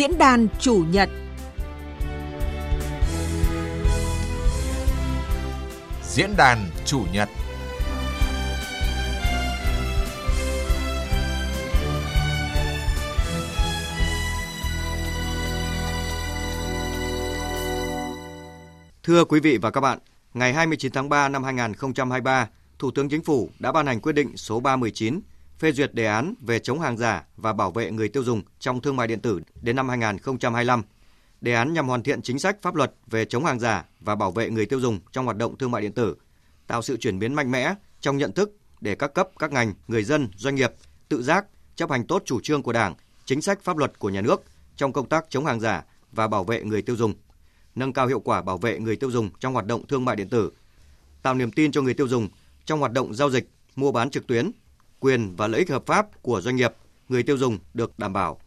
Diễn 0.00 0.18
đàn 0.18 0.48
chủ 0.60 0.84
nhật. 0.90 1.08
Diễn 6.02 6.30
đàn 6.36 6.58
chủ 6.84 7.04
nhật. 7.12 7.28
Thưa 19.02 19.24
quý 19.24 19.40
vị 19.40 19.58
và 19.62 19.70
các 19.70 19.80
bạn, 19.80 19.98
ngày 20.34 20.52
29 20.52 20.92
tháng 20.92 21.08
3 21.08 21.28
năm 21.28 21.44
2023, 21.44 22.48
Thủ 22.78 22.90
tướng 22.90 23.08
Chính 23.08 23.22
phủ 23.22 23.50
đã 23.58 23.72
ban 23.72 23.86
hành 23.86 24.00
quyết 24.00 24.12
định 24.12 24.36
số 24.36 24.60
319 24.60 25.20
phê 25.60 25.72
duyệt 25.72 25.94
đề 25.94 26.06
án 26.06 26.34
về 26.40 26.58
chống 26.58 26.80
hàng 26.80 26.96
giả 26.96 27.24
và 27.36 27.52
bảo 27.52 27.70
vệ 27.70 27.90
người 27.90 28.08
tiêu 28.08 28.24
dùng 28.24 28.42
trong 28.58 28.80
thương 28.80 28.96
mại 28.96 29.06
điện 29.06 29.20
tử 29.20 29.40
đến 29.62 29.76
năm 29.76 29.88
2025. 29.88 30.82
Đề 31.40 31.52
án 31.54 31.72
nhằm 31.72 31.88
hoàn 31.88 32.02
thiện 32.02 32.22
chính 32.22 32.38
sách 32.38 32.56
pháp 32.62 32.74
luật 32.74 32.92
về 33.06 33.24
chống 33.24 33.44
hàng 33.44 33.60
giả 33.60 33.84
và 34.00 34.14
bảo 34.14 34.30
vệ 34.30 34.50
người 34.50 34.66
tiêu 34.66 34.80
dùng 34.80 34.98
trong 35.12 35.24
hoạt 35.24 35.36
động 35.36 35.58
thương 35.58 35.70
mại 35.70 35.82
điện 35.82 35.92
tử, 35.92 36.16
tạo 36.66 36.82
sự 36.82 36.96
chuyển 36.96 37.18
biến 37.18 37.34
mạnh 37.34 37.50
mẽ 37.50 37.74
trong 38.00 38.16
nhận 38.16 38.32
thức 38.32 38.56
để 38.80 38.94
các 38.94 39.14
cấp, 39.14 39.28
các 39.38 39.52
ngành, 39.52 39.74
người 39.88 40.04
dân, 40.04 40.28
doanh 40.36 40.54
nghiệp 40.54 40.72
tự 41.08 41.22
giác 41.22 41.46
chấp 41.76 41.90
hành 41.90 42.06
tốt 42.06 42.22
chủ 42.24 42.40
trương 42.40 42.62
của 42.62 42.72
Đảng, 42.72 42.94
chính 43.24 43.42
sách 43.42 43.62
pháp 43.62 43.76
luật 43.76 43.98
của 43.98 44.10
nhà 44.10 44.20
nước 44.20 44.42
trong 44.76 44.92
công 44.92 45.08
tác 45.08 45.24
chống 45.28 45.46
hàng 45.46 45.60
giả 45.60 45.84
và 46.12 46.28
bảo 46.28 46.44
vệ 46.44 46.64
người 46.64 46.82
tiêu 46.82 46.96
dùng, 46.96 47.14
nâng 47.74 47.92
cao 47.92 48.06
hiệu 48.06 48.20
quả 48.20 48.42
bảo 48.42 48.58
vệ 48.58 48.78
người 48.78 48.96
tiêu 48.96 49.10
dùng 49.10 49.30
trong 49.40 49.52
hoạt 49.52 49.66
động 49.66 49.86
thương 49.86 50.04
mại 50.04 50.16
điện 50.16 50.28
tử, 50.28 50.52
tạo 51.22 51.34
niềm 51.34 51.52
tin 51.52 51.72
cho 51.72 51.82
người 51.82 51.94
tiêu 51.94 52.08
dùng 52.08 52.28
trong 52.64 52.80
hoạt 52.80 52.92
động 52.92 53.14
giao 53.14 53.30
dịch, 53.30 53.50
mua 53.76 53.92
bán 53.92 54.10
trực 54.10 54.26
tuyến, 54.26 54.50
quyền 55.00 55.36
và 55.36 55.46
lợi 55.46 55.58
ích 55.58 55.70
hợp 55.70 55.86
pháp 55.86 56.22
của 56.22 56.40
doanh 56.40 56.56
nghiệp, 56.56 56.72
người 57.08 57.22
tiêu 57.22 57.36
dùng 57.36 57.58
được 57.74 57.98
đảm 57.98 58.12
bảo, 58.12 58.40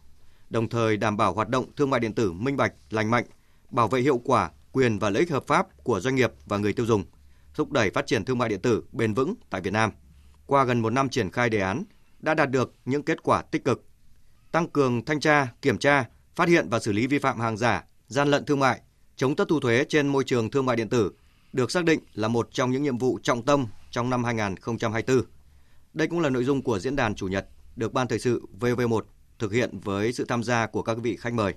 đồng 0.50 0.68
thời 0.68 0.96
đảm 0.96 1.16
bảo 1.16 1.34
hoạt 1.34 1.48
động 1.48 1.66
thương 1.76 1.90
mại 1.90 2.00
điện 2.00 2.12
tử 2.12 2.32
minh 2.32 2.56
bạch, 2.56 2.72
lành 2.90 3.10
mạnh, 3.10 3.24
bảo 3.70 3.88
vệ 3.88 4.00
hiệu 4.00 4.20
quả 4.24 4.50
quyền 4.72 4.98
và 4.98 5.10
lợi 5.10 5.20
ích 5.20 5.30
hợp 5.30 5.46
pháp 5.46 5.84
của 5.84 6.00
doanh 6.00 6.14
nghiệp 6.14 6.32
và 6.46 6.56
người 6.56 6.72
tiêu 6.72 6.86
dùng, 6.86 7.04
thúc 7.54 7.72
đẩy 7.72 7.90
phát 7.90 8.06
triển 8.06 8.24
thương 8.24 8.38
mại 8.38 8.48
điện 8.48 8.60
tử 8.60 8.84
bền 8.92 9.14
vững 9.14 9.34
tại 9.50 9.60
Việt 9.60 9.72
Nam. 9.72 9.90
Qua 10.46 10.64
gần 10.64 10.80
một 10.80 10.90
năm 10.90 11.08
triển 11.08 11.30
khai 11.30 11.50
đề 11.50 11.60
án, 11.60 11.84
đã 12.18 12.34
đạt 12.34 12.50
được 12.50 12.74
những 12.84 13.02
kết 13.02 13.22
quả 13.22 13.42
tích 13.42 13.64
cực. 13.64 13.84
Tăng 14.52 14.68
cường 14.68 15.04
thanh 15.04 15.20
tra, 15.20 15.48
kiểm 15.62 15.78
tra, 15.78 16.04
phát 16.34 16.48
hiện 16.48 16.68
và 16.68 16.80
xử 16.80 16.92
lý 16.92 17.06
vi 17.06 17.18
phạm 17.18 17.40
hàng 17.40 17.56
giả, 17.56 17.84
gian 18.08 18.28
lận 18.28 18.44
thương 18.44 18.60
mại, 18.60 18.80
chống 19.16 19.36
thất 19.36 19.48
thu 19.48 19.60
thuế 19.60 19.84
trên 19.88 20.08
môi 20.08 20.24
trường 20.24 20.50
thương 20.50 20.66
mại 20.66 20.76
điện 20.76 20.88
tử 20.88 21.12
được 21.52 21.70
xác 21.70 21.84
định 21.84 22.00
là 22.14 22.28
một 22.28 22.48
trong 22.52 22.70
những 22.70 22.82
nhiệm 22.82 22.98
vụ 22.98 23.18
trọng 23.22 23.42
tâm 23.42 23.66
trong 23.90 24.10
năm 24.10 24.24
2024. 24.24 25.33
Đây 25.94 26.08
cũng 26.08 26.20
là 26.20 26.30
nội 26.30 26.44
dung 26.44 26.62
của 26.62 26.78
diễn 26.78 26.96
đàn 26.96 27.14
chủ 27.14 27.28
nhật 27.28 27.46
được 27.76 27.92
Ban 27.92 28.08
Thời 28.08 28.18
sự 28.18 28.42
VV1 28.60 29.00
thực 29.38 29.52
hiện 29.52 29.78
với 29.80 30.12
sự 30.12 30.24
tham 30.28 30.42
gia 30.42 30.66
của 30.66 30.82
các 30.82 30.98
vị 30.98 31.16
khách 31.16 31.32
mời. 31.32 31.54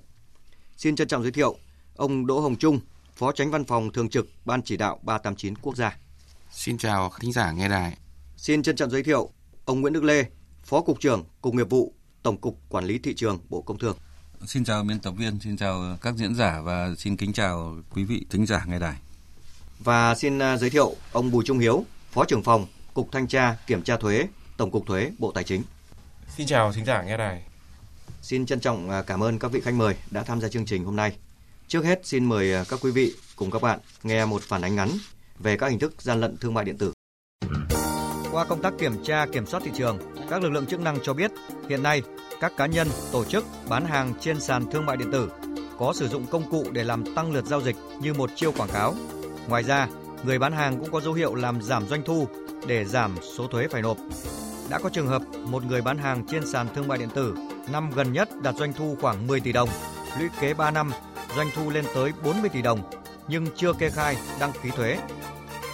Xin 0.76 0.96
trân 0.96 1.08
trọng 1.08 1.22
giới 1.22 1.32
thiệu 1.32 1.56
ông 1.96 2.26
Đỗ 2.26 2.40
Hồng 2.40 2.56
Trung, 2.56 2.80
Phó 3.16 3.32
Tránh 3.32 3.50
Văn 3.50 3.64
phòng 3.64 3.92
Thường 3.92 4.08
trực 4.08 4.28
Ban 4.44 4.62
Chỉ 4.62 4.76
đạo 4.76 5.00
389 5.02 5.54
Quốc 5.56 5.76
gia. 5.76 5.96
Xin 6.50 6.78
chào 6.78 7.12
thính 7.20 7.32
giả 7.32 7.52
nghe 7.52 7.68
đài. 7.68 7.98
Xin 8.36 8.62
trân 8.62 8.76
trọng 8.76 8.90
giới 8.90 9.02
thiệu 9.02 9.30
ông 9.64 9.80
Nguyễn 9.80 9.92
Đức 9.92 10.04
Lê, 10.04 10.24
Phó 10.64 10.80
Cục 10.80 11.00
trưởng 11.00 11.24
Cục 11.40 11.54
Nghiệp 11.54 11.70
vụ, 11.70 11.94
Tổng 12.22 12.36
cục 12.36 12.58
Quản 12.68 12.84
lý 12.84 12.98
Thị 12.98 13.14
trường 13.14 13.38
Bộ 13.48 13.62
Công 13.62 13.78
Thương. 13.78 13.96
Xin 14.46 14.64
chào 14.64 14.84
biên 14.84 15.00
tập 15.00 15.14
viên, 15.18 15.40
xin 15.40 15.56
chào 15.56 15.96
các 16.02 16.14
diễn 16.16 16.34
giả 16.34 16.60
và 16.60 16.94
xin 16.98 17.16
kính 17.16 17.32
chào 17.32 17.76
quý 17.94 18.04
vị 18.04 18.26
thính 18.30 18.46
giả 18.46 18.64
nghe 18.68 18.78
đài. 18.78 18.96
Và 19.78 20.14
xin 20.14 20.38
à, 20.38 20.56
giới 20.56 20.70
thiệu 20.70 20.94
ông 21.12 21.30
Bùi 21.30 21.44
Trung 21.44 21.58
Hiếu, 21.58 21.84
Phó 22.12 22.24
trưởng 22.24 22.42
phòng 22.42 22.66
Cục 22.98 23.12
Thanh 23.12 23.28
tra 23.28 23.56
Kiểm 23.66 23.82
tra 23.82 23.96
Thuế, 23.96 24.28
Tổng 24.56 24.70
cục 24.70 24.86
Thuế, 24.86 25.10
Bộ 25.18 25.32
Tài 25.32 25.44
chính. 25.44 25.62
Xin 26.36 26.46
chào 26.46 26.72
thính 26.72 26.84
giả 26.84 27.02
nghe 27.02 27.16
đài. 27.16 27.42
Xin 28.22 28.46
trân 28.46 28.60
trọng 28.60 28.90
à, 28.90 29.02
cảm 29.02 29.22
ơn 29.22 29.38
các 29.38 29.52
vị 29.52 29.60
khách 29.60 29.74
mời 29.74 29.94
đã 30.10 30.22
tham 30.22 30.40
gia 30.40 30.48
chương 30.48 30.66
trình 30.66 30.84
hôm 30.84 30.96
nay. 30.96 31.16
Trước 31.68 31.84
hết 31.84 32.06
xin 32.06 32.24
mời 32.24 32.54
à, 32.54 32.64
các 32.68 32.80
quý 32.82 32.90
vị 32.90 33.14
cùng 33.36 33.50
các 33.50 33.62
bạn 33.62 33.78
nghe 34.02 34.24
một 34.24 34.42
phản 34.42 34.62
ánh 34.62 34.76
ngắn 34.76 34.88
về 35.38 35.56
các 35.56 35.68
hình 35.68 35.78
thức 35.78 36.02
gian 36.02 36.20
lận 36.20 36.36
thương 36.36 36.54
mại 36.54 36.64
điện 36.64 36.78
tử. 36.78 36.92
Qua 38.32 38.44
công 38.44 38.62
tác 38.62 38.72
kiểm 38.78 39.04
tra 39.04 39.26
kiểm 39.26 39.46
soát 39.46 39.62
thị 39.64 39.70
trường, 39.76 39.98
các 40.30 40.42
lực 40.42 40.50
lượng 40.50 40.66
chức 40.66 40.80
năng 40.80 40.98
cho 41.02 41.14
biết 41.14 41.30
hiện 41.68 41.82
nay 41.82 42.02
các 42.40 42.52
cá 42.56 42.66
nhân, 42.66 42.88
tổ 43.12 43.24
chức 43.24 43.44
bán 43.68 43.86
hàng 43.86 44.14
trên 44.20 44.40
sàn 44.40 44.70
thương 44.70 44.86
mại 44.86 44.96
điện 44.96 45.12
tử 45.12 45.30
có 45.78 45.92
sử 45.96 46.08
dụng 46.08 46.26
công 46.26 46.50
cụ 46.50 46.66
để 46.72 46.84
làm 46.84 47.14
tăng 47.14 47.32
lượt 47.32 47.44
giao 47.44 47.60
dịch 47.60 47.76
như 48.00 48.14
một 48.14 48.30
chiêu 48.36 48.52
quảng 48.52 48.70
cáo. 48.72 48.94
Ngoài 49.48 49.62
ra, 49.62 49.88
người 50.24 50.38
bán 50.38 50.52
hàng 50.52 50.78
cũng 50.78 50.90
có 50.90 51.00
dấu 51.00 51.14
hiệu 51.14 51.34
làm 51.34 51.62
giảm 51.62 51.88
doanh 51.88 52.02
thu 52.02 52.28
để 52.66 52.84
giảm 52.84 53.14
số 53.36 53.46
thuế 53.46 53.68
phải 53.68 53.82
nộp. 53.82 53.96
Đã 54.70 54.78
có 54.78 54.90
trường 54.90 55.06
hợp 55.06 55.22
một 55.44 55.64
người 55.64 55.82
bán 55.82 55.98
hàng 55.98 56.24
trên 56.30 56.46
sàn 56.46 56.66
thương 56.74 56.88
mại 56.88 56.98
điện 56.98 57.08
tử 57.14 57.34
năm 57.72 57.90
gần 57.94 58.12
nhất 58.12 58.28
đạt 58.42 58.54
doanh 58.56 58.72
thu 58.72 58.96
khoảng 59.00 59.26
10 59.26 59.40
tỷ 59.40 59.52
đồng, 59.52 59.68
lũy 60.18 60.28
kế 60.40 60.54
3 60.54 60.70
năm 60.70 60.90
doanh 61.36 61.50
thu 61.54 61.70
lên 61.70 61.84
tới 61.94 62.12
40 62.24 62.48
tỷ 62.48 62.62
đồng 62.62 62.90
nhưng 63.28 63.46
chưa 63.56 63.72
kê 63.72 63.90
khai 63.90 64.16
đăng 64.40 64.52
ký 64.62 64.70
thuế. 64.70 64.98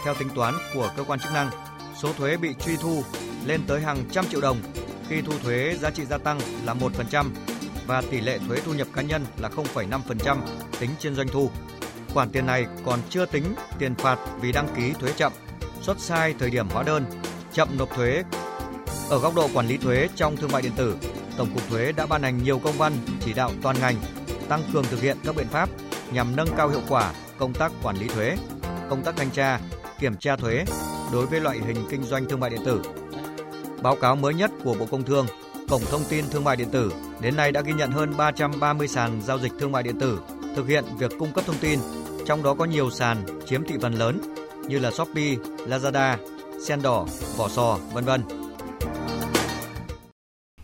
Theo 0.05 0.15
tính 0.15 0.29
toán 0.35 0.55
của 0.75 0.91
cơ 0.97 1.05
quan 1.05 1.21
chức 1.21 1.33
năng, 1.33 1.51
số 1.97 2.13
thuế 2.13 2.37
bị 2.37 2.55
truy 2.65 2.77
thu 2.77 3.03
lên 3.47 3.61
tới 3.67 3.81
hàng 3.81 3.99
trăm 4.11 4.25
triệu 4.27 4.41
đồng 4.41 4.59
khi 5.09 5.23
thu 5.23 5.33
thuế 5.43 5.77
giá 5.81 5.91
trị 5.91 6.05
gia 6.05 6.19
tăng 6.19 6.41
là 6.65 6.75
1% 6.75 7.27
và 7.87 8.03
tỷ 8.11 8.21
lệ 8.21 8.39
thuế 8.49 8.61
thu 8.65 8.75
nhập 8.75 8.87
cá 8.95 9.03
nhân 9.03 9.25
là 9.39 9.49
0,5% 9.49 10.39
tính 10.81 10.91
trên 10.99 11.15
doanh 11.15 11.29
thu. 11.29 11.51
Khoản 12.15 12.31
tiền 12.31 12.47
này 12.47 12.67
còn 12.85 13.01
chưa 13.11 13.27
tính 13.27 13.55
tiền 13.79 13.95
phạt 13.95 14.19
vì 14.41 14.53
đăng 14.53 14.69
ký 14.77 14.93
thuế 14.93 15.13
chậm, 15.17 15.33
xuất 15.85 16.01
sai 16.01 16.35
thời 16.39 16.51
điểm 16.51 16.69
hóa 16.69 16.83
đơn, 16.83 17.05
chậm 17.53 17.69
nộp 17.79 17.97
thuế. 17.97 18.23
Ở 19.11 19.19
góc 19.19 19.35
độ 19.35 19.49
quản 19.55 19.67
lý 19.67 19.77
thuế 19.77 20.09
trong 20.17 20.37
thương 20.37 20.53
mại 20.53 20.63
điện 20.63 20.73
tử, 20.77 20.97
Tổng 21.37 21.49
cục 21.55 21.69
Thuế 21.71 21.93
đã 21.93 22.07
ban 22.07 22.23
hành 22.23 22.43
nhiều 22.45 22.59
công 22.59 22.79
văn 22.79 22.93
chỉ 23.21 23.33
đạo 23.33 23.51
toàn 23.63 23.77
ngành 23.81 23.97
tăng 24.49 24.63
cường 24.73 24.85
thực 24.85 25.01
hiện 25.01 25.17
các 25.25 25.37
biện 25.37 25.47
pháp 25.47 25.69
nhằm 26.13 26.37
nâng 26.37 26.49
cao 26.57 26.69
hiệu 26.69 26.81
quả 26.89 27.13
công 27.39 27.53
tác 27.53 27.73
quản 27.83 27.97
lý 27.97 28.09
thuế, 28.09 28.37
công 28.91 29.03
tác 29.03 29.17
thanh 29.17 29.31
tra, 29.31 29.61
kiểm 30.01 30.17
tra 30.17 30.37
thuế 30.37 30.65
đối 31.13 31.27
với 31.27 31.41
loại 31.41 31.59
hình 31.59 31.87
kinh 31.91 32.03
doanh 32.03 32.25
thương 32.29 32.41
mại 32.41 32.51
điện 32.51 32.61
tử. 32.65 32.83
Báo 33.83 33.97
cáo 33.97 34.17
mới 34.17 34.35
nhất 34.35 34.51
của 34.65 34.75
Bộ 34.75 34.87
Công 34.91 35.03
Thương, 35.03 35.27
Cổng 35.69 35.83
Thông 35.91 36.05
tin 36.09 36.25
Thương 36.31 36.45
mại 36.45 36.57
điện 36.57 36.71
tử 36.71 36.93
đến 37.21 37.37
nay 37.37 37.53
đã 37.53 37.61
ghi 37.61 37.73
nhận 37.73 37.91
hơn 37.91 38.17
330 38.17 38.89
sàn 38.89 39.21
giao 39.23 39.39
dịch 39.39 39.53
thương 39.61 39.73
mại 39.73 39.83
điện 39.83 40.01
tử 40.01 40.21
thực 40.57 40.69
hiện 40.69 40.85
việc 40.99 41.13
cung 41.19 41.33
cấp 41.33 41.45
thông 41.47 41.59
tin, 41.61 41.79
trong 42.27 42.43
đó 42.43 42.55
có 42.55 42.65
nhiều 42.65 42.91
sàn 42.91 43.25
chiếm 43.47 43.65
thị 43.65 43.75
phần 43.83 43.95
lớn 43.95 44.44
như 44.69 44.79
là 44.79 44.91
Shopee, 44.91 45.37
Lazada, 45.67 46.17
Sen 46.67 46.83
đỏ, 46.83 47.07
Vỏ 47.37 47.49
sò, 47.49 47.79
vân 47.93 48.05
vân. 48.05 48.23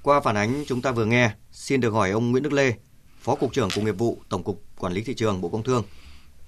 Qua 0.02 0.20
phản 0.20 0.36
ánh 0.36 0.64
chúng 0.66 0.82
ta 0.82 0.90
vừa 0.90 1.04
nghe, 1.04 1.30
xin 1.52 1.80
được 1.80 1.90
hỏi 1.90 2.10
ông 2.10 2.30
Nguyễn 2.30 2.42
Đức 2.42 2.52
Lê, 2.52 2.74
Phó 3.20 3.34
Cục 3.34 3.52
trưởng 3.52 3.68
Cục 3.74 3.84
Nghiệp 3.84 3.98
vụ 3.98 4.22
Tổng 4.28 4.42
cục 4.42 4.62
Quản 4.78 4.92
lý 4.92 5.02
Thị 5.02 5.14
trường 5.14 5.40
Bộ 5.40 5.48
Công 5.48 5.62
Thương. 5.62 5.84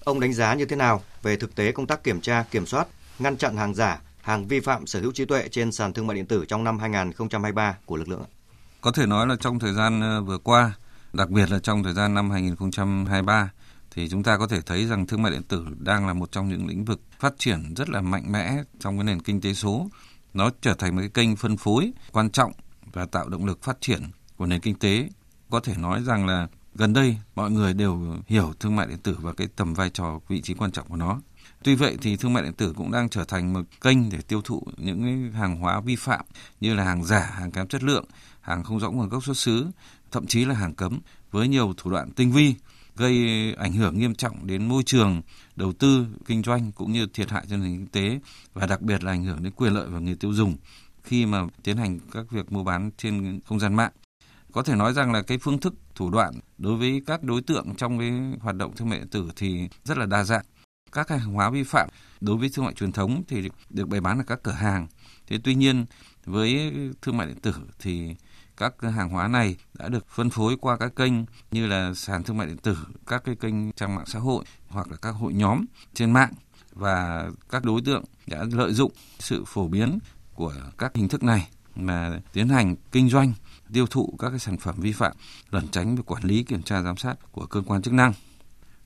Ông 0.04 0.20
đánh 0.20 0.32
giá 0.32 0.54
như 0.54 0.64
thế 0.64 0.76
nào 0.76 1.02
về 1.22 1.36
thực 1.36 1.54
tế 1.54 1.72
công 1.72 1.86
tác 1.86 2.04
kiểm 2.04 2.20
tra, 2.20 2.44
kiểm 2.50 2.66
soát, 2.66 2.86
ngăn 3.18 3.36
chặn 3.36 3.56
hàng 3.56 3.74
giả, 3.74 4.00
hàng 4.20 4.46
vi 4.46 4.60
phạm 4.60 4.86
sở 4.86 5.00
hữu 5.00 5.12
trí 5.12 5.24
tuệ 5.24 5.48
trên 5.48 5.72
sàn 5.72 5.92
thương 5.92 6.06
mại 6.06 6.16
điện 6.16 6.26
tử 6.26 6.44
trong 6.48 6.64
năm 6.64 6.78
2023 6.78 7.76
của 7.86 7.96
lực 7.96 8.08
lượng? 8.08 8.24
Có 8.80 8.92
thể 8.92 9.06
nói 9.06 9.26
là 9.26 9.36
trong 9.40 9.58
thời 9.58 9.72
gian 9.72 10.00
ờ, 10.00 10.22
vừa 10.22 10.38
qua, 10.38 10.72
đặc 11.12 11.30
biệt 11.30 11.50
là 11.50 11.58
trong 11.58 11.82
thời 11.82 11.94
gian 11.94 12.14
năm 12.14 12.30
2023, 12.30 13.50
thì 13.90 14.08
chúng 14.08 14.22
ta 14.22 14.36
có 14.38 14.46
thể 14.46 14.60
thấy 14.60 14.86
rằng 14.86 15.06
thương 15.06 15.22
mại 15.22 15.32
điện 15.32 15.42
tử 15.42 15.66
đang 15.78 16.06
là 16.06 16.12
một 16.12 16.32
trong 16.32 16.48
những 16.48 16.66
lĩnh 16.66 16.84
vực 16.84 17.00
phát 17.22 17.38
triển 17.38 17.74
rất 17.74 17.88
là 17.88 18.00
mạnh 18.00 18.32
mẽ 18.32 18.62
trong 18.80 18.96
cái 18.96 19.04
nền 19.04 19.22
kinh 19.22 19.40
tế 19.40 19.54
số. 19.54 19.88
Nó 20.34 20.50
trở 20.60 20.74
thành 20.74 20.94
một 20.94 21.00
cái 21.00 21.08
kênh 21.08 21.36
phân 21.36 21.56
phối 21.56 21.92
quan 22.12 22.30
trọng 22.30 22.52
và 22.92 23.06
tạo 23.06 23.28
động 23.28 23.44
lực 23.44 23.62
phát 23.62 23.80
triển 23.80 24.02
của 24.36 24.46
nền 24.46 24.60
kinh 24.60 24.74
tế. 24.74 25.08
Có 25.50 25.60
thể 25.60 25.74
nói 25.76 26.02
rằng 26.02 26.26
là 26.26 26.48
gần 26.74 26.92
đây 26.92 27.16
mọi 27.34 27.50
người 27.50 27.74
đều 27.74 28.16
hiểu 28.26 28.52
thương 28.60 28.76
mại 28.76 28.86
điện 28.86 28.98
tử 29.02 29.16
và 29.20 29.32
cái 29.32 29.48
tầm 29.56 29.74
vai 29.74 29.90
trò 29.90 30.20
vị 30.28 30.40
trí 30.40 30.54
quan 30.54 30.70
trọng 30.70 30.88
của 30.88 30.96
nó. 30.96 31.20
Tuy 31.64 31.74
vậy 31.74 31.96
thì 32.02 32.16
thương 32.16 32.32
mại 32.32 32.42
điện 32.42 32.52
tử 32.52 32.72
cũng 32.76 32.92
đang 32.92 33.08
trở 33.08 33.24
thành 33.24 33.52
một 33.52 33.62
kênh 33.80 34.10
để 34.10 34.18
tiêu 34.20 34.42
thụ 34.44 34.62
những 34.76 35.32
hàng 35.32 35.56
hóa 35.56 35.80
vi 35.80 35.96
phạm 35.96 36.24
như 36.60 36.74
là 36.74 36.84
hàng 36.84 37.04
giả, 37.04 37.20
hàng 37.34 37.50
kém 37.50 37.66
chất 37.66 37.82
lượng, 37.82 38.04
hàng 38.40 38.64
không 38.64 38.78
rõ 38.78 38.90
nguồn 38.90 39.08
gốc 39.08 39.24
xuất 39.24 39.36
xứ, 39.36 39.66
thậm 40.10 40.26
chí 40.26 40.44
là 40.44 40.54
hàng 40.54 40.74
cấm 40.74 41.00
với 41.30 41.48
nhiều 41.48 41.74
thủ 41.76 41.90
đoạn 41.90 42.10
tinh 42.10 42.32
vi 42.32 42.54
gây 42.96 43.54
ảnh 43.54 43.72
hưởng 43.72 43.98
nghiêm 43.98 44.14
trọng 44.14 44.46
đến 44.46 44.68
môi 44.68 44.82
trường, 44.82 45.22
đầu 45.56 45.72
tư, 45.72 46.06
kinh 46.26 46.42
doanh 46.42 46.72
cũng 46.72 46.92
như 46.92 47.06
thiệt 47.06 47.30
hại 47.30 47.44
cho 47.50 47.56
nền 47.56 47.78
kinh 47.78 47.86
tế 47.86 48.20
và 48.52 48.66
đặc 48.66 48.82
biệt 48.82 49.04
là 49.04 49.12
ảnh 49.12 49.24
hưởng 49.24 49.42
đến 49.42 49.52
quyền 49.56 49.72
lợi 49.72 49.86
của 49.90 50.00
người 50.00 50.14
tiêu 50.14 50.32
dùng 50.32 50.56
khi 51.02 51.26
mà 51.26 51.46
tiến 51.62 51.76
hành 51.76 51.98
các 52.12 52.30
việc 52.30 52.52
mua 52.52 52.64
bán 52.64 52.90
trên 52.98 53.40
không 53.44 53.60
gian 53.60 53.74
mạng. 53.74 53.92
Có 54.52 54.62
thể 54.62 54.74
nói 54.74 54.92
rằng 54.92 55.12
là 55.12 55.22
cái 55.22 55.38
phương 55.38 55.58
thức 55.58 55.74
thủ 55.94 56.10
đoạn 56.10 56.34
đối 56.58 56.76
với 56.76 57.02
các 57.06 57.22
đối 57.22 57.42
tượng 57.42 57.74
trong 57.76 57.98
cái 57.98 58.10
hoạt 58.40 58.56
động 58.56 58.76
thương 58.76 58.88
mại 58.88 58.98
điện 58.98 59.08
tử 59.08 59.30
thì 59.36 59.68
rất 59.84 59.98
là 59.98 60.06
đa 60.06 60.24
dạng. 60.24 60.44
Các 60.92 61.08
hàng 61.08 61.32
hóa 61.32 61.50
vi 61.50 61.62
phạm 61.62 61.88
đối 62.20 62.36
với 62.36 62.50
thương 62.54 62.64
mại 62.64 62.74
truyền 62.74 62.92
thống 62.92 63.22
thì 63.28 63.48
được 63.70 63.88
bày 63.88 64.00
bán 64.00 64.18
ở 64.18 64.24
các 64.26 64.42
cửa 64.42 64.52
hàng. 64.52 64.86
Thế 65.26 65.38
tuy 65.44 65.54
nhiên, 65.54 65.86
với 66.24 66.72
thương 67.02 67.16
mại 67.16 67.26
điện 67.26 67.40
tử 67.42 67.54
thì 67.78 68.14
các 68.56 68.74
hàng 68.82 69.08
hóa 69.08 69.28
này 69.28 69.56
đã 69.78 69.88
được 69.88 70.06
phân 70.08 70.30
phối 70.30 70.56
qua 70.60 70.76
các 70.76 70.96
kênh 70.96 71.12
như 71.50 71.66
là 71.66 71.94
sàn 71.94 72.22
thương 72.22 72.36
mại 72.36 72.46
điện 72.46 72.56
tử, 72.56 72.76
các 73.06 73.24
cái 73.24 73.34
kênh 73.34 73.72
trang 73.72 73.94
mạng 73.94 74.06
xã 74.06 74.18
hội 74.18 74.44
hoặc 74.68 74.90
là 74.90 74.96
các 74.96 75.10
hội 75.10 75.32
nhóm 75.32 75.64
trên 75.94 76.10
mạng 76.10 76.32
và 76.72 77.26
các 77.50 77.64
đối 77.64 77.80
tượng 77.82 78.04
đã 78.26 78.44
lợi 78.52 78.72
dụng 78.72 78.92
sự 79.18 79.44
phổ 79.46 79.68
biến 79.68 79.98
của 80.34 80.54
các 80.78 80.92
hình 80.94 81.08
thức 81.08 81.22
này 81.22 81.48
mà 81.76 82.20
tiến 82.32 82.48
hành 82.48 82.76
kinh 82.92 83.08
doanh 83.08 83.32
tiêu 83.72 83.86
thụ 83.86 84.16
các 84.18 84.30
cái 84.30 84.38
sản 84.38 84.56
phẩm 84.58 84.74
vi 84.78 84.92
phạm, 84.92 85.12
lẩn 85.50 85.68
tránh 85.68 85.96
việc 85.96 86.02
quản 86.06 86.24
lý 86.24 86.42
kiểm 86.42 86.62
tra 86.62 86.82
giám 86.82 86.96
sát 86.96 87.14
của 87.32 87.46
cơ 87.46 87.62
quan 87.66 87.82
chức 87.82 87.94
năng. 87.94 88.12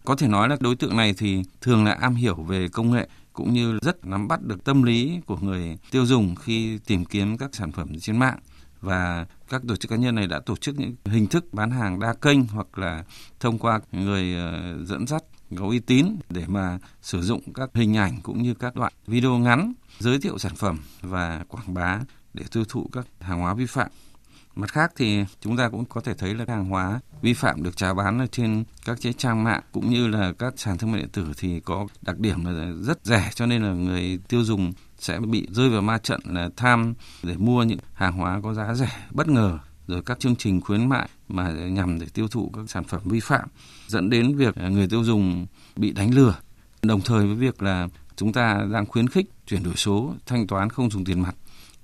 Có 0.04 0.16
thể 0.16 0.28
nói 0.28 0.48
là 0.48 0.56
đối 0.60 0.76
tượng 0.76 0.96
này 0.96 1.14
thì 1.18 1.42
thường 1.60 1.84
là 1.84 1.92
am 1.92 2.14
hiểu 2.14 2.34
về 2.34 2.68
công 2.68 2.90
nghệ 2.90 3.08
cũng 3.32 3.52
như 3.52 3.78
rất 3.82 4.04
nắm 4.04 4.28
bắt 4.28 4.42
được 4.42 4.64
tâm 4.64 4.82
lý 4.82 5.20
của 5.26 5.36
người 5.36 5.78
tiêu 5.90 6.06
dùng 6.06 6.34
khi 6.34 6.78
tìm 6.78 7.04
kiếm 7.04 7.38
các 7.38 7.54
sản 7.54 7.72
phẩm 7.72 8.00
trên 8.00 8.18
mạng 8.18 8.38
và 8.86 9.26
các 9.48 9.62
tổ 9.68 9.76
chức 9.76 9.90
cá 9.90 9.96
nhân 9.96 10.14
này 10.14 10.26
đã 10.26 10.40
tổ 10.46 10.56
chức 10.56 10.78
những 10.78 10.94
hình 11.04 11.26
thức 11.26 11.54
bán 11.54 11.70
hàng 11.70 12.00
đa 12.00 12.14
kênh 12.14 12.46
hoặc 12.46 12.78
là 12.78 13.04
thông 13.40 13.58
qua 13.58 13.80
người 13.92 14.34
ờ, 14.36 14.78
dẫn 14.84 15.06
dắt 15.06 15.22
có 15.56 15.66
uy 15.66 15.78
tín 15.78 16.06
để 16.30 16.44
mà 16.46 16.78
sử 17.02 17.22
dụng 17.22 17.52
các 17.52 17.70
hình 17.74 17.96
ảnh 17.96 18.20
cũng 18.22 18.42
như 18.42 18.54
các 18.54 18.76
đoạn 18.76 18.92
video 19.06 19.38
ngắn, 19.38 19.72
giới 19.98 20.20
thiệu 20.20 20.38
sản 20.38 20.54
phẩm 20.56 20.78
và 21.00 21.44
quảng 21.48 21.74
bá 21.74 22.00
để 22.34 22.44
tiêu 22.52 22.64
thụ 22.68 22.88
các 22.92 23.06
hàng 23.20 23.40
hóa 23.40 23.54
vi 23.54 23.66
phạm. 23.66 23.90
Mặt 24.54 24.72
khác 24.72 24.92
thì 24.96 25.24
chúng 25.40 25.56
ta 25.56 25.68
cũng 25.68 25.84
có 25.84 26.00
thể 26.00 26.14
thấy 26.14 26.34
là 26.34 26.44
hàng 26.48 26.64
hóa 26.64 27.00
vi 27.22 27.34
phạm 27.34 27.62
được 27.62 27.76
chào 27.76 27.94
bán 27.94 28.18
ở 28.18 28.26
trên 28.26 28.64
các 28.84 28.98
cái 29.02 29.12
trang 29.12 29.44
mạng 29.44 29.62
cũng 29.72 29.90
như 29.90 30.06
là 30.06 30.32
các 30.38 30.54
sàn 30.56 30.78
thương 30.78 30.92
mại 30.92 31.00
điện 31.00 31.10
tử 31.12 31.32
thì 31.36 31.60
có 31.60 31.86
đặc 32.02 32.18
điểm 32.18 32.44
là 32.44 32.72
rất 32.80 32.98
rẻ 33.04 33.30
cho 33.34 33.46
nên 33.46 33.62
là 33.62 33.72
người 33.72 34.18
tiêu 34.28 34.44
dùng 34.44 34.72
sẽ 34.98 35.20
bị 35.20 35.46
rơi 35.50 35.68
vào 35.68 35.82
ma 35.82 35.98
trận 35.98 36.20
là 36.24 36.48
tham 36.56 36.94
để 37.22 37.36
mua 37.36 37.62
những 37.62 37.78
hàng 37.94 38.12
hóa 38.12 38.40
có 38.42 38.54
giá 38.54 38.74
rẻ, 38.74 39.06
bất 39.10 39.28
ngờ. 39.28 39.58
Rồi 39.86 40.02
các 40.02 40.20
chương 40.20 40.36
trình 40.36 40.60
khuyến 40.60 40.88
mại 40.88 41.08
mà 41.28 41.50
nhằm 41.50 41.98
để 41.98 42.06
tiêu 42.14 42.28
thụ 42.28 42.50
các 42.54 42.70
sản 42.70 42.84
phẩm 42.84 43.00
vi 43.04 43.20
phạm 43.20 43.48
dẫn 43.88 44.10
đến 44.10 44.36
việc 44.36 44.56
người 44.56 44.88
tiêu 44.88 45.04
dùng 45.04 45.46
bị 45.76 45.92
đánh 45.92 46.14
lừa. 46.14 46.34
Đồng 46.82 47.00
thời 47.00 47.26
với 47.26 47.36
việc 47.36 47.62
là 47.62 47.88
chúng 48.16 48.32
ta 48.32 48.66
đang 48.72 48.86
khuyến 48.86 49.08
khích 49.08 49.30
chuyển 49.46 49.62
đổi 49.62 49.76
số, 49.76 50.14
thanh 50.26 50.46
toán 50.46 50.70
không 50.70 50.90
dùng 50.90 51.04
tiền 51.04 51.20
mặt, 51.20 51.34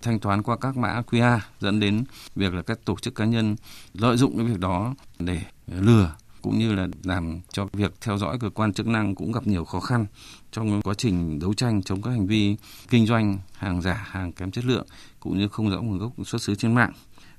thanh 0.02 0.18
toán 0.18 0.42
qua 0.42 0.56
các 0.56 0.76
mã 0.76 1.02
QR 1.10 1.38
dẫn 1.60 1.80
đến 1.80 2.04
việc 2.36 2.54
là 2.54 2.62
các 2.62 2.84
tổ 2.84 2.96
chức 3.02 3.14
cá 3.14 3.24
nhân 3.24 3.56
lợi 3.94 4.16
dụng 4.16 4.36
cái 4.36 4.46
việc 4.46 4.58
đó 4.58 4.94
để 5.18 5.42
lừa 5.66 6.14
cũng 6.42 6.58
như 6.58 6.74
là 6.74 6.88
làm 7.04 7.40
cho 7.52 7.66
việc 7.72 7.94
theo 8.00 8.18
dõi 8.18 8.38
cơ 8.38 8.50
quan 8.50 8.72
chức 8.72 8.86
năng 8.86 9.14
cũng 9.14 9.32
gặp 9.32 9.46
nhiều 9.46 9.64
khó 9.64 9.80
khăn 9.80 10.06
trong 10.52 10.82
quá 10.82 10.94
trình 10.94 11.38
đấu 11.38 11.54
tranh 11.54 11.82
chống 11.82 12.02
các 12.02 12.10
hành 12.10 12.26
vi 12.26 12.56
kinh 12.88 13.06
doanh 13.06 13.38
hàng 13.52 13.82
giả, 13.82 14.06
hàng 14.10 14.32
kém 14.32 14.50
chất 14.50 14.64
lượng 14.64 14.86
cũng 15.20 15.38
như 15.38 15.48
không 15.48 15.70
rõ 15.70 15.80
nguồn 15.80 15.98
gốc 15.98 16.12
xuất 16.24 16.42
xứ 16.42 16.54
trên 16.54 16.74
mạng. 16.74 16.92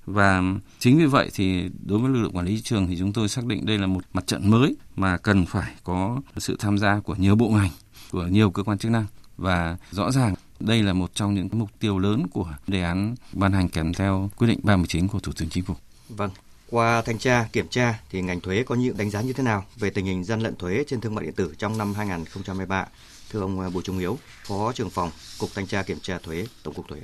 Và 0.05 0.41
chính 0.79 0.97
vì 0.97 1.05
vậy 1.05 1.29
thì 1.33 1.69
đối 1.85 1.99
với 1.99 2.09
lực 2.11 2.21
lượng 2.21 2.31
quản 2.35 2.45
lý 2.45 2.55
thị 2.55 2.61
trường 2.61 2.87
thì 2.87 2.97
chúng 2.99 3.13
tôi 3.13 3.29
xác 3.29 3.45
định 3.45 3.65
đây 3.65 3.77
là 3.77 3.87
một 3.87 4.03
mặt 4.13 4.27
trận 4.27 4.49
mới 4.49 4.75
mà 4.95 5.17
cần 5.17 5.45
phải 5.45 5.73
có 5.83 6.21
sự 6.37 6.55
tham 6.59 6.77
gia 6.77 6.99
của 6.99 7.15
nhiều 7.15 7.35
bộ 7.35 7.49
ngành, 7.49 7.71
của 8.11 8.27
nhiều 8.27 8.51
cơ 8.51 8.63
quan 8.63 8.77
chức 8.77 8.91
năng 8.91 9.05
và 9.37 9.77
rõ 9.91 10.11
ràng 10.11 10.35
đây 10.59 10.83
là 10.83 10.93
một 10.93 11.15
trong 11.15 11.33
những 11.33 11.47
mục 11.51 11.69
tiêu 11.79 11.99
lớn 11.99 12.27
của 12.31 12.53
đề 12.67 12.81
án 12.81 13.15
ban 13.33 13.51
hành 13.51 13.69
kèm 13.69 13.93
theo 13.93 14.29
quyết 14.37 14.47
định 14.47 14.59
39 14.63 15.07
của 15.07 15.19
Thủ 15.19 15.31
tướng 15.35 15.49
Chính 15.49 15.63
phủ. 15.63 15.75
Vâng, 16.09 16.29
qua 16.73 17.01
thanh 17.01 17.17
tra, 17.17 17.47
kiểm 17.53 17.67
tra 17.67 17.99
thì 18.09 18.21
ngành 18.21 18.41
thuế 18.41 18.63
có 18.63 18.75
những 18.75 18.97
đánh 18.97 19.09
giá 19.09 19.21
như 19.21 19.33
thế 19.33 19.43
nào 19.43 19.65
về 19.75 19.89
tình 19.89 20.05
hình 20.05 20.23
gian 20.23 20.39
lận 20.39 20.55
thuế 20.55 20.83
trên 20.87 21.01
thương 21.01 21.15
mại 21.15 21.25
điện 21.25 21.33
tử 21.33 21.53
trong 21.57 21.77
năm 21.77 21.93
2023? 21.93 22.87
Thưa 23.31 23.41
ông 23.41 23.59
à, 23.59 23.69
Bùi 23.69 23.83
Trung 23.83 23.97
Hiếu, 23.97 24.17
Phó 24.47 24.71
trưởng 24.73 24.89
phòng 24.89 25.11
Cục 25.39 25.49
Thanh 25.55 25.67
tra 25.67 25.83
Kiểm 25.83 25.99
tra 26.01 26.17
Thuế, 26.23 26.45
Tổng 26.63 26.73
cục 26.73 26.87
Thuế. 26.87 26.99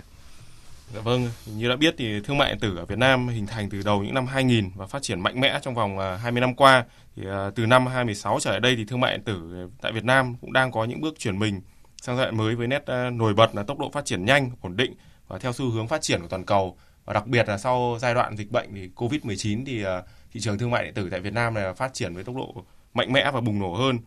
Dạ 0.94 1.01
vâng, 1.01 1.30
như 1.45 1.69
đã 1.69 1.75
biết 1.75 1.95
thì 1.98 2.21
thương 2.24 2.38
mại 2.38 2.50
điện 2.50 2.60
tử 2.60 2.77
ở 2.77 2.86
Việt 2.86 2.98
Nam 2.98 3.27
hình 3.27 3.48
thành 3.48 3.69
từ 3.69 3.81
đầu 3.81 4.04
những 4.04 4.13
năm 4.13 4.27
2000 4.27 4.71
và 4.75 4.88
phát 4.88 5.01
triển 5.01 5.21
mạnh 5.21 5.39
mẽ 5.39 5.60
trong 5.62 5.75
vòng 5.75 6.00
à, 6.00 6.18
20 6.18 6.42
năm 6.42 6.56
qua. 6.56 6.86
Thì 7.16 7.24
à, 7.25 7.50
từ 7.56 7.66
năm 7.66 7.88
2016 7.88 8.39
trở 8.42 8.51
lại 8.51 8.60
đây 8.60 8.75
thì 8.75 8.86
thương 8.86 9.00
mại 9.00 9.18
điện 9.18 9.24
tử 9.25 9.68
tại 9.81 9.92
Việt 9.92 10.04
Nam 10.04 10.36
cũng 10.42 10.54
đang 10.54 10.71
có 10.71 10.86
những 10.86 11.01
bước 11.01 11.19
chuyển 11.19 11.39
mình 11.39 11.62
sang 12.01 12.18
giai 12.18 12.25
đoạn 12.25 12.38
mới 12.38 12.56
với 12.56 12.68
nét 12.68 12.83
nổi 13.13 13.33
bật 13.33 13.56
là 13.56 13.63
tốc 13.63 13.80
độ 13.80 13.89
phát 13.94 14.06
triển 14.06 14.25
nhanh, 14.25 14.51
ổn 14.62 14.75
định 14.75 14.94
và 15.27 15.38
theo 15.38 15.54
xu 15.54 15.69
hướng 15.69 15.88
phát 15.88 16.01
triển 16.01 16.21
của 16.21 16.27
toàn 16.27 16.45
cầu. 16.45 16.77
Và 17.09 17.13
đặc 17.13 17.27
biệt 17.27 17.50
là 17.50 17.57
sau 17.57 17.97
giai 18.01 18.13
đoạn 18.13 18.38
dịch 18.38 18.51
bệnh 18.51 18.73
thì 18.73 18.89
Covid-19 18.95 19.63
thì 19.65 19.83
à, 19.83 20.01
thị 20.33 20.39
trường 20.39 20.57
thương 20.57 20.71
mại 20.71 20.83
điện 20.83 20.94
tử 20.94 21.07
tại 21.11 21.19
Việt 21.19 21.33
Nam 21.33 21.53
này 21.53 21.73
phát 21.73 21.94
triển 21.94 22.13
với 22.13 22.23
tốc 22.23 22.35
độ 22.35 22.63
mạnh 22.94 23.13
mẽ 23.13 23.31
và 23.31 23.41
bùng 23.41 23.59
nổ 23.59 23.73
hơn. 23.73 23.97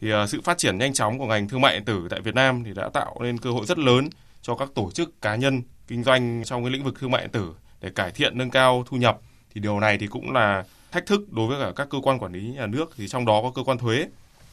Thì 0.00 0.12
à, 0.12 0.26
sự 0.26 0.40
phát 0.40 0.58
triển 0.58 0.78
nhanh 0.78 0.92
chóng 0.92 1.18
của 1.18 1.26
ngành 1.26 1.48
thương 1.48 1.60
mại 1.60 1.74
điện 1.74 1.84
tử 1.84 2.06
tại 2.10 2.20
Việt 2.20 2.34
Nam 2.34 2.64
thì 2.64 2.72
đã 2.74 2.88
tạo 2.88 3.16
nên 3.20 3.38
cơ 3.38 3.50
hội 3.50 3.66
rất 3.66 3.78
lớn 3.78 4.08
cho 4.42 4.54
các 4.54 4.68
tổ 4.74 4.90
chức 4.90 5.22
cá 5.22 5.36
nhân 5.36 5.62
kinh 5.88 6.04
doanh 6.04 6.42
trong 6.44 6.64
cái 6.64 6.70
lĩnh 6.70 6.84
vực 6.84 6.94
thương 7.00 7.10
mại 7.10 7.22
điện 7.22 7.30
tử 7.32 7.54
để 7.80 7.90
cải 7.90 8.10
thiện, 8.10 8.38
nâng 8.38 8.50
cao 8.50 8.84
thu 8.86 8.96
nhập. 8.96 9.18
Thì 9.54 9.60
điều 9.60 9.80
này 9.80 9.98
thì 9.98 10.06
cũng 10.06 10.32
là 10.32 10.64
thách 10.92 11.06
thức 11.06 11.32
đối 11.32 11.46
với 11.46 11.60
cả 11.60 11.72
các 11.76 11.88
cơ 11.90 11.98
quan 12.02 12.18
quản 12.18 12.32
lý 12.32 12.40
nhà 12.40 12.66
nước. 12.66 12.90
Thì 12.96 13.08
trong 13.08 13.24
đó 13.24 13.40
có 13.42 13.52
cơ 13.54 13.62
quan 13.62 13.78
thuế. 13.78 14.06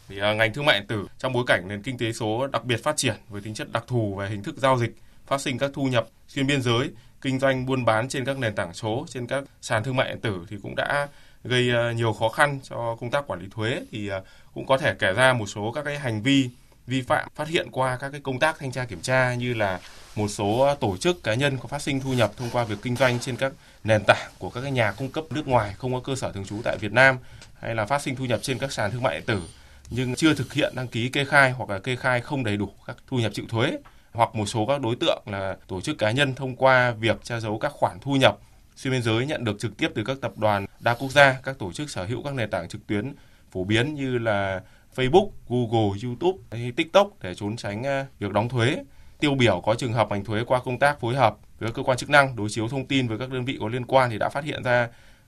Thì 0.09 0.19
à, 0.19 0.33
ngành 0.33 0.53
thương 0.53 0.65
mại 0.65 0.79
điện 0.79 0.87
tử 0.87 1.07
trong 1.17 1.33
bối 1.33 1.43
cảnh 1.47 1.67
nền 1.67 1.81
kinh 1.81 1.97
tế 1.97 2.11
số 2.11 2.47
đặc 2.47 2.65
biệt 2.65 2.83
phát 2.83 2.97
triển 2.97 3.15
với 3.29 3.41
tính 3.41 3.53
chất 3.53 3.71
đặc 3.71 3.83
thù 3.87 4.15
về 4.15 4.29
hình 4.29 4.43
thức 4.43 4.55
giao 4.57 4.77
dịch, 4.77 4.95
phát 5.27 5.41
sinh 5.41 5.57
các 5.57 5.71
thu 5.73 5.83
nhập 5.83 6.07
xuyên 6.27 6.47
biên 6.47 6.61
giới 6.61 6.89
kinh 7.23 7.39
doanh, 7.39 7.65
buôn 7.65 7.85
bán 7.85 8.09
trên 8.09 8.25
các 8.25 8.37
nền 8.37 8.55
tảng 8.55 8.73
số, 8.73 9.05
trên 9.09 9.27
các 9.27 9.43
sàn 9.61 9.83
thương 9.83 9.95
mại 9.95 10.09
điện 10.09 10.19
tử 10.21 10.45
thì 10.49 10.57
cũng 10.63 10.75
đã 10.75 11.07
gây 11.43 11.69
ờ, 11.69 11.91
nhiều 11.91 12.13
khó 12.13 12.29
khăn 12.29 12.59
cho 12.63 12.97
công 12.99 13.11
tác 13.11 13.27
quản 13.27 13.39
lý 13.39 13.47
thuế. 13.51 13.81
Thì 13.91 14.07
ờ, 14.07 14.21
cũng 14.53 14.65
có 14.65 14.77
thể 14.77 14.93
kể 14.99 15.13
ra 15.13 15.33
một 15.33 15.45
số 15.45 15.71
các 15.71 15.85
cái 15.85 15.99
hành 15.99 16.21
vi 16.21 16.49
vi 16.87 17.01
phạm 17.01 17.27
phát 17.35 17.47
hiện 17.47 17.67
qua 17.71 17.97
các 17.97 18.09
cái 18.09 18.21
công 18.21 18.39
tác 18.39 18.59
thanh 18.59 18.71
tra 18.71 18.85
kiểm 18.85 19.01
tra 19.01 19.33
như 19.33 19.53
là 19.53 19.79
một 20.15 20.27
số 20.27 20.75
tổ 20.79 20.97
chức 20.97 21.23
cá 21.23 21.33
nhân 21.33 21.57
có 21.57 21.67
phát 21.67 21.81
sinh 21.81 21.99
thu 21.99 22.13
nhập 22.13 22.31
thông 22.37 22.49
qua 22.49 22.63
việc 22.63 22.77
kinh 22.81 22.95
doanh 22.95 23.19
trên 23.19 23.35
các 23.35 23.53
nền 23.83 24.03
tảng 24.07 24.31
của 24.39 24.49
các 24.49 24.61
cái 24.61 24.71
nhà 24.71 24.91
cung 24.91 25.09
cấp 25.09 25.23
nước 25.29 25.47
ngoài 25.47 25.73
không 25.77 25.93
có 25.93 25.99
cơ 25.99 26.15
sở 26.15 26.31
thường 26.31 26.45
trú 26.45 26.61
tại 26.63 26.77
Việt 26.77 26.91
Nam 26.91 27.17
hay 27.59 27.75
là 27.75 27.85
phát 27.85 28.01
sinh 28.01 28.15
thu 28.15 28.25
nhập 28.25 28.39
trên 28.43 28.57
các 28.57 28.71
sàn 28.71 28.91
thương 28.91 29.03
mại 29.03 29.15
điện 29.15 29.25
tử 29.25 29.41
nhưng 29.89 30.15
chưa 30.15 30.33
thực 30.33 30.53
hiện 30.53 30.73
đăng 30.75 30.87
ký 30.87 31.09
kê 31.09 31.25
khai 31.25 31.51
hoặc 31.51 31.69
là 31.69 31.79
kê 31.79 31.95
khai 31.95 32.21
không 32.21 32.43
đầy 32.43 32.57
đủ 32.57 32.69
các 32.87 32.97
thu 33.07 33.17
nhập 33.17 33.31
chịu 33.35 33.45
thuế 33.49 33.71
hoặc 34.13 34.35
một 34.35 34.45
số 34.45 34.65
các 34.65 34.81
đối 34.81 34.95
tượng 34.95 35.23
là 35.25 35.57
tổ 35.67 35.81
chức 35.81 35.97
cá 35.97 36.11
nhân 36.11 36.35
thông 36.35 36.55
qua 36.55 36.91
việc 36.91 37.23
che 37.23 37.39
giấu 37.39 37.57
các 37.57 37.71
khoản 37.71 37.99
thu 38.01 38.15
nhập 38.15 38.37
xuyên 38.75 38.93
biên 38.93 39.01
giới 39.01 39.25
nhận 39.25 39.43
được 39.43 39.59
trực 39.59 39.77
tiếp 39.77 39.91
từ 39.95 40.03
các 40.03 40.17
tập 40.21 40.37
đoàn 40.37 40.65
đa 40.79 40.93
quốc 40.93 41.11
gia, 41.11 41.39
các 41.43 41.59
tổ 41.59 41.71
chức 41.71 41.89
sở 41.89 42.05
hữu 42.05 42.23
các 42.23 42.33
nền 42.33 42.49
tảng 42.49 42.67
trực 42.67 42.87
tuyến 42.87 43.13
phổ 43.51 43.63
biến 43.63 43.93
như 43.93 44.17
là 44.17 44.61
Facebook, 44.95 45.29
Google, 45.49 45.99
YouTube 46.03 46.37
hay 46.51 46.71
TikTok 46.71 47.07
để 47.21 47.35
trốn 47.35 47.55
tránh 47.55 47.83
à, 47.83 48.05
việc 48.19 48.31
đóng 48.31 48.49
thuế. 48.49 48.77
Tiêu 49.19 49.35
biểu 49.35 49.61
có 49.65 49.75
trường 49.75 49.93
hợp 49.93 50.07
ngành 50.09 50.25
thuế 50.25 50.43
qua 50.43 50.59
công 50.59 50.79
tác 50.79 50.99
phối 50.99 51.15
hợp 51.15 51.37
với 51.59 51.71
cơ 51.71 51.83
quan 51.83 51.97
chức 51.97 52.09
năng 52.09 52.35
đối 52.35 52.49
chiếu 52.49 52.67
thông 52.67 52.85
tin 52.85 53.07
với 53.07 53.17
các 53.17 53.29
đơn 53.31 53.45
vị 53.45 53.57
có 53.59 53.67
liên 53.67 53.85
quan 53.85 54.09
thì 54.09 54.17
đã 54.17 54.29
phát 54.29 54.43
hiện 54.43 54.63
ra 54.63 54.87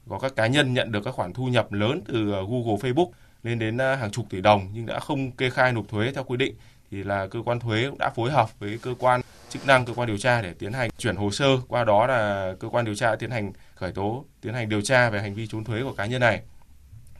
có 0.09 0.19
các 0.19 0.35
cá 0.35 0.47
nhân 0.47 0.73
nhận 0.73 0.91
được 0.91 1.03
các 1.05 1.11
khoản 1.11 1.33
thu 1.33 1.47
nhập 1.47 1.71
lớn 1.71 2.01
từ 2.07 2.31
à, 2.31 2.39
Google, 2.49 2.75
Facebook 2.75 3.09
lên 3.43 3.59
đến 3.59 3.77
à, 3.81 3.95
hàng 3.95 4.11
chục 4.11 4.25
tỷ 4.29 4.41
đồng 4.41 4.69
nhưng 4.73 4.85
đã 4.85 4.99
không 4.99 5.31
kê 5.31 5.49
khai 5.49 5.73
nộp 5.73 5.89
thuế 5.89 6.11
theo 6.11 6.23
quy 6.23 6.37
định 6.37 6.55
thì 6.91 7.03
là 7.03 7.27
cơ 7.27 7.39
quan 7.45 7.59
thuế 7.59 7.87
cũng 7.89 7.97
đã 7.97 8.09
phối 8.09 8.31
hợp 8.31 8.59
với 8.59 8.79
cơ 8.81 8.95
quan 8.99 9.21
chức 9.49 9.67
năng 9.67 9.85
cơ 9.85 9.93
quan 9.93 10.07
điều 10.07 10.17
tra 10.17 10.41
để 10.41 10.53
tiến 10.53 10.73
hành 10.73 10.89
chuyển 10.97 11.15
hồ 11.15 11.31
sơ. 11.31 11.45
Qua 11.67 11.83
đó 11.83 12.07
là 12.07 12.53
cơ 12.59 12.69
quan 12.69 12.85
điều 12.85 12.95
tra 12.95 13.15
tiến 13.15 13.31
hành 13.31 13.51
khởi 13.75 13.91
tố 13.91 14.25
tiến 14.41 14.53
hành 14.53 14.69
điều 14.69 14.81
tra 14.81 15.09
về 15.09 15.21
hành 15.21 15.33
vi 15.33 15.47
trốn 15.47 15.63
thuế 15.63 15.81
của 15.83 15.93
cá 15.93 16.05
nhân 16.05 16.21
này. 16.21 16.41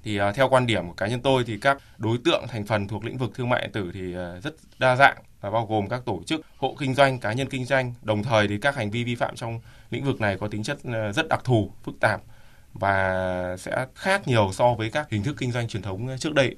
Thì 0.03 0.21
uh, 0.21 0.35
theo 0.35 0.49
quan 0.49 0.67
điểm 0.67 0.87
của 0.87 0.93
cá 0.93 1.07
nhân 1.07 1.21
tôi 1.21 1.43
thì 1.47 1.57
các 1.57 1.77
đối 1.97 2.17
tượng 2.25 2.47
thành 2.47 2.65
phần 2.65 2.87
thuộc 2.87 3.05
lĩnh 3.05 3.17
vực 3.17 3.31
thương 3.35 3.49
mại 3.49 3.61
điện 3.61 3.71
tử 3.71 3.91
thì 3.93 4.15
uh, 4.15 4.43
rất 4.43 4.53
đa 4.79 4.95
dạng 4.95 5.17
và 5.41 5.49
bao 5.51 5.65
gồm 5.65 5.89
các 5.89 6.01
tổ 6.05 6.21
chức 6.25 6.41
hộ 6.57 6.75
kinh 6.79 6.93
doanh 6.93 7.19
cá 7.19 7.33
nhân 7.33 7.49
kinh 7.49 7.65
doanh. 7.65 7.93
Đồng 8.01 8.23
thời 8.23 8.47
thì 8.47 8.57
các 8.57 8.75
hành 8.75 8.91
vi 8.91 9.03
vi 9.03 9.15
phạm 9.15 9.35
trong 9.35 9.59
lĩnh 9.89 10.03
vực 10.03 10.21
này 10.21 10.37
có 10.37 10.47
tính 10.47 10.63
chất 10.63 10.77
uh, 10.87 11.15
rất 11.15 11.27
đặc 11.29 11.41
thù 11.43 11.71
phức 11.83 11.99
tạp 11.99 12.21
và 12.73 13.57
sẽ 13.59 13.85
khác 13.95 14.27
nhiều 14.27 14.49
so 14.53 14.73
với 14.73 14.89
các 14.89 15.09
hình 15.09 15.23
thức 15.23 15.35
kinh 15.39 15.51
doanh 15.51 15.67
truyền 15.67 15.83
thống 15.83 16.09
trước 16.19 16.33
đây. 16.33 16.55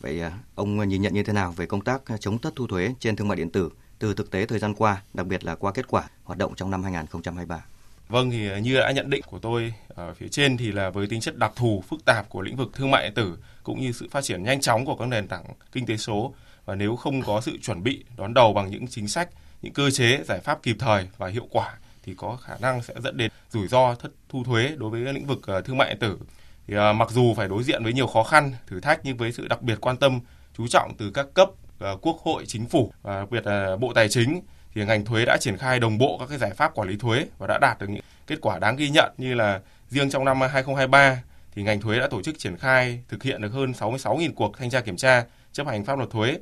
Vậy 0.00 0.20
à, 0.20 0.38
ông 0.54 0.88
nhìn 0.88 1.02
nhận 1.02 1.14
như 1.14 1.22
thế 1.22 1.32
nào 1.32 1.52
về 1.52 1.66
công 1.66 1.84
tác 1.84 2.06
à, 2.06 2.16
chống 2.16 2.38
thất 2.38 2.52
thu 2.56 2.66
thuế 2.66 2.94
trên 3.00 3.16
thương 3.16 3.28
mại 3.28 3.36
điện 3.36 3.50
tử 3.50 3.70
từ 3.98 4.14
thực 4.14 4.30
tế 4.30 4.46
thời 4.46 4.58
gian 4.58 4.74
qua, 4.74 5.02
đặc 5.14 5.26
biệt 5.26 5.44
là 5.44 5.54
qua 5.54 5.72
kết 5.72 5.88
quả 5.88 6.08
hoạt 6.24 6.38
động 6.38 6.54
trong 6.54 6.70
năm 6.70 6.82
2023? 6.82 7.64
Vâng 8.08 8.30
thì 8.30 8.50
à, 8.50 8.58
như 8.58 8.74
đã 8.74 8.92
nhận 8.92 9.10
định 9.10 9.22
của 9.26 9.38
tôi 9.38 9.74
ở 9.88 10.14
phía 10.14 10.28
trên 10.28 10.56
thì 10.56 10.72
là 10.72 10.90
với 10.90 11.06
tính 11.06 11.20
chất 11.20 11.36
đặc 11.36 11.52
thù 11.56 11.84
phức 11.88 12.04
tạp 12.04 12.28
của 12.28 12.42
lĩnh 12.42 12.56
vực 12.56 12.70
thương 12.74 12.90
mại 12.90 13.02
điện 13.02 13.14
tử 13.14 13.38
cũng 13.62 13.80
như 13.80 13.92
sự 13.92 14.08
phát 14.10 14.24
triển 14.24 14.42
nhanh 14.42 14.60
chóng 14.60 14.84
của 14.84 14.96
các 14.96 15.08
nền 15.08 15.28
tảng 15.28 15.44
kinh 15.72 15.86
tế 15.86 15.96
số 15.96 16.34
và 16.64 16.74
nếu 16.74 16.96
không 16.96 17.22
có 17.22 17.40
sự 17.40 17.58
chuẩn 17.62 17.82
bị 17.82 18.04
đón 18.16 18.34
đầu 18.34 18.52
bằng 18.52 18.70
những 18.70 18.86
chính 18.86 19.08
sách, 19.08 19.28
những 19.62 19.72
cơ 19.72 19.90
chế, 19.90 20.22
giải 20.24 20.40
pháp 20.40 20.62
kịp 20.62 20.76
thời 20.78 21.08
và 21.18 21.28
hiệu 21.28 21.48
quả 21.50 21.74
thì 22.02 22.14
có 22.16 22.36
khả 22.36 22.56
năng 22.60 22.82
sẽ 22.82 22.94
dẫn 23.04 23.16
đến 23.16 23.30
rủi 23.50 23.68
ro 23.68 23.94
thất 23.94 24.12
thu 24.28 24.44
thuế 24.44 24.74
đối 24.76 24.90
với 24.90 25.00
lĩnh 25.00 25.26
vực 25.26 25.40
thương 25.64 25.78
mại 25.78 25.88
điện 25.88 25.98
tử. 26.00 26.18
Thì 26.66 26.76
à, 26.76 26.92
mặc 26.92 27.10
dù 27.10 27.34
phải 27.34 27.48
đối 27.48 27.62
diện 27.62 27.84
với 27.84 27.92
nhiều 27.92 28.06
khó 28.06 28.22
khăn, 28.22 28.52
thử 28.66 28.80
thách 28.80 29.00
nhưng 29.02 29.16
với 29.16 29.32
sự 29.32 29.48
đặc 29.48 29.62
biệt 29.62 29.80
quan 29.80 29.96
tâm, 29.96 30.20
chú 30.56 30.66
trọng 30.66 30.94
từ 30.98 31.10
các 31.10 31.26
cấp 31.34 31.50
à, 31.80 31.90
quốc 32.02 32.16
hội, 32.22 32.44
chính 32.46 32.66
phủ 32.66 32.92
và 33.02 33.20
đặc 33.20 33.30
biệt 33.30 33.46
là 33.46 33.76
Bộ 33.76 33.92
Tài 33.92 34.08
chính 34.08 34.40
thì 34.74 34.84
ngành 34.84 35.04
thuế 35.04 35.24
đã 35.24 35.36
triển 35.40 35.56
khai 35.56 35.80
đồng 35.80 35.98
bộ 35.98 36.16
các 36.18 36.28
cái 36.28 36.38
giải 36.38 36.50
pháp 36.50 36.74
quản 36.74 36.88
lý 36.88 36.96
thuế 36.96 37.26
và 37.38 37.46
đã 37.46 37.58
đạt 37.58 37.78
được 37.78 37.86
những 37.88 38.02
kết 38.26 38.36
quả 38.40 38.58
đáng 38.58 38.76
ghi 38.76 38.90
nhận 38.90 39.12
như 39.18 39.34
là 39.34 39.60
riêng 39.88 40.10
trong 40.10 40.24
năm 40.24 40.40
2023 40.40 41.22
thì 41.54 41.62
ngành 41.62 41.80
thuế 41.80 41.98
đã 41.98 42.06
tổ 42.06 42.22
chức 42.22 42.38
triển 42.38 42.56
khai 42.56 43.00
thực 43.08 43.22
hiện 43.22 43.42
được 43.42 43.52
hơn 43.52 43.72
66.000 43.72 44.32
cuộc 44.34 44.58
thanh 44.58 44.70
tra 44.70 44.80
kiểm 44.80 44.96
tra 44.96 45.24
chấp 45.52 45.66
hành 45.66 45.84
pháp 45.84 45.98
luật 45.98 46.10
thuế 46.10 46.38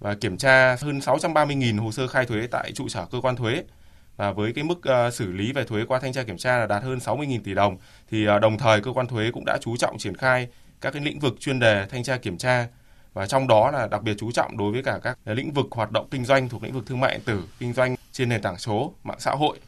và 0.00 0.14
kiểm 0.14 0.36
tra 0.36 0.76
hơn 0.80 0.98
630.000 0.98 1.82
hồ 1.82 1.92
sơ 1.92 2.06
khai 2.06 2.26
thuế 2.26 2.46
tại 2.46 2.72
trụ 2.72 2.88
sở 2.88 3.06
cơ 3.10 3.20
quan 3.20 3.36
thuế 3.36 3.62
và 4.18 4.32
với 4.32 4.52
cái 4.52 4.64
mức 4.64 4.78
uh, 4.78 5.14
xử 5.14 5.32
lý 5.32 5.52
về 5.52 5.64
thuế 5.64 5.84
qua 5.84 5.98
thanh 5.98 6.12
tra 6.12 6.22
kiểm 6.22 6.36
tra 6.36 6.58
là 6.58 6.66
đạt 6.66 6.82
hơn 6.82 6.98
60.000 6.98 7.40
tỷ 7.44 7.54
đồng 7.54 7.76
thì 8.10 8.28
uh, 8.28 8.40
đồng 8.40 8.58
thời 8.58 8.80
cơ 8.80 8.92
quan 8.92 9.06
thuế 9.06 9.30
cũng 9.30 9.44
đã 9.44 9.58
chú 9.60 9.76
trọng 9.76 9.98
triển 9.98 10.16
khai 10.16 10.48
các 10.80 10.92
cái 10.92 11.02
lĩnh 11.02 11.18
vực 11.18 11.40
chuyên 11.40 11.58
đề 11.58 11.86
thanh 11.90 12.02
tra 12.02 12.16
kiểm 12.16 12.38
tra. 12.38 12.66
Và 13.14 13.26
trong 13.26 13.48
đó 13.48 13.70
là 13.70 13.86
đặc 13.86 14.02
biệt 14.02 14.14
chú 14.18 14.32
trọng 14.32 14.56
đối 14.56 14.72
với 14.72 14.82
cả 14.82 14.98
các 15.02 15.18
lĩnh 15.24 15.52
vực 15.52 15.66
hoạt 15.70 15.92
động 15.92 16.08
kinh 16.10 16.24
doanh 16.24 16.48
thuộc 16.48 16.62
lĩnh 16.62 16.72
vực 16.72 16.86
thương 16.86 17.00
mại 17.00 17.12
điện 17.12 17.22
tử, 17.24 17.44
kinh 17.58 17.72
doanh 17.72 17.96
trên 18.12 18.28
nền 18.28 18.42
tảng 18.42 18.58
số, 18.58 18.92
mạng 19.04 19.20
xã 19.20 19.30
hội. 19.30 19.58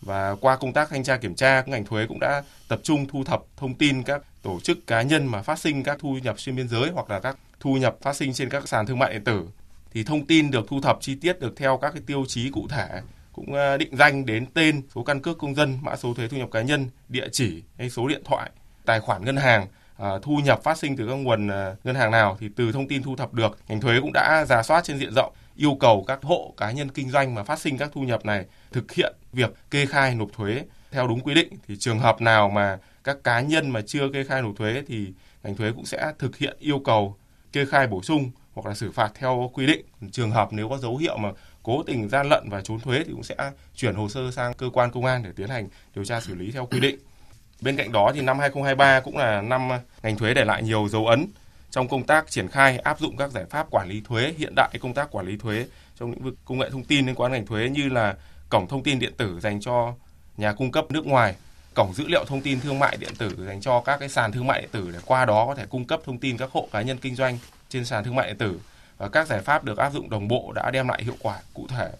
Và 0.00 0.34
qua 0.40 0.56
công 0.56 0.72
tác 0.72 0.90
thanh 0.90 1.04
tra 1.04 1.16
kiểm 1.16 1.34
tra, 1.34 1.62
ngành 1.66 1.84
thuế 1.84 2.06
cũng 2.06 2.20
đã 2.20 2.42
tập 2.68 2.80
trung 2.82 3.06
thu 3.06 3.24
thập 3.24 3.42
thông 3.56 3.74
tin 3.74 4.02
các 4.02 4.22
tổ 4.42 4.60
chức 4.60 4.86
cá 4.86 5.02
nhân 5.02 5.26
mà 5.26 5.42
phát 5.42 5.58
sinh 5.58 5.82
các 5.82 5.96
thu 6.00 6.18
nhập 6.22 6.40
xuyên 6.40 6.56
biên 6.56 6.68
giới 6.68 6.90
hoặc 6.90 7.10
là 7.10 7.20
các 7.20 7.36
thu 7.60 7.74
nhập 7.74 7.96
phát 8.02 8.16
sinh 8.16 8.32
trên 8.32 8.48
các 8.48 8.68
sàn 8.68 8.86
thương 8.86 8.98
mại 8.98 9.12
điện 9.12 9.24
tử. 9.24 9.48
Thì 9.92 10.04
thông 10.04 10.26
tin 10.26 10.50
được 10.50 10.66
thu 10.68 10.80
thập 10.80 10.98
chi 11.00 11.14
tiết 11.14 11.40
được 11.40 11.56
theo 11.56 11.78
các 11.82 11.90
cái 11.90 12.02
tiêu 12.06 12.24
chí 12.28 12.50
cụ 12.50 12.66
thể 12.68 13.00
cũng 13.36 13.54
ờ, 13.54 13.76
định 13.76 13.96
danh 13.96 14.26
đến 14.26 14.46
tên, 14.54 14.82
số 14.94 15.02
căn 15.02 15.20
cước 15.20 15.38
công 15.38 15.54
dân, 15.54 15.78
mã 15.82 15.96
số 15.96 16.14
thuế 16.14 16.28
thu 16.28 16.36
nhập 16.36 16.48
cá 16.52 16.62
nhân, 16.62 16.88
địa 17.08 17.28
chỉ 17.32 17.62
hay 17.78 17.90
số 17.90 18.08
điện 18.08 18.22
thoại, 18.24 18.50
tài 18.84 19.00
khoản 19.00 19.24
ngân 19.24 19.36
hàng, 19.36 19.66
ờ, 19.96 20.20
thu 20.22 20.36
nhập 20.44 20.62
phát 20.62 20.78
sinh 20.78 20.96
từ 20.96 21.06
các 21.08 21.14
nguồn 21.14 21.48
ờ, 21.48 21.76
ngân 21.84 21.94
hàng 21.94 22.10
nào 22.10 22.36
thì 22.40 22.48
từ 22.56 22.72
thông 22.72 22.88
tin 22.88 23.02
thu 23.02 23.16
thập 23.16 23.34
được, 23.34 23.58
ngành 23.68 23.80
thuế 23.80 24.00
cũng 24.00 24.12
đã 24.12 24.44
giả 24.48 24.62
soát 24.62 24.84
trên 24.84 24.98
diện 24.98 25.14
rộng 25.14 25.32
yêu 25.56 25.76
cầu 25.80 26.04
các 26.06 26.18
hộ 26.22 26.54
cá 26.56 26.70
nhân 26.70 26.88
kinh 26.90 27.10
doanh 27.10 27.34
mà 27.34 27.42
phát 27.42 27.58
sinh 27.58 27.78
các 27.78 27.90
thu 27.94 28.00
nhập 28.00 28.24
này 28.24 28.44
thực 28.72 28.92
hiện 28.92 29.14
việc 29.32 29.54
kê 29.70 29.86
khai 29.86 30.14
nộp 30.14 30.28
thuế 30.32 30.62
theo 30.90 31.08
đúng 31.08 31.20
quy 31.20 31.34
định 31.34 31.48
thì 31.68 31.76
trường 31.76 31.98
hợp 31.98 32.20
nào 32.20 32.48
mà 32.48 32.78
các 33.04 33.16
cá 33.24 33.40
nhân 33.40 33.70
mà 33.70 33.80
chưa 33.86 34.08
kê 34.12 34.24
khai 34.24 34.42
nộp 34.42 34.56
thuế 34.56 34.82
thì 34.86 35.12
ngành 35.42 35.56
thuế 35.56 35.72
cũng 35.72 35.86
sẽ 35.86 36.12
thực 36.18 36.36
hiện 36.36 36.56
yêu 36.60 36.78
cầu 36.78 37.16
kê 37.52 37.64
khai 37.64 37.86
bổ 37.86 38.02
sung 38.02 38.30
hoặc 38.56 38.68
là 38.68 38.74
xử 38.74 38.90
phạt 38.92 39.12
theo 39.14 39.50
quy 39.54 39.66
định. 39.66 39.86
Trường 40.12 40.30
hợp 40.30 40.48
nếu 40.52 40.68
có 40.68 40.78
dấu 40.78 40.96
hiệu 40.96 41.18
mà 41.18 41.28
cố 41.66 41.82
tình 41.82 42.08
gian 42.08 42.28
lận 42.28 42.48
và 42.50 42.60
trốn 42.60 42.80
thuế 42.80 43.02
thì 43.04 43.12
cũng 43.12 43.22
sẽ 43.22 43.34
chuyển 43.76 43.94
hồ 43.94 44.08
sơ 44.08 44.30
sang 44.30 44.54
cơ 44.54 44.70
quan 44.72 44.90
công 44.90 45.04
an 45.04 45.22
để 45.22 45.30
tiến 45.36 45.48
hành 45.48 45.68
điều 45.94 46.04
tra 46.04 46.20
xử 46.20 46.34
lý 46.34 46.50
theo 46.50 46.66
quy 46.66 46.80
định. 46.80 46.98
Bên 47.60 47.76
cạnh 47.76 47.92
đó 47.92 48.12
thì 48.14 48.20
năm 48.20 48.38
2023 48.38 49.00
cũng 49.00 49.16
là 49.16 49.42
năm 49.42 49.68
ngành 50.02 50.16
thuế 50.16 50.34
để 50.34 50.44
lại 50.44 50.62
nhiều 50.62 50.88
dấu 50.88 51.06
ấn 51.06 51.26
trong 51.70 51.88
công 51.88 52.06
tác 52.06 52.30
triển 52.30 52.48
khai 52.48 52.78
áp 52.78 53.00
dụng 53.00 53.16
các 53.16 53.30
giải 53.30 53.44
pháp 53.50 53.66
quản 53.70 53.88
lý 53.88 54.02
thuế 54.04 54.34
hiện 54.38 54.52
đại 54.56 54.70
công 54.80 54.94
tác 54.94 55.10
quản 55.10 55.26
lý 55.26 55.36
thuế 55.36 55.66
trong 55.98 56.10
lĩnh 56.10 56.22
vực 56.22 56.34
công 56.44 56.58
nghệ 56.58 56.70
thông 56.70 56.84
tin 56.84 57.06
liên 57.06 57.14
quan 57.14 57.32
ngành 57.32 57.46
thuế 57.46 57.68
như 57.68 57.88
là 57.88 58.14
cổng 58.48 58.68
thông 58.68 58.82
tin 58.82 58.98
điện 58.98 59.12
tử 59.16 59.40
dành 59.40 59.60
cho 59.60 59.94
nhà 60.36 60.52
cung 60.52 60.72
cấp 60.72 60.90
nước 60.90 61.06
ngoài, 61.06 61.34
cổng 61.74 61.94
dữ 61.94 62.04
liệu 62.08 62.24
thông 62.24 62.40
tin 62.40 62.60
thương 62.60 62.78
mại 62.78 62.96
điện 62.96 63.12
tử 63.18 63.46
dành 63.46 63.60
cho 63.60 63.80
các 63.80 64.00
cái 64.00 64.08
sàn 64.08 64.32
thương 64.32 64.46
mại 64.46 64.60
điện 64.60 64.70
tử 64.72 64.90
để 64.92 64.98
qua 65.06 65.24
đó 65.24 65.46
có 65.46 65.54
thể 65.54 65.66
cung 65.66 65.84
cấp 65.84 66.00
thông 66.04 66.18
tin 66.18 66.36
các 66.36 66.50
hộ 66.52 66.68
cá 66.72 66.82
nhân 66.82 66.98
kinh 66.98 67.14
doanh 67.14 67.38
trên 67.68 67.84
sàn 67.84 68.04
thương 68.04 68.16
mại 68.16 68.26
điện 68.26 68.38
tử 68.38 68.60
Ờ, 68.98 69.08
các 69.08 69.26
giải 69.26 69.40
pháp 69.40 69.64
được 69.64 69.78
áp 69.78 69.92
dụng 69.92 70.10
đồng 70.10 70.28
bộ 70.28 70.52
đã 70.54 70.70
đem 70.70 70.88
lại 70.88 71.04
hiệu 71.04 71.16
quả 71.22 71.38
cụ 71.54 71.66
thể. 71.68 71.90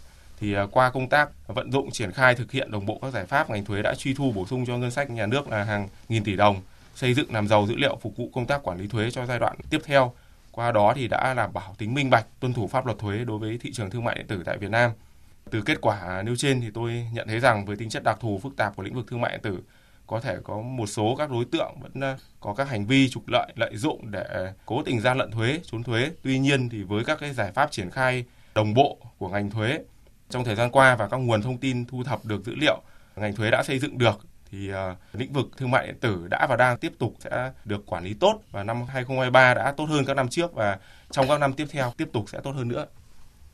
Thì 0.40 0.52
ờ, 0.52 0.66
qua 0.66 0.90
công 0.90 1.08
tác 1.08 1.28
vận 1.46 1.72
dụng 1.72 1.90
triển 1.90 2.12
khai 2.12 2.34
thực 2.34 2.52
hiện 2.52 2.70
đồng 2.70 2.86
bộ 2.86 2.98
các 3.02 3.12
giải 3.12 3.26
pháp, 3.26 3.50
ngành 3.50 3.64
thuế 3.64 3.82
đã 3.82 3.94
truy 3.94 4.14
thu 4.14 4.32
bổ 4.32 4.46
sung 4.46 4.66
cho 4.66 4.76
ngân 4.76 4.90
sách 4.90 5.10
nhà 5.10 5.26
nước 5.26 5.48
là 5.48 5.64
hàng 5.64 5.88
nghìn 6.08 6.24
tỷ 6.24 6.36
đồng, 6.36 6.60
xây 6.94 7.14
dựng 7.14 7.34
làm 7.34 7.48
giàu 7.48 7.66
dữ 7.66 7.76
liệu 7.76 7.98
phục 8.02 8.16
vụ 8.16 8.30
công 8.34 8.46
tác 8.46 8.62
quản 8.62 8.78
lý 8.78 8.86
thuế 8.86 9.10
cho 9.10 9.26
giai 9.26 9.38
đoạn 9.38 9.56
tiếp 9.70 9.78
theo. 9.84 10.12
Qua 10.50 10.72
đó 10.72 10.92
thì 10.96 11.08
đã 11.08 11.34
đảm 11.34 11.52
bảo 11.52 11.74
tính 11.78 11.94
minh 11.94 12.10
bạch, 12.10 12.26
tuân 12.40 12.52
thủ 12.52 12.66
pháp 12.66 12.86
luật 12.86 12.98
thuế 12.98 13.24
đối 13.24 13.38
với 13.38 13.58
thị 13.62 13.72
trường 13.72 13.90
thương 13.90 14.04
mại 14.04 14.14
điện 14.14 14.26
tử 14.26 14.42
tại 14.46 14.58
Việt 14.58 14.70
Nam. 14.70 14.90
Từ 15.50 15.62
kết 15.62 15.80
quả 15.80 16.22
nêu 16.22 16.36
trên 16.36 16.60
thì 16.60 16.70
tôi 16.74 17.06
nhận 17.12 17.28
thấy 17.28 17.40
rằng 17.40 17.64
với 17.64 17.76
tính 17.76 17.88
chất 17.88 18.02
đặc 18.04 18.18
thù 18.20 18.40
phức 18.42 18.56
tạp 18.56 18.76
của 18.76 18.82
lĩnh 18.82 18.94
vực 18.94 19.06
thương 19.10 19.20
mại 19.20 19.30
điện 19.30 19.40
tử 19.42 19.60
có 20.06 20.20
thể 20.20 20.36
có 20.44 20.60
một 20.60 20.86
số 20.86 21.14
các 21.18 21.30
đối 21.30 21.44
tượng 21.44 21.74
vẫn 21.80 22.00
ờ, 22.00 22.16
có 22.40 22.54
các 22.54 22.68
hành 22.68 22.86
vi 22.86 23.08
trục 23.08 23.28
lợi 23.28 23.52
lợi 23.56 23.76
dụng 23.76 24.10
để 24.10 24.52
cố 24.66 24.82
tình 24.82 25.00
gian 25.00 25.18
lận 25.18 25.30
thuế 25.30 25.60
trốn 25.64 25.82
thuế 25.82 26.10
tuy 26.22 26.38
nhiên 26.38 26.68
thì 26.68 26.82
với 26.82 27.04
các 27.04 27.18
cái 27.20 27.32
giải 27.32 27.52
pháp 27.52 27.70
triển 27.70 27.90
khai 27.90 28.24
đồng 28.54 28.74
bộ 28.74 28.98
của 29.18 29.28
ngành 29.28 29.50
thuế 29.50 29.78
trong 30.30 30.44
thời 30.44 30.56
gian 30.56 30.70
qua 30.70 30.96
và 30.96 31.08
các 31.08 31.16
nguồn 31.16 31.42
thông 31.42 31.58
tin 31.58 31.84
thu 31.84 32.04
thập 32.04 32.24
được 32.24 32.44
dữ 32.44 32.54
liệu 32.54 32.82
ngành 33.16 33.34
thuế 33.34 33.50
đã 33.50 33.62
xây 33.62 33.78
dựng 33.78 33.98
được 33.98 34.26
thì 34.50 34.70
uh, 34.72 34.76
lĩnh 35.12 35.32
vực 35.32 35.46
thương 35.56 35.70
mại 35.70 35.86
điện 35.86 35.96
tử 36.00 36.26
đã 36.30 36.46
và 36.50 36.56
đang 36.56 36.78
tiếp 36.78 36.92
tục 36.98 37.14
sẽ 37.20 37.52
được 37.64 37.86
quản 37.86 38.04
lý 38.04 38.14
tốt 38.14 38.40
và 38.50 38.64
năm 38.64 38.76
2023 38.76 39.54
đã 39.54 39.72
tốt 39.72 39.84
hơn 39.84 40.04
các 40.04 40.14
năm 40.14 40.28
trước 40.28 40.54
và 40.54 40.78
trong 41.10 41.28
các 41.28 41.40
năm 41.40 41.52
tiếp 41.52 41.66
theo 41.70 41.92
tiếp 41.96 42.08
tục 42.12 42.24
sẽ 42.28 42.40
tốt 42.44 42.50
hơn 42.50 42.68
nữa. 42.68 42.86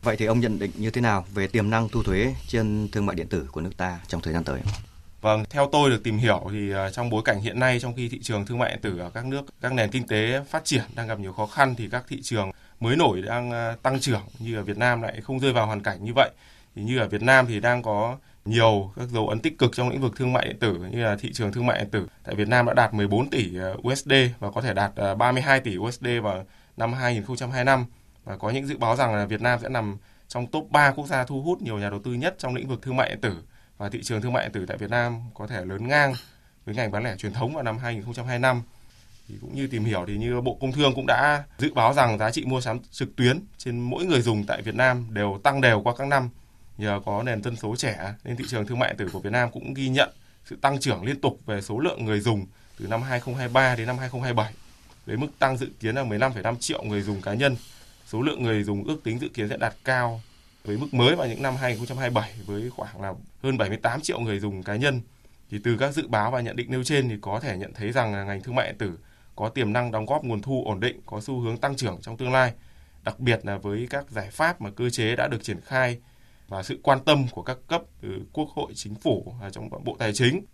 Vậy 0.03 0.17
thì 0.17 0.27
ông 0.27 0.41
nhận 0.41 0.59
định 0.59 0.71
như 0.77 0.91
thế 0.91 1.01
nào 1.01 1.25
về 1.35 1.47
tiềm 1.47 1.71
năng 1.71 1.89
thu 1.89 2.03
thuế 2.03 2.35
trên 2.47 2.89
thương 2.93 3.07
mại 3.07 3.17
điện 3.17 3.29
tử 3.29 3.47
của 3.53 3.61
nước 3.61 3.77
ta 3.77 4.01
trong 4.09 4.21
thời 4.21 4.33
gian 4.33 4.45
tới? 4.45 4.61
Vâng, 5.23 5.45
theo 5.51 5.69
tôi 5.73 5.91
được 5.91 6.05
tìm 6.05 6.19
hiểu 6.19 6.47
thì 6.51 6.73
à, 6.73 6.91
trong 6.91 7.11
bối 7.11 7.23
cảnh 7.25 7.41
hiện 7.41 7.61
nay 7.61 7.81
trong 7.81 7.95
khi 7.97 8.09
thị 8.09 8.21
trường 8.23 8.47
thương 8.47 8.59
mại 8.59 8.71
điện 8.71 8.81
tử 8.83 8.99
ở 8.99 9.11
các 9.11 9.25
nước, 9.25 9.43
các 9.61 9.73
nền 9.73 9.91
kinh 9.91 10.07
tế 10.07 10.41
phát 10.51 10.65
triển 10.65 10.83
đang 10.95 11.09
gặp 11.09 11.19
nhiều 11.19 11.33
khó 11.33 11.47
khăn 11.47 11.75
thì 11.79 11.89
các 11.91 12.05
thị 12.09 12.23
trường 12.23 12.51
mới 12.81 12.97
nổi 12.97 13.23
đang 13.23 13.51
à, 13.51 13.77
tăng 13.83 14.01
trưởng 14.01 14.21
như 14.39 14.57
ở 14.57 14.63
Việt 14.63 14.79
Nam 14.79 15.03
lại 15.03 15.21
không 15.21 15.41
rơi 15.41 15.53
vào 15.53 15.67
hoàn 15.67 15.83
cảnh 15.83 16.05
như 16.05 16.13
vậy. 16.15 16.31
Thì 16.77 16.83
như 16.83 16.99
ở 16.99 17.09
Việt 17.09 17.23
Nam 17.23 17.47
thì 17.47 17.61
đang 17.61 17.83
có 17.83 18.17
nhiều 18.45 18.93
các 18.97 19.09
dấu 19.09 19.29
ấn 19.29 19.41
tích 19.41 19.59
cực 19.59 19.77
trong 19.77 19.89
lĩnh 19.89 20.01
vực 20.01 20.13
thương 20.17 20.33
mại 20.33 20.47
điện 20.47 20.59
tử 20.59 20.75
như 20.93 21.05
là 21.05 21.17
thị 21.17 21.33
trường 21.33 21.53
thương 21.53 21.67
mại 21.67 21.79
điện 21.79 21.91
tử. 21.91 22.07
Tại 22.25 22.35
Việt 22.35 22.49
Nam 22.49 22.67
đã 22.67 22.75
đạt 22.75 22.95
14 22.95 23.31
tỷ 23.31 23.59
à, 23.59 23.73
USD 23.89 24.13
và 24.39 24.51
có 24.51 24.61
thể 24.61 24.75
đạt 24.75 24.93
32 25.19 25.61
tỷ 25.61 25.77
USD 25.79 26.07
vào 26.23 26.45
năm 26.77 26.93
2025 26.93 27.87
và 28.25 28.37
có 28.37 28.51
những 28.51 28.67
dự 28.67 28.79
báo 28.79 28.97
rằng 28.97 29.15
là 29.15 29.27
Việt 29.27 29.41
Nam 29.41 29.59
sẽ 29.63 29.69
nằm 29.69 29.97
trong 30.29 30.47
top 30.47 30.71
3 30.71 30.91
quốc 30.91 31.07
gia 31.07 31.25
thu 31.25 31.43
hút 31.43 31.63
nhiều 31.63 31.79
nhà 31.79 31.91
đầu 31.91 32.01
tư 32.05 32.15
nhất 32.15 32.35
trong 32.39 32.55
lĩnh 32.55 32.69
vực 32.69 32.83
thương 32.83 32.97
mại 32.97 33.09
điện 33.09 33.21
tử 33.21 33.37
và 33.83 33.89
thị 33.89 34.03
trường 34.03 34.23
thương 34.23 34.33
mại 34.33 34.45
điện 34.45 34.53
tử 34.53 34.67
tại 34.67 34.77
Việt 34.77 34.91
Nam 34.91 35.21
có 35.35 35.47
thể 35.47 35.65
lớn 35.65 35.89
ngang 35.89 36.15
với 36.65 36.75
ngành 36.75 36.91
bán 36.91 37.05
lẻ 37.05 37.17
truyền 37.17 37.33
thống 37.33 37.55
vào 37.55 37.63
năm 37.63 37.79
2025. 37.79 38.63
Thì 39.29 39.35
cũng 39.41 39.55
như 39.55 39.67
tìm 39.67 39.85
hiểu 39.85 40.05
thì 40.07 40.17
như 40.17 40.41
Bộ 40.41 40.59
Công 40.61 40.73
Thương 40.73 40.95
cũng 40.95 41.07
đã 41.07 41.45
dự 41.59 41.75
báo 41.75 41.95
rằng 41.95 42.19
giá 42.19 42.31
trị 42.31 42.45
mua 42.45 42.61
sắm 42.61 42.79
trực 42.91 43.17
tuyến 43.17 43.41
trên 43.59 43.81
mỗi 43.81 44.05
người 44.05 44.21
dùng 44.21 44.45
tại 44.47 44.63
Việt 44.63 44.75
Nam 44.75 45.07
đều 45.11 45.41
tăng 45.45 45.61
đều 45.61 45.81
qua 45.83 45.95
các 45.99 46.09
năm 46.09 46.29
nhờ 46.79 47.01
có 47.05 47.23
nền 47.23 47.43
dân 47.43 47.57
số 47.57 47.77
trẻ 47.77 48.15
nên 48.25 48.37
thị 48.37 48.45
trường 48.49 48.67
thương 48.67 48.79
mại 48.79 48.89
điện 48.89 48.97
tử 48.99 49.09
của 49.13 49.21
Việt 49.21 49.33
Nam 49.33 49.51
cũng 49.51 49.75
ghi 49.75 49.89
nhận 49.89 50.11
sự 50.45 50.57
tăng 50.57 50.81
trưởng 50.81 51.05
liên 51.05 51.21
tục 51.21 51.41
về 51.47 51.61
số 51.61 51.79
lượng 51.79 52.05
người 52.05 52.21
dùng 52.21 52.47
từ 52.79 52.87
năm 52.87 53.03
2023 53.03 53.77
đến 53.77 53.87
năm 53.87 53.99
2027 53.99 54.53
với 55.07 55.17
mức 55.17 55.29
tăng 55.39 55.57
dự 55.57 55.69
kiến 55.81 55.95
là 55.95 56.05
15,5 56.05 56.57
triệu 56.57 56.83
người 56.83 57.03
dùng 57.03 57.21
cá 57.21 57.35
nhân. 57.35 57.57
Số 58.07 58.23
lượng 58.23 58.43
người 58.43 58.63
dùng 58.63 58.85
ước 58.85 58.97
tính 59.05 59.19
dự 59.19 59.29
kiến 59.29 59.49
sẽ 59.49 59.57
đạt 59.57 59.75
cao 59.85 60.21
với 60.65 60.79
mức 60.79 60.95
mới 60.95 61.17
vào 61.17 61.29
những 61.29 61.43
năm 61.43 61.57
2027 61.57 62.33
với 62.47 62.71
khoảng 62.71 63.01
là 63.01 63.15
hơn 63.43 63.59
78 63.59 64.01
triệu 64.01 64.21
người 64.21 64.41
dùng 64.41 64.63
cá 64.63 64.77
nhân. 64.77 65.01
Thì 65.51 65.59
từ 65.65 65.77
các 65.77 65.95
dự 65.95 66.09
báo 66.09 66.31
và 66.31 66.41
nhận 66.41 66.57
định 66.57 66.71
nêu 66.71 66.85
trên 66.85 67.09
thì 67.09 67.17
có 67.21 67.41
thể 67.41 67.57
nhận 67.57 67.73
thấy 67.75 67.93
rằng 67.93 68.15
là 68.15 68.25
ngành 68.25 68.43
thương 68.43 68.55
mại 68.55 68.67
điện 68.67 68.79
tử 68.79 68.99
có 69.37 69.49
tiềm 69.49 69.73
năng 69.73 69.93
đóng 69.93 70.07
góp 70.07 70.25
nguồn 70.25 70.43
thu 70.43 70.65
ổn 70.67 70.81
định, 70.81 71.01
có 71.07 71.21
xu 71.21 71.41
hướng 71.41 71.57
tăng 71.57 71.77
trưởng 71.77 71.99
trong 72.03 72.17
tương 72.17 72.33
lai. 72.33 72.53
Đặc 73.03 73.21
biệt 73.21 73.41
là 73.45 73.59
với 73.59 73.87
các 73.91 74.11
giải 74.11 74.29
pháp 74.31 74.61
mà 74.61 74.71
cơ 74.71 74.91
chế 74.91 75.17
đã 75.17 75.29
được 75.29 75.45
triển 75.45 75.61
khai 75.61 75.99
và 76.49 76.63
sự 76.63 76.81
quan 76.83 77.05
tâm 77.05 77.27
của 77.31 77.43
các 77.43 77.59
cấp 77.67 77.83
từ 78.01 78.09
Quốc 78.33 78.49
hội, 78.49 78.73
Chính 78.75 78.95
phủ 78.95 79.35
và 79.41 79.51
trong 79.51 79.85
Bộ 79.85 79.97
Tài 79.99 80.13
chính. 80.13 80.45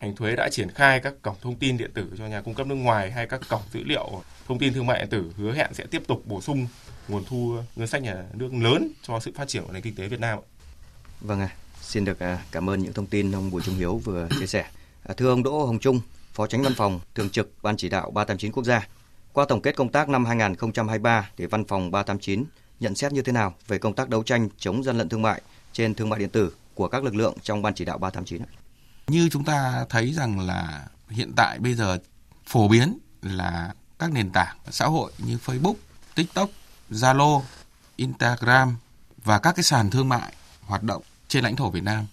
Ngành 0.00 0.16
thuế 0.16 0.36
đã 0.36 0.48
triển 0.52 0.70
khai 0.70 1.00
các 1.00 1.14
cổng 1.22 1.36
thông 1.40 1.56
tin 1.56 1.76
điện 1.76 1.90
tử 1.94 2.12
cho 2.18 2.26
nhà 2.26 2.40
cung 2.40 2.54
cấp 2.54 2.66
nước 2.66 2.74
ngoài 2.74 3.10
hay 3.10 3.26
các 3.26 3.40
cổng 3.48 3.62
dữ 3.72 3.84
liệu 3.84 4.22
thông 4.46 4.58
tin 4.58 4.72
thương 4.72 4.86
mại 4.86 4.98
điện 4.98 5.08
tử 5.08 5.32
hứa 5.36 5.52
hẹn 5.52 5.74
sẽ 5.74 5.84
tiếp 5.90 6.02
tục 6.06 6.22
bổ 6.26 6.40
sung 6.40 6.66
nguồn 7.08 7.24
thu 7.28 7.56
ngân 7.76 7.88
sách 7.88 8.02
nhà 8.02 8.24
nước 8.32 8.54
lớn 8.54 8.88
cho 9.02 9.20
sự 9.20 9.32
phát 9.34 9.48
triển 9.48 9.62
của 9.66 9.72
nền 9.72 9.82
kinh 9.82 9.94
tế 9.94 10.08
Việt 10.08 10.20
Nam. 10.20 10.38
Vâng 11.20 11.40
ạ, 11.40 11.50
à, 11.52 11.56
xin 11.80 12.04
được 12.04 12.18
à, 12.18 12.44
cảm 12.50 12.70
ơn 12.70 12.82
những 12.82 12.92
thông 12.92 13.06
tin 13.06 13.32
ông 13.32 13.50
Bùi 13.50 13.62
Trung 13.62 13.74
Hiếu 13.74 13.96
vừa 13.96 14.28
chia 14.40 14.46
sẻ. 14.46 14.64
À, 15.02 15.14
thưa 15.16 15.30
ông 15.30 15.42
Đỗ 15.42 15.66
Hồng 15.66 15.78
Trung, 15.78 16.00
Phó 16.32 16.46
Tránh 16.46 16.62
Văn 16.62 16.74
phòng 16.76 17.00
Thường 17.14 17.30
trực 17.30 17.52
Ban 17.62 17.76
Chỉ 17.76 17.88
đạo 17.88 18.10
389 18.10 18.52
Quốc 18.52 18.64
gia, 18.64 18.88
qua 19.32 19.44
tổng 19.48 19.62
kết 19.62 19.76
công 19.76 19.88
tác 19.88 20.08
năm 20.08 20.24
2023 20.24 21.30
thì 21.36 21.46
Văn 21.46 21.64
phòng 21.64 21.90
389 21.90 22.44
nhận 22.80 22.94
xét 22.94 23.12
như 23.12 23.22
thế 23.22 23.32
nào 23.32 23.54
về 23.66 23.78
công 23.78 23.94
tác 23.94 24.08
đấu 24.08 24.22
tranh 24.22 24.48
chống 24.58 24.84
gian 24.84 24.98
lận 24.98 25.08
thương 25.08 25.22
mại 25.22 25.42
trên 25.72 25.94
thương 25.94 26.08
mại 26.08 26.18
điện 26.18 26.30
tử 26.30 26.52
của 26.74 26.88
các 26.88 27.04
lực 27.04 27.14
lượng 27.14 27.34
trong 27.42 27.62
Ban 27.62 27.74
chỉ 27.74 27.84
đạo 27.84 27.98
389? 27.98 28.42
Như 29.06 29.28
chúng 29.32 29.44
ta 29.44 29.86
thấy 29.88 30.12
rằng 30.12 30.40
là 30.40 30.86
hiện 31.10 31.32
tại 31.36 31.58
bây 31.58 31.74
giờ 31.74 31.98
phổ 32.46 32.68
biến 32.68 32.98
là 33.22 33.74
các 33.98 34.12
nền 34.12 34.30
tảng 34.30 34.56
xã 34.70 34.86
hội 34.86 35.12
như 35.18 35.38
Facebook, 35.44 35.74
TikTok, 36.14 36.50
Zalo, 36.90 37.42
Instagram 37.96 38.76
và 39.24 39.38
các 39.38 39.56
cái 39.56 39.62
sàn 39.62 39.90
thương 39.90 40.08
mại 40.08 40.32
hoạt 40.60 40.82
động 40.82 41.02
trên 41.28 41.44
lãnh 41.44 41.56
thổ 41.56 41.70
Việt 41.70 41.82
Nam 41.82 42.06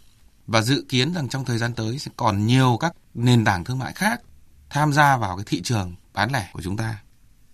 và 0.47 0.61
dự 0.61 0.85
kiến 0.89 1.13
rằng 1.13 1.29
trong 1.29 1.45
thời 1.45 1.57
gian 1.57 1.73
tới 1.73 1.99
sẽ 1.99 2.11
còn 2.17 2.45
nhiều 2.45 2.77
các 2.79 2.93
nền 3.13 3.45
tảng 3.45 3.63
thương 3.63 3.79
mại 3.79 3.93
khác 3.93 4.21
tham 4.69 4.93
gia 4.93 5.17
vào 5.17 5.37
cái 5.37 5.45
thị 5.47 5.61
trường 5.61 5.95
bán 6.13 6.31
lẻ 6.31 6.49
của 6.53 6.61
chúng 6.61 6.77
ta. 6.77 7.01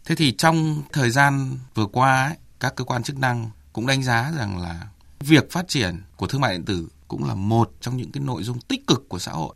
Thế 0.05 0.15
thì 0.15 0.35
trong 0.37 0.83
thời 0.91 1.09
gian 1.09 1.57
vừa 1.73 1.85
qua 1.85 2.25
ấy, 2.25 2.35
các 2.59 2.75
cơ 2.75 2.83
quan 2.83 3.03
chức 3.03 3.17
năng 3.17 3.49
cũng 3.73 3.87
đánh 3.87 4.03
giá 4.03 4.31
rằng 4.37 4.57
là 4.57 4.87
việc 5.19 5.51
phát 5.51 5.67
triển 5.67 6.01
của 6.15 6.27
thương 6.27 6.41
mại 6.41 6.53
điện 6.53 6.65
tử 6.65 6.89
cũng 7.07 7.25
là 7.25 7.35
một 7.35 7.71
trong 7.81 7.97
những 7.97 8.11
cái 8.11 8.23
nội 8.23 8.43
dung 8.43 8.59
tích 8.59 8.87
cực 8.87 9.09
của 9.09 9.19
xã 9.19 9.31
hội. 9.31 9.55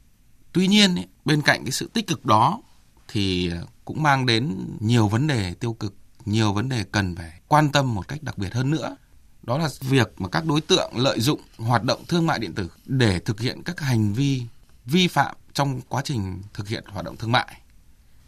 Tuy 0.54 0.68
nhiên 0.68 0.96
ấy, 0.96 1.08
bên 1.26 1.42
cạnh 1.42 1.64
cái 1.64 1.72
sự 1.72 1.90
tích 1.94 2.08
cực 2.08 2.26
đó 2.26 2.62
thì 3.08 3.52
cũng 3.86 4.04
mang 4.04 4.26
đến 4.26 4.68
nhiều 4.80 5.08
vấn 5.08 5.28
đề 5.28 5.54
tiêu 5.54 5.74
cực, 5.74 5.96
nhiều 6.26 6.54
vấn 6.54 6.70
đề 6.70 6.84
cần 6.84 7.16
phải 7.16 7.40
quan 7.48 7.72
tâm 7.72 7.96
một 7.96 8.08
cách 8.08 8.24
đặc 8.24 8.38
biệt 8.38 8.54
hơn 8.54 8.72
nữa. 8.72 8.96
Đó 9.44 9.58
là 9.58 9.70
việc 9.80 10.22
mà 10.22 10.30
các 10.30 10.46
đối 10.46 10.62
tượng 10.62 10.92
lợi 10.96 11.20
dụng 11.20 11.42
hoạt 11.58 11.84
động 11.84 12.04
thương 12.08 12.26
mại 12.26 12.40
điện 12.40 12.54
tử 12.54 12.70
để 12.86 13.20
thực 13.20 13.40
hiện 13.40 13.64
các 13.64 13.80
hành 13.80 14.14
vi 14.14 14.44
vi 14.86 15.08
phạm 15.08 15.36
trong 15.54 15.82
quá 15.82 16.02
trình 16.06 16.42
thực 16.54 16.68
hiện 16.68 16.84
hoạt 16.88 17.06
động 17.06 17.18
thương 17.18 17.32
mại. 17.32 17.62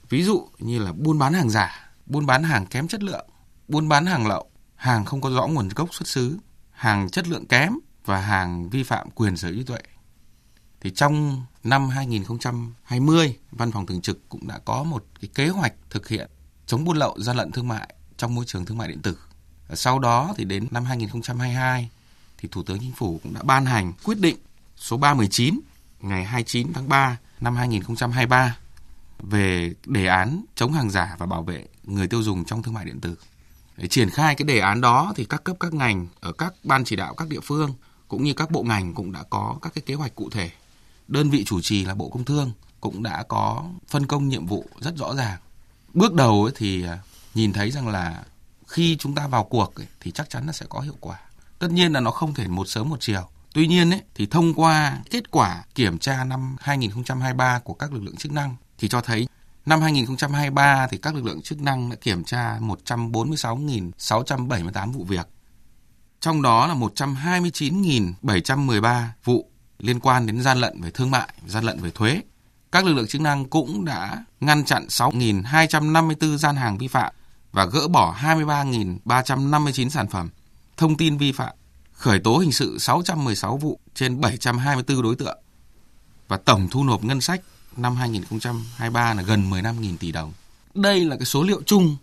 Ví 0.10 0.24
dụ 0.24 0.48
như 0.60 0.80
là 0.80 0.94
buôn 0.94 1.20
bán 1.20 1.34
hàng 1.34 1.50
giả, 1.50 1.90
buôn 2.06 2.26
bán 2.26 2.44
hàng 2.44 2.66
kém 2.66 2.88
chất 2.88 3.04
lượng, 3.04 3.30
buôn 3.68 3.90
bán 3.90 4.06
hàng 4.06 4.28
lậu, 4.28 4.50
hàng 4.76 5.06
không 5.06 5.22
có 5.22 5.30
rõ 5.30 5.48
nguồn 5.48 5.70
gốc 5.70 5.94
xuất 5.94 6.08
xứ, 6.08 6.38
hàng 6.72 7.10
chất 7.10 7.28
lượng 7.28 7.46
kém 7.46 7.74
và 8.06 8.22
hàng 8.22 8.70
vi 8.70 8.84
phạm 8.84 9.10
quyền 9.12 9.38
sở 9.38 9.48
hữu 9.48 9.58
trí 9.58 9.64
tuệ. 9.64 9.80
Thì 10.82 10.92
trong 10.92 11.44
năm 11.64 11.90
2020, 11.90 13.38
Văn 13.52 13.72
phòng 13.72 13.86
Thường 13.86 14.02
trực 14.02 14.30
cũng 14.30 14.48
đã 14.48 14.60
có 14.66 14.84
một 14.84 15.06
cái 15.22 15.30
kế 15.36 15.48
hoạch 15.48 15.74
thực 15.90 16.08
hiện 16.08 16.30
chống 16.66 16.84
buôn 16.84 16.98
lậu, 16.98 17.16
gian 17.20 17.38
lận 17.38 17.52
thương 17.52 17.68
mại 17.68 17.94
trong 18.18 18.36
môi 18.36 18.46
trường 18.46 18.66
thương 18.66 18.78
mại 18.78 18.88
điện 18.88 19.02
tử. 19.02 19.18
Sau 19.74 20.00
đó 20.00 20.34
thì 20.38 20.46
đến 20.46 20.68
năm 20.72 20.86
2022 20.86 21.90
thì 22.38 22.50
Thủ 22.52 22.64
tướng 22.64 22.80
Chính 22.80 22.92
phủ 22.92 23.20
cũng 23.24 23.34
đã 23.34 23.44
ban 23.44 23.66
hành 23.66 23.94
quyết 24.04 24.20
định 24.20 24.38
số 24.78 24.98
319 24.98 25.60
ngày 26.00 26.24
29 26.24 26.74
tháng 26.74 26.90
3 26.90 27.18
năm 27.42 27.56
2023 27.56 28.58
về 29.20 29.74
đề 29.86 30.06
án 30.06 30.46
chống 30.56 30.74
hàng 30.74 30.90
giả 30.90 31.16
và 31.20 31.26
bảo 31.26 31.44
vệ 31.44 31.66
người 31.84 32.08
tiêu 32.08 32.24
dùng 32.24 32.46
trong 32.46 32.64
thương 32.64 32.74
mại 32.74 32.86
điện 32.86 33.00
tử. 33.02 33.16
Để 33.78 33.88
triển 33.88 34.10
khai 34.10 34.36
cái 34.36 34.46
đề 34.46 34.60
án 34.60 34.82
đó 34.82 35.14
thì 35.16 35.26
các 35.26 35.44
cấp, 35.44 35.56
các 35.60 35.74
ngành 35.74 36.08
ở 36.20 36.32
các 36.32 36.54
ban 36.64 36.84
chỉ 36.84 36.96
đạo, 36.96 37.14
các 37.14 37.30
địa 37.30 37.40
phương 37.44 37.74
cũng 38.08 38.24
như 38.24 38.34
các 38.34 38.52
bộ 38.52 38.64
ngành 38.64 38.94
cũng 38.94 39.12
đã 39.12 39.24
có 39.30 39.56
các 39.62 39.74
cái 39.74 39.82
kế 39.86 39.94
hoạch 39.94 40.16
cụ 40.16 40.30
thể. 40.30 40.52
Đơn 41.08 41.30
vị 41.30 41.44
chủ 41.44 41.62
trì 41.62 41.86
là 41.86 41.96
Bộ 41.96 42.10
Công 42.10 42.26
Thương 42.26 42.52
cũng 42.82 43.04
đã 43.04 43.24
có 43.24 43.66
phân 43.88 44.06
công 44.06 44.28
nhiệm 44.28 44.46
vụ 44.46 44.66
rất 44.80 44.98
rõ 44.98 45.16
ràng. 45.16 45.40
Bước 45.96 46.14
đầu 46.14 46.50
thì 46.56 46.84
à, 46.84 47.00
nhìn 47.34 47.54
thấy 47.54 47.72
rằng 47.72 47.88
là 47.88 48.24
khi 48.68 48.98
chúng 49.00 49.16
ta 49.16 49.28
vào 49.28 49.44
cuộc 49.44 49.74
thì 50.00 50.12
chắc 50.12 50.30
chắn 50.30 50.46
nó 50.46 50.52
sẽ 50.52 50.66
có 50.70 50.80
hiệu 50.80 50.96
quả. 51.00 51.20
Tất 51.60 51.72
nhiên 51.72 51.94
là 51.94 52.00
nó 52.00 52.12
không 52.12 52.34
thể 52.34 52.48
một 52.48 52.68
sớm 52.68 52.90
một 52.90 52.98
chiều. 53.00 53.28
Tuy 53.54 53.68
nhiên 53.68 53.94
ấy, 53.94 54.02
thì 54.16 54.26
thông 54.26 54.54
qua 54.54 55.00
kết 55.10 55.32
quả 55.32 55.64
kiểm 55.76 55.98
tra 55.98 56.24
năm 56.24 56.56
2023 56.60 57.60
của 57.60 57.74
các 57.74 57.94
lực 57.94 58.04
lượng 58.04 58.16
chức 58.16 58.32
năng 58.32 58.56
thì 58.78 58.88
cho 58.88 59.02
thấy 59.02 59.28
năm 59.66 59.82
2023 59.82 60.88
thì 60.88 60.98
các 60.98 61.16
lực 61.16 61.26
lượng 61.26 61.42
chức 61.42 61.62
năng 61.62 61.90
đã 61.90 61.96
kiểm 61.96 62.24
tra 62.24 62.60
146.678 62.60 64.92
vụ 64.92 65.04
việc. 65.04 65.28
Trong 66.20 66.42
đó 66.42 66.68
là 66.68 66.74
129.713 66.74 69.04
vụ 69.24 69.50
liên 69.80 70.00
quan 70.00 70.26
đến 70.26 70.42
gian 70.42 70.58
lận 70.58 70.82
về 70.82 70.92
thương 70.92 71.12
mại, 71.12 71.30
gian 71.48 71.64
lận 71.64 71.82
về 71.82 71.92
thuế. 71.92 72.22
Các 72.76 72.86
lực 72.86 72.94
lượng 72.94 73.08
chức 73.08 73.22
năng 73.22 73.46
cũng 73.46 73.86
đã 73.86 74.24
ngăn 74.40 74.66
chặn 74.66 74.88
6.254 74.88 76.38
gian 76.38 76.56
hàng 76.56 76.78
vi 76.78 76.88
phạm 76.88 77.14
và 77.52 77.66
gỡ 77.66 77.88
bỏ 77.88 78.16
23.359 78.22 79.90
sản 79.90 80.08
phẩm, 80.08 80.30
thông 80.78 80.98
tin 80.98 81.18
vi 81.18 81.32
phạm, 81.32 81.56
khởi 81.92 82.20
tố 82.20 82.38
hình 82.38 82.52
sự 82.52 82.78
616 82.80 83.58
vụ 83.58 83.80
trên 83.94 84.22
724 84.22 85.02
đối 85.02 85.16
tượng 85.16 85.38
và 86.28 86.38
tổng 86.38 86.68
thu 86.72 86.84
nộp 86.84 87.04
ngân 87.04 87.22
sách 87.22 87.42
năm 87.78 87.96
2023 87.96 89.14
là 89.14 89.22
gần 89.22 89.52
15.000 89.52 89.98
tỷ 89.98 90.12
đồng. 90.12 90.34
Đây 90.74 91.06
là 91.06 91.16
cái 91.16 91.26
số 91.26 91.44
liệu 91.44 91.62
chung. 91.66 91.98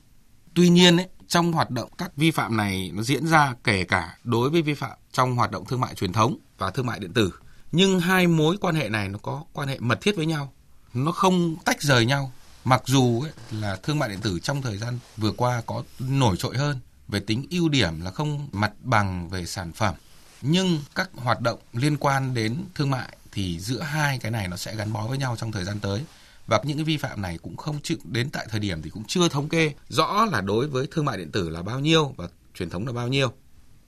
Tuy 0.55 0.69
nhiên 0.69 0.97
ấy, 0.97 1.09
trong 1.29 1.53
hoạt 1.53 1.71
động 1.71 1.91
các 1.99 2.17
vi 2.17 2.31
phạm 2.31 2.57
này 2.57 2.91
nó 2.95 3.03
diễn 3.03 3.27
ra 3.27 3.55
kể 3.65 3.85
cả 3.85 4.17
đối 4.25 4.51
với 4.51 4.63
vi 4.63 4.75
phạm 4.75 4.99
trong 5.13 5.37
hoạt 5.37 5.51
động 5.51 5.65
thương 5.65 5.81
mại 5.81 5.95
truyền 5.95 6.13
thống 6.13 6.39
và 6.59 6.71
thương 6.71 6.87
mại 6.87 6.99
điện 6.99 7.13
tử. 7.13 7.33
Nhưng 7.73 8.01
hai 8.01 8.27
mối 8.27 8.57
quan 8.61 8.75
hệ 8.75 8.89
này 8.89 9.09
nó 9.09 9.19
có 9.23 9.45
quan 9.53 9.69
hệ 9.69 9.79
mật 9.81 10.01
thiết 10.01 10.17
với 10.17 10.27
nhau. 10.27 10.53
Nó 10.95 11.13
không 11.13 11.57
tách 11.65 11.83
rời 11.83 12.07
nhau. 12.07 12.33
Mặc 12.65 12.83
dù 12.87 13.21
ấy, 13.21 13.33
là 13.51 13.77
thương 13.83 13.99
mại 13.99 14.09
điện 14.09 14.21
tử 14.21 14.39
trong 14.43 14.63
thời 14.63 14.79
gian 14.79 14.99
vừa 15.17 15.33
qua 15.33 15.63
có 15.67 15.83
nổi 15.99 16.37
trội 16.37 16.57
hơn 16.57 16.79
về 17.09 17.21
tính 17.21 17.47
ưu 17.51 17.69
điểm 17.69 18.01
là 18.01 18.11
không 18.11 18.49
mặt 18.53 18.73
bằng 18.83 19.29
về 19.29 19.47
sản 19.47 19.73
phẩm 19.73 19.95
nhưng 20.43 20.79
các 20.95 21.11
hoạt 21.15 21.41
động 21.41 21.59
liên 21.73 21.97
quan 21.97 22.35
đến 22.35 22.65
thương 22.75 22.91
mại 22.91 23.17
thì 23.33 23.61
giữa 23.61 23.81
hai 23.81 24.19
cái 24.19 24.31
này 24.31 24.49
nó 24.49 24.57
sẽ 24.57 24.77
gắn 24.77 24.93
bó 24.93 25.07
với 25.07 25.19
nhau 25.19 25.37
trong 25.39 25.53
thời 25.53 25.65
gian 25.65 25.81
tới 25.81 26.05
và 26.47 26.61
những 26.65 26.77
cái 26.77 26.85
vi 26.85 26.97
phạm 26.97 27.23
này 27.23 27.39
cũng 27.43 27.57
không 27.57 27.81
chịu 27.83 27.99
đến 28.05 28.31
tại 28.31 28.47
thời 28.51 28.61
điểm 28.61 28.83
thì 28.83 28.91
cũng 28.91 29.05
chưa 29.09 29.29
thống 29.29 29.49
kê 29.49 29.75
rõ 29.89 30.27
là 30.33 30.41
đối 30.41 30.67
với 30.67 30.87
thương 30.91 31.05
mại 31.05 31.19
điện 31.19 31.31
tử 31.33 31.49
là 31.49 31.63
bao 31.63 31.81
nhiêu 31.81 32.15
và 32.17 32.29
truyền 32.55 32.71
thống 32.71 32.87
là 32.87 32.93
bao 32.93 33.09
nhiêu. 33.09 33.33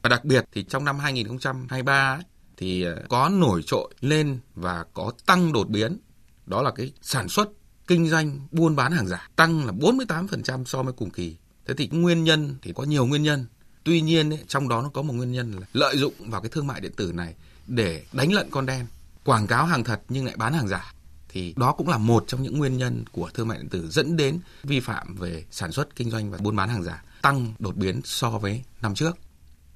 Và 0.03 0.09
đặc 0.09 0.25
biệt 0.25 0.45
thì 0.53 0.65
trong 0.65 0.85
năm 0.85 0.99
2023 0.99 2.15
ấy, 2.15 2.23
thì 2.57 2.83
ờ, 2.83 3.03
có 3.09 3.29
nổi 3.29 3.63
trội 3.67 3.95
lên 4.01 4.39
và 4.55 4.85
có 4.95 5.13
tăng 5.27 5.53
đột 5.53 5.69
biến. 5.69 5.99
Đó 6.47 6.63
là 6.63 6.71
cái 6.71 6.93
sản 7.03 7.29
xuất, 7.29 7.49
kinh 7.87 8.09
doanh, 8.09 8.41
buôn 8.51 8.77
bán 8.77 8.93
hàng 8.93 9.07
giả 9.07 9.29
tăng 9.37 9.67
là 9.67 9.73
48% 9.73 10.65
so 10.65 10.83
với 10.83 10.93
cùng 10.93 11.11
kỳ. 11.11 11.37
Thế 11.67 11.75
thì 11.75 11.89
nguyên 11.93 12.25
nhân 12.25 12.57
thì 12.63 12.73
có 12.73 12.85
nhiều 12.85 13.07
nguyên 13.07 13.23
nhân. 13.23 13.47
Tuy 13.85 14.01
nhiên 14.01 14.33
ấy, 14.33 14.45
trong 14.49 14.69
đó 14.69 14.83
nó 14.83 14.89
có 14.89 15.03
một 15.03 15.13
nguyên 15.13 15.33
nhân 15.33 15.53
là 15.53 15.67
lợi 15.73 15.99
dụng 15.99 16.15
vào 16.19 16.41
cái 16.41 16.51
thương 16.51 16.67
mại 16.67 16.81
điện 16.81 16.93
tử 16.97 17.13
này 17.13 17.35
để 17.67 18.05
đánh 18.13 18.33
lận 18.33 18.51
con 18.51 18.67
đen 18.67 18.87
quảng 19.25 19.47
cáo 19.47 19.65
hàng 19.65 19.85
thật 19.85 20.01
nhưng 20.09 20.25
lại 20.25 20.37
bán 20.37 20.53
hàng 20.53 20.69
giả 20.69 20.95
thì 21.29 21.55
đó 21.57 21.73
cũng 21.73 21.89
là 21.89 21.99
một 21.99 22.25
trong 22.27 22.43
những 22.43 22.59
nguyên 22.59 22.79
nhân 22.79 23.05
của 23.13 23.31
thương 23.35 23.49
mại 23.49 23.59
điện 23.59 23.69
tử 23.69 23.91
dẫn 23.91 24.17
đến 24.17 24.41
vi 24.63 24.81
phạm 24.81 25.17
về 25.17 25.45
sản 25.51 25.73
xuất 25.73 25.97
kinh 25.97 26.11
doanh 26.11 26.31
và 26.31 26.39
buôn 26.39 26.57
bán 26.57 26.69
hàng 26.69 26.83
giả 26.83 27.03
tăng 27.23 27.55
đột 27.59 27.77
biến 27.77 28.01
so 28.05 28.31
với 28.31 28.63
năm 28.83 28.95
trước. 28.95 29.17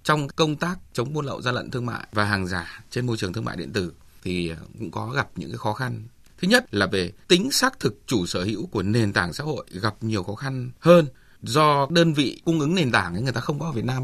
Trong 0.03 0.29
công 0.29 0.57
tác 0.57 0.79
chống 0.93 1.13
buôn 1.13 1.27
lậu 1.27 1.43
gian 1.43 1.55
lận 1.55 1.71
thương 1.71 1.87
mại 1.87 2.07
và 2.13 2.25
hàng 2.25 2.47
giả 2.47 2.85
trên 2.91 3.07
môi 3.07 3.17
trường 3.17 3.33
thương 3.33 3.45
mại 3.45 3.57
điện 3.57 3.73
tử 3.73 3.93
thì 4.23 4.53
cũng 4.79 4.91
có 4.91 5.07
gặp 5.07 5.29
những 5.37 5.51
cái 5.51 5.59
khó 5.59 5.73
khăn. 5.73 6.03
Thứ 6.39 6.49
nhất 6.49 6.75
là 6.75 6.87
về 6.87 7.13
tính 7.29 7.51
xác 7.51 7.81
thực 7.81 7.95
chủ 8.07 8.27
sở 8.27 8.45
hữu 8.45 8.67
của 8.67 8.83
nền 8.83 9.13
tảng 9.13 9.33
xã 9.33 9.45
hội 9.45 9.67
gặp 9.71 9.95
nhiều 10.01 10.23
khó 10.23 10.35
khăn 10.35 10.71
hơn 10.79 11.07
do 11.43 11.87
đơn 11.91 12.15
vị 12.15 12.43
cung 12.45 12.61
ứng 12.61 12.75
nền 12.75 12.93
tảng 12.93 13.15
ấy 13.15 13.23
người 13.23 13.33
ta 13.33 13.41
không 13.41 13.59
có 13.59 13.67
ở 13.67 13.73
Việt 13.73 13.85
Nam. 13.85 14.03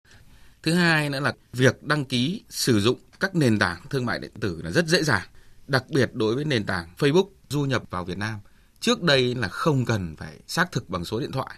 Thứ 0.63 0.73
hai 0.73 1.11
nữa 1.11 1.21
là 1.21 1.35
việc 1.53 1.83
đăng 1.83 2.05
ký 2.05 2.43
sử 2.51 2.81
dụng 2.81 2.99
các 3.21 3.35
nền 3.35 3.59
tảng 3.59 3.83
thương 3.91 4.07
mại 4.07 4.19
điện 4.19 4.33
tử 4.41 4.61
là 4.63 4.71
rất 4.71 4.87
dễ 4.87 5.03
dàng 5.03 5.29
đặc 5.67 5.85
biệt 5.91 6.11
đối 6.15 6.35
với 6.35 6.45
nền 6.45 6.65
tảng 6.65 6.89
Facebook 6.99 7.29
du 7.49 7.65
nhập 7.65 7.83
vào 7.91 8.05
Việt 8.05 8.19
Nam. 8.19 8.39
Trước 8.81 9.03
đây 9.03 9.35
là 9.35 9.49
không 9.49 9.85
cần 9.85 10.17
phải 10.17 10.39
xác 10.47 10.73
thực 10.73 10.89
bằng 10.89 11.05
số 11.05 11.21
điện 11.21 11.33
thoại, 11.33 11.55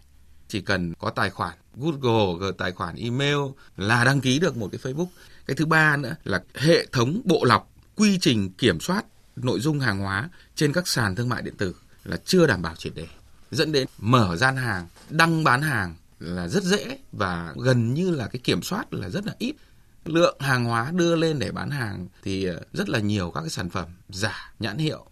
chỉ 0.49 0.61
cần 0.61 0.95
có 0.95 1.11
tài 1.11 1.31
khoản 1.31 1.55
Google, 1.77 2.53
tài 2.59 2.73
khoản 2.73 2.97
email 2.97 3.37
là 3.77 4.05
đăng 4.05 4.21
ký 4.21 4.39
được 4.39 4.57
một 4.57 4.69
cái 4.73 4.81
Facebook. 4.93 5.07
Cái 5.47 5.57
thứ 5.57 5.67
ba 5.67 5.97
nữa 5.97 6.17
là 6.25 6.43
hệ 6.55 6.87
thống 6.87 7.21
bộ 7.25 7.45
lọc, 7.45 7.73
quy 7.97 8.19
trình 8.21 8.53
kiểm 8.53 8.81
soát 8.81 9.05
nội 9.37 9.61
dung 9.61 9.81
hàng 9.81 9.99
hóa 9.99 10.29
trên 10.55 10.73
các 10.73 10.89
sàn 10.89 11.15
thương 11.15 11.29
mại 11.29 11.43
điện 11.43 11.57
tử 11.57 11.75
là 12.05 12.17
chưa 12.25 12.47
đảm 12.47 12.63
bảo 12.63 12.75
triệt 12.77 12.95
đề 12.95 13.07
dẫn 13.51 13.73
đến 13.73 13.89
mở 13.99 14.37
gian 14.37 14.57
hàng, 14.57 14.87
đăng 15.11 15.45
bán 15.45 15.63
hàng 15.63 15.95
là 16.19 16.49
rất 16.49 16.63
dễ 16.63 16.99
và 17.13 17.55
gần 17.57 17.95
như 17.95 18.11
là 18.11 18.27
cái 18.27 18.41
kiểm 18.45 18.63
soát 18.63 18.95
là 18.95 19.09
rất 19.09 19.27
là 19.27 19.35
ít. 19.39 19.57
Lượng 20.05 20.37
hàng 20.41 20.65
hóa 20.65 20.91
đưa 20.95 21.17
lên 21.17 21.39
để 21.39 21.53
bán 21.53 21.71
hàng 21.71 22.09
thì 22.23 22.45
ờ, 22.45 22.61
rất 22.73 22.89
là 22.89 22.99
nhiều 22.99 23.31
các 23.31 23.41
cái 23.41 23.51
sản 23.51 23.71
phẩm 23.71 23.89
giả 24.09 24.53
nhãn 24.59 24.79
hiệu, 24.79 25.07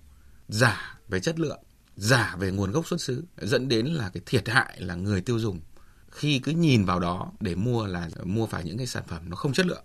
giả 0.49 0.99
về 1.09 1.21
chất 1.21 1.39
lượng, 1.39 1.63
giả 1.97 2.37
về 2.39 2.51
nguồn 2.51 2.73
gốc 2.73 2.87
xuất 2.87 3.01
xứ, 3.01 3.25
dẫn 3.43 3.69
đến 3.69 3.87
là 3.87 4.11
cái 4.15 4.23
thiệt 4.27 4.49
hại 4.49 4.81
là 4.81 4.95
người 4.95 5.21
tiêu 5.21 5.39
dùng 5.39 5.61
khi 6.11 6.39
cứ 6.39 6.53
nhìn 6.53 6.85
vào 6.85 7.01
đó 7.01 7.33
để 7.41 7.55
mua 7.55 7.87
là 7.87 8.09
mua 8.25 8.47
phải 8.47 8.65
những 8.65 8.79
cái 8.79 8.87
sản 8.87 9.03
phẩm 9.09 9.31
nó 9.31 9.37
không 9.37 9.53
chất 9.53 9.67
lượng. 9.67 9.85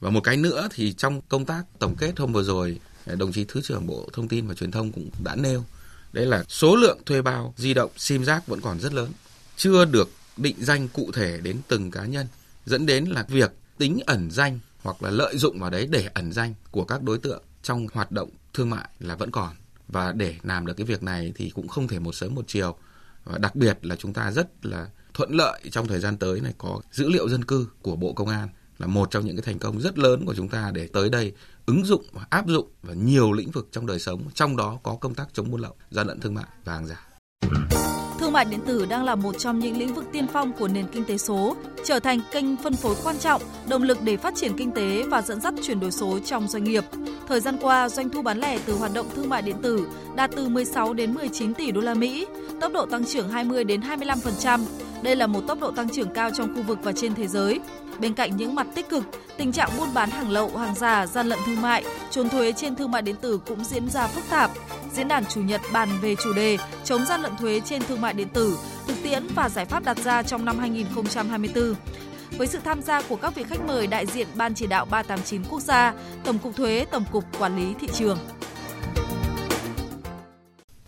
Và 0.00 0.10
một 0.10 0.20
cái 0.20 0.36
nữa 0.36 0.68
thì 0.74 0.92
trong 0.92 1.20
công 1.28 1.44
tác 1.44 1.64
tổng 1.78 1.96
kết 1.98 2.18
hôm 2.18 2.32
vừa 2.32 2.42
rồi 2.42 2.80
đồng 3.16 3.32
chí 3.32 3.44
thứ 3.44 3.60
trưởng 3.64 3.86
bộ 3.86 4.08
thông 4.12 4.28
tin 4.28 4.46
và 4.46 4.54
truyền 4.54 4.70
thông 4.70 4.92
cũng 4.92 5.10
đã 5.24 5.36
nêu, 5.36 5.64
đấy 6.12 6.26
là 6.26 6.44
số 6.48 6.76
lượng 6.76 6.98
thuê 7.06 7.22
bao 7.22 7.54
di 7.56 7.74
động 7.74 7.90
sim 7.96 8.24
giác 8.24 8.46
vẫn 8.46 8.60
còn 8.60 8.80
rất 8.80 8.92
lớn, 8.92 9.12
chưa 9.56 9.84
được 9.84 10.10
định 10.36 10.56
danh 10.58 10.88
cụ 10.88 11.10
thể 11.14 11.40
đến 11.42 11.56
từng 11.68 11.90
cá 11.90 12.04
nhân, 12.04 12.26
dẫn 12.66 12.86
đến 12.86 13.04
là 13.04 13.24
việc 13.28 13.52
tính 13.78 14.00
ẩn 14.06 14.30
danh 14.30 14.58
hoặc 14.82 15.02
là 15.02 15.10
lợi 15.10 15.38
dụng 15.38 15.58
vào 15.58 15.70
đấy 15.70 15.86
để 15.90 16.08
ẩn 16.14 16.32
danh 16.32 16.54
của 16.70 16.84
các 16.84 17.02
đối 17.02 17.18
tượng 17.18 17.42
trong 17.62 17.86
hoạt 17.92 18.12
động 18.12 18.30
thương 18.54 18.70
mại 18.70 18.88
là 19.00 19.16
vẫn 19.16 19.30
còn. 19.30 19.54
Và 19.88 20.12
để 20.12 20.34
làm 20.42 20.66
được 20.66 20.74
cái 20.76 20.86
việc 20.86 21.02
này 21.02 21.32
thì 21.36 21.50
cũng 21.50 21.68
không 21.68 21.88
thể 21.88 21.98
một 21.98 22.14
sớm 22.14 22.34
một 22.34 22.44
chiều. 22.46 22.76
Và 23.24 23.38
đặc 23.38 23.56
biệt 23.56 23.78
là 23.82 23.96
chúng 23.96 24.12
ta 24.12 24.30
rất 24.30 24.66
là 24.66 24.88
thuận 25.14 25.30
lợi 25.30 25.60
trong 25.72 25.88
thời 25.88 26.00
gian 26.00 26.16
tới 26.16 26.40
này 26.40 26.54
có 26.58 26.80
dữ 26.92 27.08
liệu 27.08 27.28
dân 27.28 27.44
cư 27.44 27.68
của 27.82 27.96
Bộ 27.96 28.12
Công 28.12 28.28
an 28.28 28.48
là 28.78 28.86
một 28.86 29.10
trong 29.10 29.24
những 29.24 29.36
cái 29.36 29.42
thành 29.42 29.58
công 29.58 29.80
rất 29.80 29.98
lớn 29.98 30.24
của 30.26 30.34
chúng 30.34 30.48
ta 30.48 30.70
để 30.74 30.88
tới 30.92 31.10
đây 31.10 31.32
ứng 31.66 31.84
dụng 31.84 32.02
và 32.12 32.26
áp 32.30 32.46
dụng 32.48 32.68
vào 32.82 32.94
nhiều 32.94 33.32
lĩnh 33.32 33.50
vực 33.50 33.68
trong 33.72 33.86
đời 33.86 33.98
sống 33.98 34.22
trong 34.34 34.56
đó 34.56 34.78
có 34.82 34.96
công 35.00 35.14
tác 35.14 35.28
chống 35.32 35.50
buôn 35.50 35.60
lậu 35.60 35.74
gian 35.90 36.06
lận 36.06 36.20
thương 36.20 36.34
mại 36.34 36.46
và 36.64 36.72
hàng 36.72 36.86
giả 36.86 37.08
Thương 38.18 38.32
mại 38.32 38.44
điện 38.44 38.60
tử 38.66 38.86
đang 38.86 39.04
là 39.04 39.14
một 39.14 39.38
trong 39.38 39.58
những 39.58 39.78
lĩnh 39.78 39.94
vực 39.94 40.04
tiên 40.12 40.26
phong 40.32 40.52
của 40.52 40.68
nền 40.68 40.86
kinh 40.92 41.04
tế 41.04 41.18
số, 41.18 41.56
trở 41.84 42.00
thành 42.00 42.20
kênh 42.32 42.56
phân 42.56 42.74
phối 42.74 42.94
quan 43.04 43.18
trọng, 43.18 43.42
động 43.68 43.82
lực 43.82 43.98
để 44.02 44.16
phát 44.16 44.34
triển 44.36 44.52
kinh 44.56 44.70
tế 44.70 45.02
và 45.02 45.22
dẫn 45.22 45.40
dắt 45.40 45.54
chuyển 45.62 45.80
đổi 45.80 45.90
số 45.90 46.18
trong 46.18 46.48
doanh 46.48 46.64
nghiệp. 46.64 46.84
Thời 47.28 47.40
gian 47.40 47.56
qua, 47.60 47.88
doanh 47.88 48.10
thu 48.10 48.22
bán 48.22 48.38
lẻ 48.38 48.58
từ 48.66 48.74
hoạt 48.74 48.94
động 48.94 49.06
thương 49.14 49.28
mại 49.28 49.42
điện 49.42 49.56
tử 49.62 49.88
đạt 50.16 50.30
từ 50.36 50.48
16 50.48 50.94
đến 50.94 51.14
19 51.14 51.54
tỷ 51.54 51.70
đô 51.70 51.80
la 51.80 51.94
Mỹ, 51.94 52.26
tốc 52.60 52.72
độ 52.72 52.86
tăng 52.86 53.04
trưởng 53.04 53.28
20 53.28 53.64
đến 53.64 53.80
25%. 53.80 54.60
Đây 55.02 55.16
là 55.16 55.26
một 55.26 55.40
tốc 55.48 55.60
độ 55.60 55.70
tăng 55.70 55.88
trưởng 55.88 56.10
cao 56.14 56.30
trong 56.36 56.54
khu 56.54 56.62
vực 56.62 56.78
và 56.82 56.92
trên 56.92 57.14
thế 57.14 57.26
giới. 57.26 57.60
Bên 58.00 58.14
cạnh 58.14 58.36
những 58.36 58.54
mặt 58.54 58.66
tích 58.74 58.88
cực, 58.88 59.04
tình 59.36 59.52
trạng 59.52 59.70
buôn 59.78 59.94
bán 59.94 60.10
hàng 60.10 60.30
lậu, 60.30 60.56
hàng 60.56 60.74
giả, 60.74 61.06
gian 61.06 61.28
lận 61.28 61.38
thương 61.46 61.62
mại, 61.62 61.84
trốn 62.10 62.28
thuế 62.28 62.52
trên 62.52 62.76
thương 62.76 62.90
mại 62.90 63.02
điện 63.02 63.16
tử 63.20 63.40
cũng 63.46 63.64
diễn 63.64 63.88
ra 63.88 64.06
phức 64.06 64.24
tạp. 64.30 64.50
Diễn 64.92 65.08
đàn 65.08 65.24
Chủ 65.26 65.40
nhật 65.40 65.60
bàn 65.72 65.88
về 66.02 66.14
chủ 66.14 66.32
đề 66.32 66.58
chống 66.84 67.04
gian 67.04 67.22
lận 67.22 67.36
thuế 67.36 67.60
trên 67.60 67.82
thương 67.82 68.00
mại 68.00 68.12
điện 68.12 68.28
tử, 68.28 68.58
thực 68.86 68.96
tiễn 69.02 69.26
và 69.34 69.48
giải 69.48 69.64
pháp 69.64 69.84
đặt 69.84 69.98
ra 69.98 70.22
trong 70.22 70.44
năm 70.44 70.58
2024 70.58 71.74
với 72.38 72.46
sự 72.46 72.58
tham 72.64 72.82
gia 72.82 73.02
của 73.02 73.16
các 73.16 73.34
vị 73.34 73.44
khách 73.48 73.60
mời 73.66 73.86
đại 73.86 74.06
diện 74.06 74.28
Ban 74.34 74.54
chỉ 74.54 74.66
đạo 74.66 74.84
389 74.84 75.42
quốc 75.50 75.60
gia, 75.60 75.94
Tổng 76.24 76.38
cục 76.38 76.56
Thuế, 76.56 76.84
Tổng 76.90 77.04
cục 77.12 77.24
Quản 77.38 77.56
lý 77.56 77.74
thị 77.80 77.88
trường. 77.92 78.18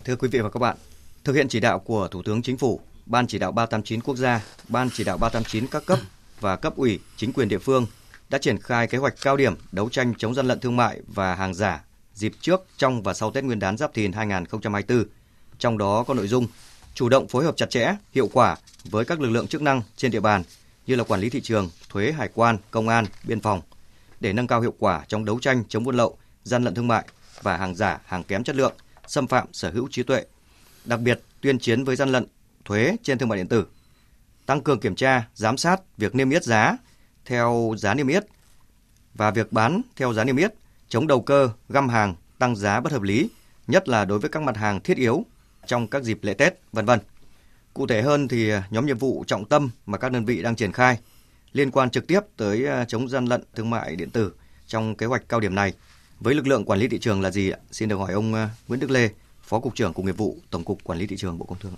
Thưa 0.05 0.15
quý 0.15 0.27
vị 0.27 0.39
và 0.39 0.49
các 0.49 0.59
bạn, 0.59 0.77
thực 1.23 1.33
hiện 1.33 1.47
chỉ 1.47 1.59
đạo 1.59 1.79
của 1.79 2.07
Thủ 2.07 2.21
tướng 2.23 2.41
Chính 2.41 2.57
phủ, 2.57 2.79
Ban 3.05 3.27
chỉ 3.27 3.39
đạo 3.39 3.51
389 3.51 4.01
quốc 4.01 4.15
gia, 4.15 4.41
Ban 4.67 4.89
chỉ 4.93 5.03
đạo 5.03 5.17
389 5.17 5.67
các 5.67 5.85
cấp 5.85 5.99
và 6.41 6.55
cấp 6.55 6.75
ủy, 6.75 6.99
chính 7.17 7.33
quyền 7.33 7.49
địa 7.49 7.57
phương 7.57 7.85
đã 8.29 8.37
triển 8.37 8.57
khai 8.57 8.87
kế 8.87 8.97
hoạch 8.97 9.13
cao 9.21 9.37
điểm 9.37 9.55
đấu 9.71 9.89
tranh 9.89 10.13
chống 10.17 10.33
gian 10.33 10.47
lận 10.47 10.59
thương 10.59 10.75
mại 10.75 11.01
và 11.07 11.35
hàng 11.35 11.53
giả 11.53 11.83
dịp 12.13 12.31
trước, 12.41 12.65
trong 12.77 13.03
và 13.03 13.13
sau 13.13 13.31
Tết 13.31 13.43
Nguyên 13.43 13.59
đán 13.59 13.77
Giáp 13.77 13.93
Thìn 13.93 14.11
2024. 14.11 15.05
Trong 15.59 15.77
đó 15.77 16.03
có 16.03 16.13
nội 16.13 16.27
dung 16.27 16.47
chủ 16.93 17.09
động 17.09 17.27
phối 17.27 17.43
hợp 17.43 17.57
chặt 17.57 17.69
chẽ, 17.69 17.95
hiệu 18.11 18.29
quả 18.33 18.55
với 18.83 19.05
các 19.05 19.19
lực 19.19 19.29
lượng 19.29 19.47
chức 19.47 19.61
năng 19.61 19.81
trên 19.95 20.11
địa 20.11 20.19
bàn 20.19 20.43
như 20.87 20.95
là 20.95 21.03
quản 21.03 21.21
lý 21.21 21.29
thị 21.29 21.41
trường, 21.41 21.69
thuế, 21.89 22.11
hải 22.11 22.29
quan, 22.33 22.57
công 22.71 22.89
an, 22.89 23.05
biên 23.23 23.41
phòng 23.41 23.61
để 24.19 24.33
nâng 24.33 24.47
cao 24.47 24.61
hiệu 24.61 24.73
quả 24.79 25.05
trong 25.07 25.25
đấu 25.25 25.39
tranh 25.39 25.63
chống 25.69 25.83
buôn 25.83 25.95
lậu, 25.95 26.17
gian 26.43 26.63
lận 26.63 26.75
thương 26.75 26.87
mại, 26.87 27.05
và 27.41 27.57
hàng 27.57 27.75
giả, 27.75 27.99
hàng 28.05 28.23
kém 28.23 28.43
chất 28.43 28.55
lượng, 28.55 28.73
xâm 29.07 29.27
phạm 29.27 29.47
sở 29.53 29.69
hữu 29.69 29.87
trí 29.91 30.03
tuệ. 30.03 30.25
Đặc 30.85 30.99
biệt, 30.99 31.21
tuyên 31.41 31.59
chiến 31.59 31.83
với 31.83 31.95
gian 31.95 32.09
lận 32.09 32.25
thuế 32.65 32.95
trên 33.03 33.17
thương 33.17 33.29
mại 33.29 33.37
điện 33.37 33.47
tử, 33.47 33.65
tăng 34.45 34.61
cường 34.61 34.79
kiểm 34.79 34.95
tra, 34.95 35.27
giám 35.35 35.57
sát 35.57 35.81
việc 35.97 36.15
niêm 36.15 36.29
yết 36.29 36.43
giá 36.43 36.77
theo 37.25 37.75
giá 37.77 37.93
niêm 37.93 38.07
yết 38.07 38.23
và 39.13 39.31
việc 39.31 39.51
bán 39.51 39.81
theo 39.95 40.13
giá 40.13 40.23
niêm 40.23 40.37
yết, 40.37 40.53
chống 40.89 41.07
đầu 41.07 41.21
cơ, 41.21 41.49
găm 41.69 41.89
hàng, 41.89 42.15
tăng 42.39 42.55
giá 42.55 42.79
bất 42.79 42.91
hợp 42.91 43.01
lý, 43.01 43.29
nhất 43.67 43.89
là 43.89 44.05
đối 44.05 44.19
với 44.19 44.29
các 44.29 44.43
mặt 44.43 44.57
hàng 44.57 44.81
thiết 44.81 44.97
yếu 44.97 45.25
trong 45.65 45.87
các 45.87 46.03
dịp 46.03 46.19
lễ 46.21 46.33
Tết, 46.33 46.59
vân 46.71 46.85
vân. 46.85 46.99
Cụ 47.73 47.87
thể 47.87 48.01
hơn 48.01 48.27
thì 48.27 48.49
à, 48.49 48.67
nhóm 48.69 48.85
nhiệm 48.85 48.97
vụ 48.97 49.23
trọng 49.27 49.45
tâm 49.45 49.69
mà 49.85 49.97
các 49.97 50.11
đơn 50.11 50.25
vị 50.25 50.41
đang 50.41 50.55
triển 50.55 50.71
khai 50.71 50.99
liên 51.53 51.71
quan 51.71 51.89
trực 51.89 52.07
tiếp 52.07 52.19
tới 52.37 52.67
à, 52.67 52.85
chống 52.85 53.09
gian 53.09 53.25
lận 53.25 53.43
thương 53.55 53.69
mại 53.69 53.95
điện 53.95 54.09
tử 54.09 54.33
trong 54.67 54.95
kế 54.95 55.05
hoạch 55.05 55.29
cao 55.29 55.39
điểm 55.39 55.55
này 55.55 55.73
với 56.19 56.35
lực 56.35 56.47
lượng 56.47 56.65
quản 56.65 56.79
lý 56.79 56.87
thị 56.87 56.99
trường 56.99 57.21
là 57.21 57.31
gì 57.31 57.49
ạ? 57.49 57.57
Xin 57.71 57.89
được 57.89 57.97
hỏi 57.97 58.13
ông 58.13 58.33
à, 58.33 58.49
Nguyễn 58.67 58.79
Đức 58.79 58.91
Lê, 58.91 59.09
Phó 59.41 59.59
cục 59.59 59.75
trưởng 59.75 59.93
Cục 59.93 60.05
Nghiệp 60.05 60.17
vụ 60.17 60.37
Tổng 60.49 60.63
cục 60.63 60.83
Quản 60.83 60.99
lý 60.99 61.07
thị 61.07 61.17
trường 61.17 61.37
Bộ 61.37 61.45
Công 61.45 61.59
Thương. 61.59 61.75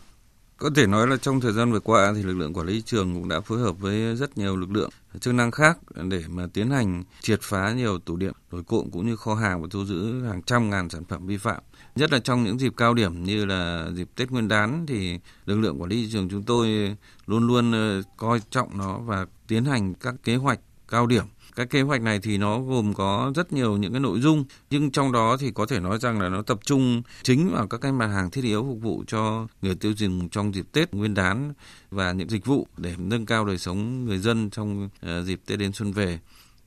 Có 0.57 0.69
thể 0.75 0.87
nói 0.87 1.07
là 1.07 1.17
trong 1.17 1.41
thời 1.41 1.53
gian 1.53 1.71
vừa 1.71 1.79
qua 1.79 2.13
thì 2.15 2.23
lực 2.23 2.33
lượng 2.33 2.53
quản 2.53 2.67
lý 2.67 2.81
trường 2.81 3.13
cũng 3.13 3.29
đã 3.29 3.39
phối 3.41 3.59
hợp 3.59 3.79
với 3.79 4.15
rất 4.15 4.37
nhiều 4.37 4.55
lực 4.55 4.71
lượng 4.71 4.89
chức 5.19 5.33
năng 5.33 5.51
khác 5.51 5.77
để 6.09 6.23
mà 6.29 6.47
tiến 6.53 6.69
hành 6.69 7.03
triệt 7.21 7.39
phá 7.41 7.73
nhiều 7.73 7.99
tủ 7.99 8.15
điện, 8.17 8.33
nổi 8.51 8.63
cộm 8.67 8.89
cũng 8.91 9.05
như 9.05 9.15
kho 9.15 9.35
hàng 9.35 9.61
và 9.61 9.67
thu 9.71 9.85
giữ 9.85 10.23
hàng 10.23 10.41
trăm 10.41 10.69
ngàn 10.69 10.89
sản 10.89 11.03
phẩm 11.05 11.27
vi 11.27 11.37
phạm. 11.37 11.63
Nhất 11.95 12.11
là 12.11 12.19
trong 12.19 12.43
những 12.43 12.59
dịp 12.59 12.73
cao 12.77 12.93
điểm 12.93 13.23
như 13.23 13.45
là 13.45 13.89
dịp 13.95 14.09
Tết 14.15 14.31
Nguyên 14.31 14.47
đán 14.47 14.85
thì 14.87 15.19
lực 15.45 15.59
lượng 15.59 15.81
quản 15.81 15.89
lý 15.89 16.03
thị 16.03 16.09
trường 16.11 16.29
chúng 16.29 16.43
tôi 16.43 16.95
luôn 17.25 17.47
luôn 17.47 17.71
ờ, 17.71 18.01
coi 18.17 18.41
trọng 18.49 18.77
nó 18.77 18.97
và 18.97 19.25
tiến 19.47 19.65
hành 19.65 19.93
các 19.93 20.15
kế 20.23 20.35
hoạch 20.35 20.59
cao 20.93 21.07
điểm 21.07 21.25
Các 21.55 21.69
kế 21.69 21.81
hoạch 21.81 22.01
này 22.01 22.19
thì 22.19 22.37
nó 22.37 22.59
gồm 22.59 22.93
có 22.93 23.31
rất 23.35 23.53
nhiều 23.53 23.77
những 23.77 23.93
cái 23.93 23.99
nội 23.99 24.19
dung, 24.19 24.45
nhưng 24.69 24.91
trong 24.91 25.11
đó 25.11 25.37
thì 25.37 25.51
có 25.51 25.65
thể 25.65 25.79
nói 25.79 25.99
rằng 25.99 26.21
là 26.21 26.29
nó 26.29 26.41
tập 26.41 26.59
trung 26.65 27.01
chính 27.23 27.49
vào 27.53 27.67
các 27.67 27.81
cái 27.81 27.91
mặt 27.91 28.07
hàng 28.07 28.31
thiết 28.31 28.43
yếu 28.43 28.63
phục 28.63 28.81
vụ 28.81 29.03
cho 29.07 29.47
người 29.61 29.75
tiêu 29.75 29.93
dùng 29.97 30.29
trong 30.29 30.55
dịp 30.55 30.65
Tết 30.71 30.93
Nguyên 30.93 31.13
đán 31.13 31.53
và 31.91 32.11
những 32.11 32.29
dịch 32.29 32.45
vụ 32.45 32.67
để 32.77 32.93
nâng 32.97 33.25
cao 33.25 33.45
đời 33.45 33.57
sống 33.57 34.05
người 34.05 34.17
dân 34.17 34.49
trong 34.49 34.89
ờ, 35.01 35.23
dịp 35.23 35.41
Tết 35.45 35.59
đến 35.59 35.73
xuân 35.73 35.91
về. 35.91 36.19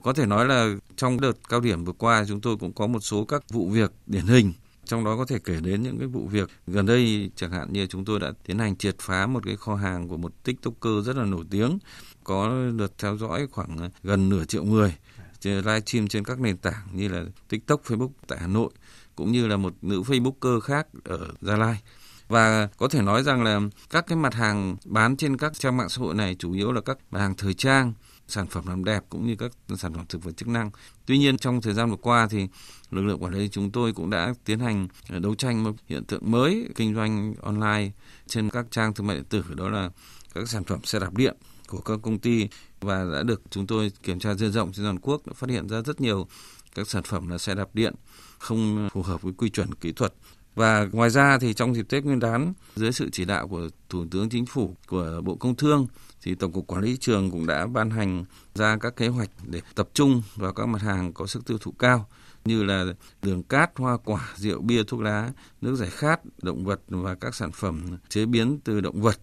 Có 0.02 0.12
thể 0.12 0.26
nói 0.26 0.46
là 0.46 0.74
trong 0.96 1.20
đợt 1.20 1.32
cao 1.48 1.60
điểm 1.60 1.84
vừa 1.84 1.92
qua, 1.92 2.24
chúng 2.28 2.40
tôi 2.40 2.56
cũng 2.56 2.72
có 2.72 2.86
một 2.86 3.00
số 3.00 3.24
các 3.24 3.42
vụ 3.50 3.68
việc 3.68 3.92
điển 4.06 4.26
hình, 4.26 4.52
trong 4.84 5.04
đó 5.04 5.16
có 5.16 5.24
thể 5.24 5.38
kể 5.44 5.60
đến 5.62 5.82
những 5.82 5.98
cái 5.98 6.08
vụ 6.08 6.26
việc 6.26 6.50
gần 6.66 6.86
đây, 6.86 7.30
chẳng 7.36 7.50
hạn 7.50 7.72
như 7.72 7.86
chúng 7.86 8.04
tôi 8.04 8.20
đã 8.20 8.32
tiến 8.46 8.58
hành 8.58 8.76
triệt 8.76 8.96
phá 8.98 9.26
một 9.26 9.42
cái 9.46 9.56
kho 9.56 9.74
hàng 9.74 10.08
của 10.08 10.16
một 10.16 10.32
tiktoker 10.44 11.06
rất 11.06 11.16
là 11.16 11.24
nổi 11.24 11.44
tiếng 11.50 11.78
có 12.26 12.48
lượt 12.48 12.92
theo 12.98 13.16
dõi 13.16 13.46
khoảng 13.46 13.78
ờ, 13.78 13.90
gần 14.02 14.28
nửa 14.28 14.44
triệu 14.44 14.64
người 14.64 14.94
live 15.42 15.80
stream 15.80 16.08
trên 16.08 16.24
các 16.24 16.40
nền 16.40 16.56
tảng 16.56 16.86
như 16.92 17.08
là 17.08 17.24
tiktok, 17.48 17.82
facebook 17.84 18.10
tại 18.26 18.38
hà 18.40 18.46
nội, 18.46 18.70
cũng 19.16 19.32
như 19.32 19.46
là 19.46 19.56
một 19.56 19.74
nữ 19.82 20.02
facebooker 20.02 20.60
khác 20.60 20.86
ở 21.04 21.28
gia 21.40 21.56
lai 21.56 21.82
và 22.28 22.68
có 22.76 22.88
thể 22.88 23.02
nói 23.02 23.22
rằng 23.22 23.42
là 23.42 23.60
các 23.90 24.06
cái 24.06 24.18
mặt 24.18 24.34
hàng 24.34 24.76
bán 24.84 25.16
trên 25.16 25.36
các 25.36 25.52
trang 25.58 25.76
mạng 25.76 25.88
xã 25.88 26.00
hội 26.00 26.14
này 26.14 26.36
chủ 26.38 26.52
yếu 26.52 26.72
là 26.72 26.80
các 26.80 26.98
mặt 27.10 27.20
hàng 27.20 27.34
thời 27.34 27.54
trang, 27.54 27.92
sản 28.28 28.46
phẩm 28.46 28.66
làm 28.66 28.84
đẹp 28.84 29.02
cũng 29.08 29.26
như 29.26 29.36
các 29.36 29.52
sản 29.76 29.94
phẩm 29.94 30.04
thực 30.08 30.24
vật 30.24 30.36
chức 30.36 30.48
năng. 30.48 30.70
Tuy 31.06 31.18
nhiên 31.18 31.38
trong 31.38 31.60
thời 31.60 31.74
gian 31.74 31.90
vừa 31.90 31.96
qua 31.96 32.28
thì 32.30 32.48
lực 32.90 33.02
lượng 33.02 33.22
quản 33.22 33.34
lý 33.34 33.48
chúng 33.48 33.70
tôi 33.70 33.92
cũng 33.92 34.10
đã 34.10 34.34
tiến 34.44 34.60
hành 34.60 34.88
ờ, 35.08 35.18
đấu 35.18 35.34
tranh 35.34 35.64
một 35.64 35.72
hiện 35.86 36.04
tượng 36.04 36.30
mới 36.30 36.68
kinh 36.74 36.94
doanh 36.94 37.34
online 37.42 37.90
trên 38.26 38.50
các 38.50 38.66
trang 38.70 38.94
thương 38.94 39.06
mại 39.06 39.16
điện 39.16 39.24
tử, 39.24 39.44
đó 39.54 39.68
là 39.68 39.90
các 40.34 40.48
sản 40.48 40.64
phẩm 40.64 40.80
xe 40.84 40.98
đạp 40.98 41.14
điện 41.14 41.36
của 41.68 41.80
các 41.80 41.98
công 42.02 42.18
ty 42.18 42.48
và 42.80 43.04
đã 43.12 43.22
được 43.22 43.42
chúng 43.50 43.66
tôi 43.66 43.92
kiểm 44.02 44.18
tra 44.18 44.34
diện 44.34 44.52
rộng 44.52 44.72
trên 44.72 44.84
toàn 44.84 44.98
quốc 44.98 45.26
đã 45.26 45.32
phát 45.36 45.50
hiện 45.50 45.68
ra 45.68 45.82
rất 45.82 46.00
nhiều 46.00 46.26
các 46.74 46.88
sản 46.88 47.02
phẩm 47.02 47.28
là 47.28 47.38
xe 47.38 47.54
đạp 47.54 47.68
điện 47.74 47.94
không 48.38 48.88
phù 48.92 49.02
hợp 49.02 49.22
với 49.22 49.32
quy 49.32 49.50
chuẩn 49.50 49.74
kỹ 49.74 49.92
thuật 49.92 50.14
và 50.56 50.88
ngoài 50.92 51.10
ra 51.10 51.38
thì 51.38 51.54
trong 51.54 51.74
dịp 51.74 51.88
Tết 51.88 52.04
Nguyên 52.04 52.18
đán 52.18 52.52
dưới 52.76 52.92
sự 52.92 53.08
chỉ 53.12 53.24
đạo 53.24 53.48
của 53.48 53.68
Thủ 53.88 54.06
tướng 54.10 54.28
Chính 54.28 54.46
phủ 54.46 54.76
của 54.88 55.20
Bộ 55.24 55.34
Công 55.34 55.56
Thương 55.56 55.86
thì 56.22 56.34
Tổng 56.34 56.52
cục 56.52 56.66
Quản 56.66 56.82
lý 56.82 56.90
thị 56.90 56.98
trường 57.00 57.30
cũng 57.30 57.46
đã 57.46 57.66
ban 57.66 57.90
hành 57.90 58.24
ra 58.54 58.76
các 58.80 58.96
kế 58.96 59.08
hoạch 59.08 59.30
để 59.46 59.60
tập 59.74 59.88
trung 59.94 60.22
vào 60.36 60.52
các 60.52 60.66
mặt 60.66 60.82
hàng 60.82 61.12
có 61.12 61.26
sức 61.26 61.46
tiêu 61.46 61.58
thụ 61.58 61.72
cao 61.72 62.06
như 62.44 62.62
là 62.62 62.84
đường 63.22 63.42
cát, 63.42 63.70
hoa 63.76 63.96
quả, 63.96 64.28
rượu 64.36 64.60
bia, 64.60 64.82
thuốc 64.82 65.00
lá, 65.00 65.30
nước 65.60 65.76
giải 65.76 65.90
khát, 65.90 66.20
động 66.42 66.64
vật 66.64 66.80
và 66.88 67.14
các 67.14 67.34
sản 67.34 67.52
phẩm 67.52 67.98
chế 68.08 68.26
biến 68.26 68.58
từ 68.64 68.80
động 68.80 69.02
vật. 69.02 69.18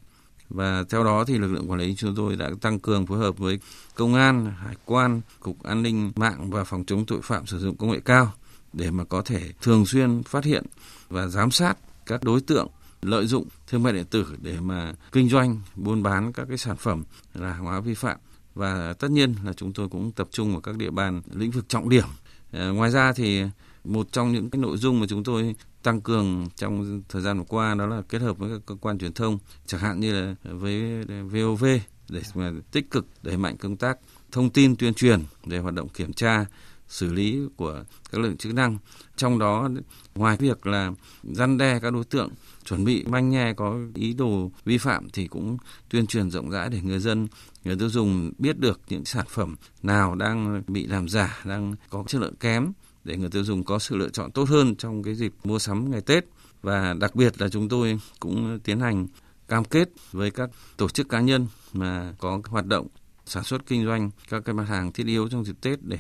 Và 0.50 0.84
theo 0.90 1.04
đó 1.04 1.24
thì 1.28 1.38
lực 1.38 1.52
lượng 1.52 1.72
quản 1.72 1.80
lý 1.80 1.96
chúng 1.96 2.16
tôi 2.16 2.36
đã 2.36 2.50
tăng 2.62 2.80
cường 2.80 3.06
phối 3.06 3.20
hợp 3.20 3.38
với 3.38 3.60
công 3.96 4.16
an, 4.16 4.54
hải 4.58 4.76
quan, 4.86 5.22
cục 5.40 5.64
an 5.64 5.84
ninh 5.84 6.12
mạng 6.16 6.50
và 6.50 6.64
phòng 6.64 6.84
chống 6.86 7.06
tội 7.06 7.22
phạm 7.22 7.46
sử 7.46 7.60
dụng 7.60 7.78
công 7.78 7.92
nghệ 7.92 8.00
cao 8.06 8.34
để 8.74 8.92
mà 8.92 9.04
có 9.04 9.22
thể 9.22 9.52
thường 9.62 9.86
xuyên 9.86 10.24
phát 10.24 10.46
hiện 10.46 10.64
và 11.10 11.28
giám 11.28 11.52
sát 11.52 11.78
các 12.06 12.24
đối 12.24 12.42
tượng 12.42 12.68
lợi 13.02 13.26
dụng 13.28 13.48
thương 13.68 13.84
mại 13.84 13.94
điện 13.94 14.06
tử 14.06 14.28
để 14.42 14.60
mà 14.62 14.94
kinh 15.12 15.30
doanh 15.30 15.62
buôn 15.76 16.04
bán 16.04 16.34
các 16.34 16.46
cái 16.48 16.58
sản 16.58 16.78
phẩm 16.78 17.04
là 17.34 17.54
hàng 17.54 17.64
hóa 17.64 17.80
vi 17.80 17.94
phạm 17.94 18.18
và 18.56 18.94
tất 18.94 19.12
nhiên 19.12 19.36
là 19.44 19.54
chúng 19.54 19.74
tôi 19.74 19.90
cũng 19.90 20.12
tập 20.12 20.28
trung 20.32 20.52
vào 20.52 20.62
các 20.62 20.78
địa 20.78 20.90
bàn 20.90 21.22
lĩnh 21.34 21.52
vực 21.52 21.70
trọng 21.70 21.90
điểm. 21.90 22.08
À, 22.52 22.68
ngoài 22.68 22.92
ra 22.92 23.14
thì 23.14 23.44
một 23.84 24.12
trong 24.12 24.34
những 24.34 24.50
cái 24.50 24.62
nội 24.62 24.78
dung 24.78 25.00
mà 25.00 25.06
chúng 25.10 25.24
tôi 25.24 25.56
tăng 25.84 26.02
cường 26.02 26.50
trong 26.56 27.02
thời 27.10 27.22
gian 27.22 27.38
vừa 27.38 27.46
qua 27.48 27.76
đó 27.76 27.86
là 27.86 28.02
kết 28.10 28.22
hợp 28.22 28.38
với 28.38 28.50
các 28.50 28.62
cơ 28.66 28.76
quan 28.82 28.98
truyền 28.98 29.14
thông, 29.14 29.40
chẳng 29.66 29.82
hạn 29.82 30.00
như 30.00 30.14
là 30.14 30.36
với 30.44 31.06
VOV 31.06 31.66
để 32.10 32.22
mà 32.36 32.52
tích 32.72 32.92
cực 32.92 33.08
đẩy 33.24 33.38
mạnh 33.38 33.58
công 33.58 33.78
tác 33.78 33.98
thông 34.32 34.50
tin 34.50 34.76
tuyên 34.76 34.94
truyền 34.94 35.20
để 35.46 35.60
hoạt 35.60 35.74
động 35.74 35.90
kiểm 35.90 36.14
tra, 36.14 36.46
xử 36.88 37.14
lý 37.14 37.40
của 37.56 37.84
các 38.12 38.22
lực 38.22 38.28
lượng 38.28 38.38
chức 38.38 38.54
năng. 38.54 38.78
Trong 39.16 39.40
đó, 39.40 39.70
ngoài 40.16 40.38
việc 40.38 40.68
là 40.68 40.92
răn 41.24 41.58
đe 41.58 41.80
các 41.80 41.94
đối 41.94 42.04
tượng 42.04 42.30
chuẩn 42.66 42.84
bị 42.84 43.04
manh 43.04 43.30
nha 43.30 43.54
có 43.58 43.78
ý 43.96 44.14
đồ 44.14 44.52
vi 44.66 44.78
phạm 44.78 45.10
thì 45.10 45.28
cũng 45.28 45.58
tuyên 45.90 46.08
truyền 46.08 46.32
rộng 46.32 46.50
rãi 46.50 46.70
để 46.70 46.82
người 46.82 47.00
dân, 47.00 47.28
người 47.64 47.76
tiêu 47.76 47.90
dùng 47.90 48.34
biết 48.38 48.60
được 48.60 48.82
những 48.90 49.06
sản 49.06 49.26
phẩm 49.30 49.56
nào 49.84 50.16
đang 50.16 50.64
bị 50.68 50.88
làm 50.88 51.10
giả, 51.10 51.42
đang 51.46 51.76
có 51.90 52.04
chất 52.08 52.22
lượng 52.22 52.36
kém 52.36 52.72
để 53.04 53.18
người 53.18 53.30
tiêu 53.30 53.44
dùng 53.44 53.64
có 53.64 53.80
sự 53.80 53.96
lựa 53.96 54.10
chọn 54.10 54.32
tốt 54.32 54.50
hơn 54.50 54.76
trong 54.76 55.04
cái 55.04 55.16
dịp 55.16 55.34
mua 55.44 55.60
sắm 55.60 55.92
ngày 55.92 56.02
Tết 56.02 56.26
và 56.62 56.94
đặc 56.94 57.16
biệt 57.16 57.42
là 57.42 57.50
chúng 57.50 57.70
tôi 57.70 58.00
cũng 58.20 58.60
tiến 58.64 58.80
hành 58.80 59.08
cam 59.48 59.64
kết 59.64 59.90
với 60.12 60.32
các 60.32 60.50
tổ 60.78 60.90
chức 60.90 61.10
cá 61.10 61.22
nhân 61.22 61.48
mà 61.74 62.14
có 62.20 62.42
hoạt 62.48 62.66
động 62.66 62.88
sản 63.26 63.44
xuất 63.44 63.66
kinh 63.66 63.86
doanh 63.86 64.12
các 64.30 64.46
cái 64.46 64.56
mặt 64.56 64.64
hàng 64.64 64.92
thiết 64.92 65.08
yếu 65.08 65.30
trong 65.30 65.46
dịp 65.46 65.56
Tết 65.62 65.80
để 65.84 65.98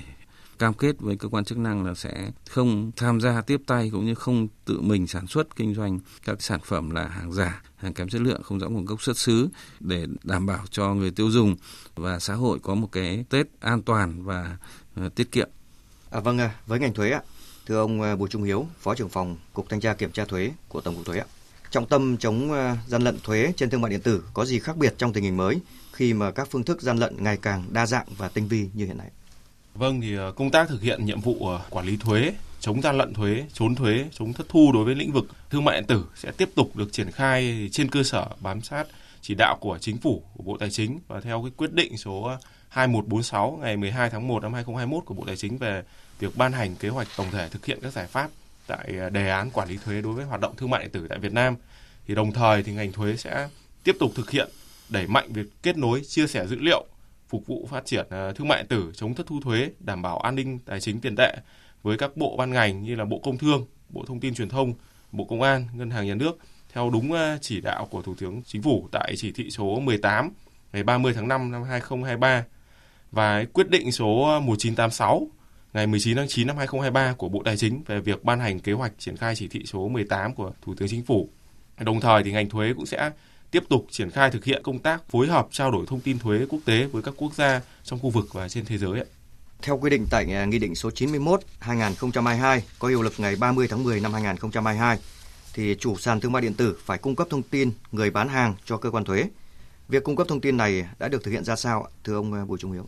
cam 0.60 0.74
kết 0.74 1.00
với 1.00 1.16
cơ 1.16 1.28
quan 1.28 1.46
chức 1.46 1.58
năng 1.58 1.86
là 1.86 1.94
sẽ 1.94 2.32
không 2.50 2.92
tham 2.96 3.22
gia 3.22 3.42
tiếp 3.42 3.62
tay 3.68 3.90
cũng 3.92 4.06
như 4.06 4.16
không 4.16 4.48
tự 4.66 4.82
mình 4.82 5.08
sản 5.08 5.28
xuất 5.28 5.56
kinh 5.56 5.76
doanh 5.76 6.00
các 6.26 6.42
sản 6.42 6.60
phẩm 6.66 6.90
là 6.90 7.08
hàng 7.08 7.32
giả, 7.32 7.64
hàng 7.76 7.94
kém 7.94 8.10
chất 8.10 8.22
lượng 8.22 8.44
không 8.44 8.60
rõ 8.60 8.70
nguồn 8.70 8.86
gốc 8.86 9.02
xuất 9.02 9.18
xứ 9.18 9.50
để 9.80 10.08
đảm 10.24 10.46
bảo 10.46 10.66
cho 10.70 10.94
người 10.94 11.12
tiêu 11.12 11.32
dùng 11.32 11.56
và 11.96 12.20
xã 12.20 12.34
hội 12.34 12.60
có 12.60 12.76
một 12.76 12.92
cái 12.92 13.26
Tết 13.30 13.48
an 13.60 13.82
toàn 13.82 14.24
và 14.24 14.58
ờ, 14.96 15.10
tiết 15.10 15.32
kiệm. 15.32 15.50
À, 16.14 16.20
vâng, 16.20 16.38
à, 16.38 16.52
với 16.68 16.80
ngành 16.80 16.94
thuế 16.94 17.12
ạ, 17.12 17.22
thưa 17.66 17.80
ông 17.80 18.02
à, 18.02 18.16
Bùi 18.16 18.30
Trung 18.30 18.44
Hiếu, 18.44 18.68
Phó 18.80 18.96
trưởng 18.96 19.10
phòng 19.10 19.38
Cục 19.54 19.70
Thanh 19.70 19.80
tra 19.80 19.94
Kiểm 19.94 20.12
tra 20.12 20.26
Thuế 20.26 20.52
của 20.68 20.82
Tổng 20.82 20.96
cục 20.96 21.06
Thuế 21.06 21.20
ạ. 21.20 21.26
Trọng 21.72 21.86
tâm 21.86 22.18
chống 22.18 22.52
à, 22.52 22.78
gian 22.88 23.02
lận 23.02 23.20
thuế 23.24 23.54
trên 23.58 23.70
thương 23.70 23.82
mại 23.82 23.92
điện 23.92 24.02
tử 24.02 24.24
có 24.34 24.46
gì 24.46 24.60
khác 24.60 24.78
biệt 24.78 24.94
trong 24.98 25.14
tình 25.14 25.24
hình 25.24 25.38
mới 25.38 25.60
khi 25.92 26.14
mà 26.14 26.32
các 26.32 26.48
phương 26.52 26.64
thức 26.64 26.82
gian 26.82 26.98
lận 26.98 27.24
ngày 27.24 27.38
càng 27.42 27.64
đa 27.70 27.86
dạng 27.86 28.06
và 28.18 28.28
tinh 28.28 28.48
vi 28.48 28.70
như 28.74 28.86
hiện 28.86 28.98
nay? 28.98 29.08
Vâng 29.76 30.02
thì 30.02 30.16
công 30.36 30.52
tác 30.52 30.70
thực 30.70 30.82
hiện 30.82 31.06
nhiệm 31.06 31.22
vụ 31.22 31.50
quản 31.70 31.86
lý 31.86 31.98
thuế, 31.98 32.34
chống 32.60 32.82
gian 32.82 32.98
lận 32.98 33.14
thuế, 33.14 33.44
trốn 33.54 33.76
thuế, 33.76 34.06
chống 34.12 34.34
thất 34.34 34.50
thu 34.50 34.72
đối 34.74 34.86
với 34.86 34.96
lĩnh 34.96 35.12
vực 35.12 35.26
thương 35.50 35.66
mại 35.66 35.78
điện 35.78 35.88
tử 35.88 36.06
sẽ 36.16 36.32
tiếp 36.32 36.50
tục 36.56 36.76
được 36.76 36.94
triển 36.94 37.12
khai 37.12 37.70
trên 37.72 37.90
cơ 37.90 38.04
sở 38.04 38.28
bám 38.40 38.62
sát 38.62 38.88
chỉ 39.22 39.36
đạo 39.38 39.58
của 39.62 39.78
chính 39.82 39.98
phủ 39.98 40.24
của 40.34 40.44
Bộ 40.44 40.58
Tài 40.58 40.70
chính 40.70 41.00
và 41.08 41.22
theo 41.22 41.42
cái 41.42 41.52
quyết 41.58 41.74
định 41.74 41.98
số 41.98 42.38
2146 42.74 43.60
ngày 43.62 43.78
12 43.78 44.10
tháng 44.10 44.28
1 44.28 44.44
năm 44.44 44.54
2021 44.54 45.06
của 45.06 45.14
Bộ 45.14 45.24
Tài 45.28 45.36
chính 45.36 45.58
về 45.58 45.84
việc 46.24 46.38
ban 46.38 46.52
hành 46.52 46.76
kế 46.76 46.90
hoạch 46.90 47.08
tổng 47.18 47.28
thể 47.32 47.50
thực 47.50 47.66
hiện 47.66 47.80
các 47.82 47.94
giải 47.94 48.08
pháp 48.08 48.30
tại 48.68 48.94
à, 49.00 49.10
đề 49.10 49.30
án 49.30 49.50
quản 49.52 49.70
lý 49.70 49.78
thuế 49.86 50.02
đối 50.02 50.14
với 50.14 50.26
hoạt 50.26 50.42
động 50.42 50.56
thương 50.58 50.70
mại 50.70 50.82
điện 50.82 50.92
tử 50.92 51.08
tại 51.10 51.20
Việt 51.20 51.34
Nam. 51.34 51.56
Thì 52.08 52.16
đồng 52.16 52.32
thời 52.32 52.64
thì 52.64 52.74
ngành 52.74 52.92
thuế 52.92 53.16
sẽ 53.18 53.50
tiếp 53.84 53.96
tục 54.00 54.12
thực 54.16 54.32
hiện 54.32 54.50
đẩy 54.90 55.08
mạnh 55.08 55.34
việc 55.34 55.48
kết 55.64 55.78
nối 55.78 56.02
chia 56.08 56.28
sẻ 56.28 56.48
dữ 56.48 56.56
liệu 56.60 56.86
phục 57.30 57.48
vụ 57.48 57.68
phát 57.72 57.86
triển 57.86 58.06
à, 58.10 58.32
thương 58.36 58.48
mại 58.48 58.58
điện 58.58 58.68
tử, 58.68 58.92
chống 58.96 59.14
thất 59.14 59.28
thu 59.28 59.40
thuế, 59.42 59.70
đảm 59.80 60.02
bảo 60.02 60.20
an 60.20 60.36
ninh 60.36 60.60
tài 60.60 60.82
chính 60.82 61.00
tiền 61.00 61.16
tệ 61.16 61.38
với 61.84 61.98
các 61.98 62.18
bộ 62.18 62.38
ban 62.38 62.52
ngành 62.52 62.84
như 62.84 62.96
là 62.96 63.06
Bộ 63.06 63.20
Công 63.24 63.38
Thương, 63.38 63.66
Bộ 63.90 64.04
Thông 64.08 64.20
tin 64.20 64.34
Truyền 64.34 64.50
thông, 64.50 64.74
Bộ 65.12 65.26
Công 65.26 65.42
an, 65.42 65.68
Ngân 65.74 65.90
hàng 65.90 66.08
Nhà 66.08 66.16
nước 66.16 66.38
theo 66.74 66.90
đúng 66.90 67.14
à, 67.14 67.38
chỉ 67.42 67.62
đạo 67.62 67.88
của 67.92 68.02
Thủ 68.02 68.16
tướng 68.16 68.42
Chính 68.46 68.62
phủ 68.62 68.88
tại 68.92 69.14
chỉ 69.18 69.32
thị 69.32 69.50
số 69.50 69.80
18 69.80 70.32
ngày 70.74 70.84
30 70.84 71.14
tháng 71.14 71.28
5 71.28 71.52
năm 71.52 71.64
2023 71.64 72.44
và 73.12 73.46
quyết 73.54 73.70
định 73.70 73.92
số 73.92 74.40
1986 74.40 75.28
ngày 75.74 75.88
19 75.88 76.18
tháng 76.18 76.28
9 76.28 76.48
năm 76.48 76.58
2023 76.58 77.14
của 77.14 77.30
Bộ 77.30 77.42
Tài 77.46 77.58
chính 77.58 77.84
về 77.88 78.00
việc 78.00 78.24
ban 78.24 78.40
hành 78.40 78.60
kế 78.60 78.74
hoạch 78.74 78.92
triển 79.00 79.18
khai 79.18 79.36
chỉ 79.36 79.48
thị 79.48 79.64
số 79.66 79.88
18 79.88 80.36
của 80.36 80.52
Thủ 80.62 80.76
tướng 80.76 80.88
Chính 80.90 81.04
phủ. 81.04 81.30
Đồng 81.80 82.00
thời 82.00 82.24
thì 82.24 82.32
ngành 82.32 82.50
thuế 82.50 82.74
cũng 82.74 82.86
sẽ 82.86 83.12
tiếp 83.52 83.64
tục 83.70 83.86
triển 83.92 84.10
khai 84.10 84.32
thực 84.32 84.46
hiện 84.46 84.64
công 84.64 84.80
tác 84.80 85.10
phối 85.10 85.28
hợp 85.28 85.48
trao 85.52 85.72
đổi 85.72 85.86
thông 85.88 86.00
tin 86.00 86.20
thuế 86.20 86.46
quốc 86.50 86.60
tế 86.66 86.86
với 86.86 87.04
các 87.04 87.14
quốc 87.18 87.34
gia 87.34 87.62
trong 87.84 88.00
khu 88.00 88.10
vực 88.10 88.34
và 88.34 88.50
trên 88.50 88.66
thế 88.66 88.78
giới. 88.78 89.04
Theo 89.62 89.78
quy 89.78 89.90
định 89.90 90.06
tại 90.10 90.26
Nghị 90.48 90.60
định 90.60 90.76
số 90.76 90.90
91/2022 90.90 92.60
có 92.80 92.88
hiệu 92.88 93.02
lực 93.02 93.14
ngày 93.18 93.36
30 93.36 93.68
tháng 93.68 93.84
10 93.84 94.00
năm 94.00 94.14
2022 94.14 94.98
thì 95.54 95.76
chủ 95.80 95.98
sàn 95.98 96.20
thương 96.20 96.32
mại 96.32 96.42
điện 96.42 96.54
tử 96.54 96.78
phải 96.86 96.98
cung 96.98 97.16
cấp 97.16 97.28
thông 97.30 97.44
tin 97.44 97.72
người 97.92 98.10
bán 98.10 98.30
hàng 98.30 98.56
cho 98.66 98.78
cơ 98.78 98.92
quan 98.92 99.06
thuế. 99.06 99.30
Việc 99.88 100.04
cung 100.04 100.16
cấp 100.16 100.28
thông 100.30 100.42
tin 100.42 100.58
này 100.58 100.86
đã 101.00 101.08
được 101.08 101.24
thực 101.24 101.32
hiện 101.32 101.44
ra 101.44 101.56
sao 101.56 101.88
thưa 102.04 102.16
ông 102.16 102.34
à, 102.34 102.46
Bùi 102.46 102.58
Trung 102.58 102.72
Hiếu? 102.72 102.86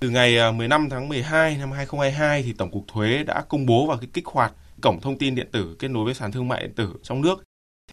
Từ 0.00 0.10
ngày 0.10 0.38
à, 0.38 0.50
15 0.50 0.88
tháng 0.90 1.08
12 1.08 1.56
năm 1.56 1.72
2022 1.72 2.42
thì 2.42 2.52
Tổng 2.52 2.70
cục 2.70 2.84
Thuế 2.88 3.22
đã 3.22 3.44
công 3.48 3.66
bố 3.66 3.86
và 3.86 3.96
kích 4.12 4.26
hoạt 4.26 4.52
cổng 4.82 5.00
thông 5.00 5.18
tin 5.18 5.34
điện 5.34 5.48
tử 5.52 5.76
kết 5.78 5.88
nối 5.88 6.04
với 6.04 6.14
sàn 6.14 6.32
thương 6.32 6.48
mại 6.48 6.62
điện 6.62 6.72
tử 6.76 6.94
trong 7.02 7.20
nước. 7.20 7.42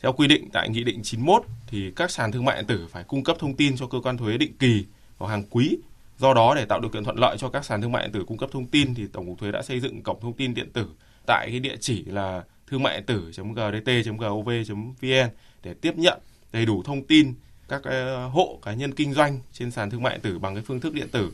Theo 0.01 0.13
quy 0.13 0.27
định 0.27 0.49
tại 0.53 0.69
Nghị 0.69 0.83
định 0.83 0.99
91 1.03 1.43
thì 1.67 1.91
các 1.95 2.11
sàn 2.11 2.31
thương 2.31 2.45
mại 2.45 2.55
điện 2.55 2.65
tử 2.67 2.87
phải 2.91 3.03
cung 3.03 3.23
cấp 3.23 3.37
thông 3.39 3.55
tin 3.55 3.77
cho 3.77 3.87
cơ 3.87 3.99
quan 4.03 4.17
thuế 4.17 4.37
định 4.37 4.57
kỳ 4.59 4.85
vào 5.17 5.29
hàng 5.29 5.43
quý. 5.49 5.77
Do 6.17 6.33
đó, 6.33 6.53
để 6.55 6.65
tạo 6.65 6.79
điều 6.79 6.89
kiện 6.89 7.03
thuận 7.03 7.17
lợi 7.17 7.37
cho 7.37 7.49
các 7.49 7.65
sàn 7.65 7.81
thương 7.81 7.91
mại 7.91 8.03
điện 8.03 8.11
tử 8.11 8.25
cung 8.27 8.37
cấp 8.37 8.49
thông 8.53 8.67
tin 8.67 8.95
thì 8.95 9.07
Tổng 9.07 9.25
cục 9.25 9.39
Thuế 9.39 9.51
đã 9.51 9.61
xây 9.61 9.79
dựng 9.79 10.03
cổng 10.03 10.21
thông 10.21 10.33
tin 10.33 10.53
điện 10.53 10.71
tử 10.73 10.89
tại 11.27 11.47
cái 11.49 11.59
địa 11.59 11.75
chỉ 11.79 12.05
là 12.05 12.43
thương 12.67 12.83
mại 12.83 12.97
điện 12.97 13.05
tử.gdt.gov.vn 13.05 15.29
để 15.63 15.73
tiếp 15.81 15.95
nhận 15.95 16.19
đầy 16.53 16.65
đủ 16.65 16.83
thông 16.83 17.03
tin 17.03 17.33
các 17.67 17.83
à, 17.83 18.23
hộ 18.23 18.59
cá 18.61 18.73
nhân 18.73 18.93
kinh 18.93 19.13
doanh 19.13 19.39
trên 19.53 19.71
sàn 19.71 19.89
thương 19.89 20.03
mại 20.03 20.13
điện 20.13 20.21
tử 20.21 20.39
bằng 20.39 20.55
cái 20.55 20.63
phương 20.67 20.79
thức 20.79 20.93
điện 20.93 21.07
tử 21.11 21.31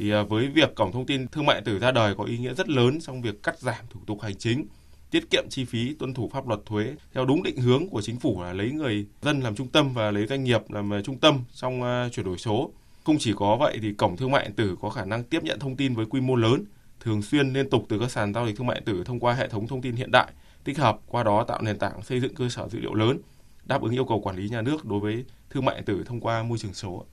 thì 0.00 0.10
à, 0.10 0.22
với 0.22 0.48
việc 0.48 0.74
cổng 0.74 0.92
thông 0.92 1.06
tin 1.06 1.28
thương 1.28 1.46
mại 1.46 1.56
điện 1.56 1.64
tử 1.64 1.78
ra 1.78 1.90
đời 1.90 2.14
có 2.14 2.24
ý 2.24 2.38
nghĩa 2.38 2.54
rất 2.54 2.68
lớn 2.68 2.98
trong 3.00 3.22
việc 3.22 3.42
cắt 3.42 3.58
giảm 3.58 3.84
thủ 3.90 4.00
tục 4.06 4.22
hành 4.22 4.36
chính 4.36 4.66
tiết 5.10 5.30
kiệm 5.30 5.44
chi 5.50 5.64
phí 5.64 5.94
tuân 5.94 6.14
thủ 6.14 6.30
pháp 6.32 6.48
luật 6.48 6.60
thuế 6.66 6.94
theo 7.14 7.24
đúng 7.24 7.42
định 7.42 7.56
hướng 7.56 7.88
của 7.88 8.02
chính 8.02 8.18
phủ 8.18 8.42
là 8.42 8.52
lấy 8.52 8.70
người 8.70 9.06
dân 9.22 9.40
làm 9.40 9.54
trung 9.54 9.68
tâm 9.68 9.94
và 9.94 10.10
lấy 10.10 10.26
doanh 10.26 10.44
nghiệp 10.44 10.60
làm 10.68 10.92
à, 10.92 11.00
trung 11.04 11.18
tâm 11.18 11.40
trong 11.54 11.82
à, 11.82 12.08
chuyển 12.12 12.26
đổi 12.26 12.38
số. 12.38 12.70
Không 13.04 13.18
chỉ 13.18 13.32
có 13.36 13.56
vậy 13.56 13.78
thì 13.82 13.92
cổng 13.92 14.16
thương 14.16 14.30
mại 14.30 14.44
điện 14.44 14.54
tử 14.56 14.76
có 14.80 14.90
khả 14.90 15.04
năng 15.04 15.24
tiếp 15.24 15.42
nhận 15.42 15.58
thông 15.58 15.76
tin 15.76 15.94
với 15.94 16.06
quy 16.06 16.20
mô 16.20 16.36
lớn, 16.36 16.64
thường 17.00 17.22
xuyên 17.22 17.52
liên 17.52 17.70
tục 17.70 17.86
từ 17.88 17.98
các 17.98 18.10
sàn 18.10 18.34
giao 18.34 18.46
dịch 18.46 18.56
thương 18.56 18.66
mại 18.66 18.80
điện 18.80 18.84
tử 18.84 19.04
thông 19.04 19.20
qua 19.20 19.34
hệ 19.34 19.48
thống 19.48 19.66
thông 19.66 19.82
tin 19.82 19.96
hiện 19.96 20.10
đại 20.10 20.32
tích 20.64 20.78
hợp 20.78 20.98
qua 21.06 21.22
đó 21.22 21.44
tạo 21.44 21.62
nền 21.62 21.78
tảng 21.78 22.02
xây 22.02 22.20
dựng 22.20 22.34
cơ 22.34 22.48
sở 22.48 22.68
dữ 22.68 22.78
liệu 22.78 22.94
lớn 22.94 23.18
đáp 23.64 23.82
ứng 23.82 23.92
yêu 23.92 24.04
cầu 24.04 24.20
quản 24.20 24.36
lý 24.36 24.48
nhà 24.48 24.62
nước 24.62 24.84
đối 24.84 25.00
với 25.00 25.24
thương 25.50 25.64
mại 25.64 25.76
điện 25.76 25.84
tử 25.84 26.04
thông 26.06 26.20
qua 26.20 26.42
môi 26.42 26.58
trường 26.58 26.74
số. 26.74 27.04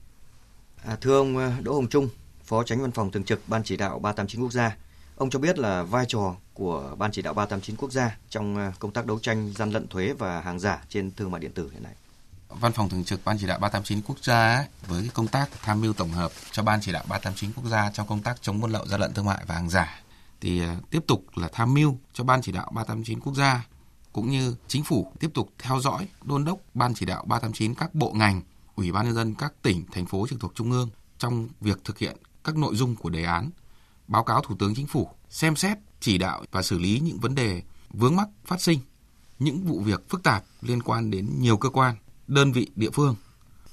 À, 0.84 0.96
thưa 1.00 1.18
ông 1.18 1.36
Đỗ 1.62 1.72
Hồng 1.72 1.88
Trung, 1.88 2.08
Phó 2.48 2.62
Tránh 2.62 2.80
Văn 2.82 2.92
phòng 2.92 3.10
Thường 3.10 3.24
trực 3.24 3.48
Ban 3.48 3.62
Chỉ 3.64 3.76
đạo 3.76 3.98
389 3.98 4.42
Quốc 4.42 4.52
gia, 4.52 4.76
ông 5.16 5.30
cho 5.30 5.38
biết 5.38 5.58
là 5.58 5.82
vai 5.82 6.04
trò 6.08 6.34
của 6.54 6.94
Ban 6.98 7.12
Chỉ 7.12 7.22
đạo 7.22 7.34
389 7.34 7.76
Quốc 7.76 7.92
gia 7.92 8.16
trong 8.30 8.56
à, 8.56 8.72
công 8.78 8.90
tác 8.90 9.06
đấu 9.06 9.18
tranh 9.18 9.52
gian 9.56 9.70
lận 9.70 9.88
thuế 9.88 10.12
và 10.12 10.40
hàng 10.40 10.58
giả 10.58 10.84
trên 10.88 11.10
thương 11.10 11.30
mại 11.30 11.40
điện 11.40 11.52
tử 11.52 11.70
hiện 11.72 11.82
nay. 11.82 11.92
Văn 12.48 12.72
phòng 12.72 12.88
Thường 12.88 13.04
trực 13.04 13.24
Ban 13.24 13.38
Chỉ 13.40 13.46
đạo 13.46 13.58
389 13.58 14.00
Quốc 14.06 14.24
gia 14.24 14.54
ấy, 14.54 14.66
với 14.86 15.10
công 15.14 15.26
tác 15.26 15.48
tham 15.62 15.80
mưu 15.80 15.92
tổng 15.92 16.10
hợp 16.10 16.32
cho 16.52 16.62
Ban 16.62 16.80
Chỉ 16.80 16.92
đạo 16.92 17.04
389 17.08 17.52
Quốc 17.52 17.70
gia 17.70 17.90
trong 17.90 18.06
công 18.06 18.22
tác 18.22 18.42
chống 18.42 18.60
buôn 18.60 18.70
lậu 18.70 18.86
gian 18.86 19.00
lận 19.00 19.14
thương 19.14 19.26
mại 19.26 19.44
và 19.46 19.54
hàng 19.54 19.70
giả 19.70 20.02
thì 20.40 20.62
à, 20.62 20.76
tiếp 20.90 21.04
tục 21.06 21.24
là 21.34 21.48
tham 21.52 21.74
mưu 21.74 21.96
cho 22.12 22.24
Ban 22.24 22.42
chỉ 22.42 22.52
đạo 22.52 22.70
389 22.74 23.20
quốc 23.20 23.34
gia 23.34 23.66
cũng 24.12 24.30
như 24.30 24.54
chính 24.68 24.84
phủ 24.84 25.12
tiếp 25.20 25.30
tục 25.34 25.48
theo 25.58 25.80
dõi 25.80 26.08
đôn 26.24 26.44
đốc 26.44 26.58
Ban 26.74 26.94
chỉ 26.94 27.06
đạo 27.06 27.24
389 27.26 27.74
các 27.74 27.94
bộ 27.94 28.12
ngành, 28.12 28.42
ủy 28.74 28.92
ban 28.92 29.04
nhân 29.06 29.14
dân 29.14 29.34
các 29.34 29.52
tỉnh, 29.62 29.84
thành 29.92 30.06
phố 30.06 30.26
trực 30.30 30.40
thuộc 30.40 30.52
trung 30.54 30.70
ương 30.70 30.90
trong 31.18 31.48
việc 31.60 31.84
thực 31.84 31.98
hiện 31.98 32.16
các 32.48 32.56
nội 32.56 32.76
dung 32.76 32.96
của 32.96 33.10
đề 33.10 33.22
án, 33.22 33.50
báo 34.06 34.24
cáo 34.24 34.42
Thủ 34.42 34.56
tướng 34.58 34.74
Chính 34.74 34.86
phủ 34.86 35.08
xem 35.30 35.56
xét, 35.56 35.78
chỉ 36.00 36.18
đạo 36.18 36.44
và 36.52 36.62
xử 36.62 36.78
lý 36.78 37.00
những 37.00 37.18
vấn 37.18 37.34
đề 37.34 37.62
vướng 37.90 38.16
mắc 38.16 38.28
phát 38.44 38.60
sinh, 38.60 38.78
những 39.38 39.62
vụ 39.66 39.80
việc 39.80 40.08
phức 40.08 40.22
tạp 40.22 40.44
liên 40.62 40.82
quan 40.82 41.10
đến 41.10 41.30
nhiều 41.38 41.56
cơ 41.56 41.68
quan, 41.68 41.94
đơn 42.26 42.52
vị 42.52 42.70
địa 42.76 42.90
phương, 42.90 43.16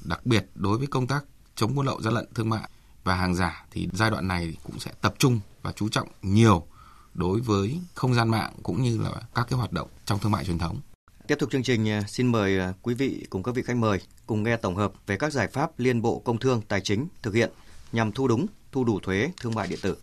đặc 0.03 0.25
biệt 0.25 0.45
đối 0.55 0.77
với 0.77 0.87
công 0.87 1.07
tác 1.07 1.25
chống 1.55 1.75
buôn 1.75 1.85
lậu 1.85 2.01
gian 2.01 2.13
lận 2.13 2.25
thương 2.35 2.49
mại 2.49 2.69
và 3.03 3.15
hàng 3.15 3.35
giả 3.35 3.65
thì 3.71 3.87
giai 3.93 4.11
đoạn 4.11 4.27
này 4.27 4.57
cũng 4.63 4.79
sẽ 4.79 4.91
tập 5.01 5.15
trung 5.17 5.39
và 5.61 5.71
chú 5.71 5.89
trọng 5.89 6.07
nhiều 6.21 6.67
đối 7.13 7.41
với 7.41 7.79
không 7.93 8.13
gian 8.13 8.29
mạng 8.29 8.53
cũng 8.63 8.83
như 8.83 8.97
là 9.01 9.11
các 9.35 9.47
cái 9.49 9.57
hoạt 9.57 9.71
động 9.71 9.87
trong 10.05 10.19
thương 10.19 10.31
mại 10.31 10.45
truyền 10.45 10.57
thống. 10.57 10.79
Tiếp 11.27 11.35
tục 11.39 11.51
chương 11.51 11.63
trình, 11.63 11.89
à, 11.89 12.01
xin 12.07 12.27
mời 12.27 12.59
à, 12.59 12.73
quý 12.81 12.93
vị 12.93 13.25
cùng 13.29 13.43
các 13.43 13.55
vị 13.55 13.61
khách 13.65 13.77
mời 13.77 13.99
cùng 14.27 14.43
nghe 14.43 14.57
tổng 14.57 14.75
hợp 14.75 14.91
về 15.07 15.17
các 15.17 15.33
giải 15.33 15.47
pháp 15.47 15.79
Liên 15.79 16.01
Bộ 16.01 16.19
Công 16.19 16.37
Thương 16.37 16.61
Tài 16.61 16.81
chính 16.81 17.07
thực 17.21 17.33
hiện 17.33 17.51
nhằm 17.91 18.11
thu 18.11 18.27
đúng, 18.27 18.45
thu 18.75 18.83
đủ 18.83 18.99
thuế 18.99 19.31
thương 19.41 19.55
mại 19.55 19.67
điện 19.67 19.79
tử. 19.81 19.97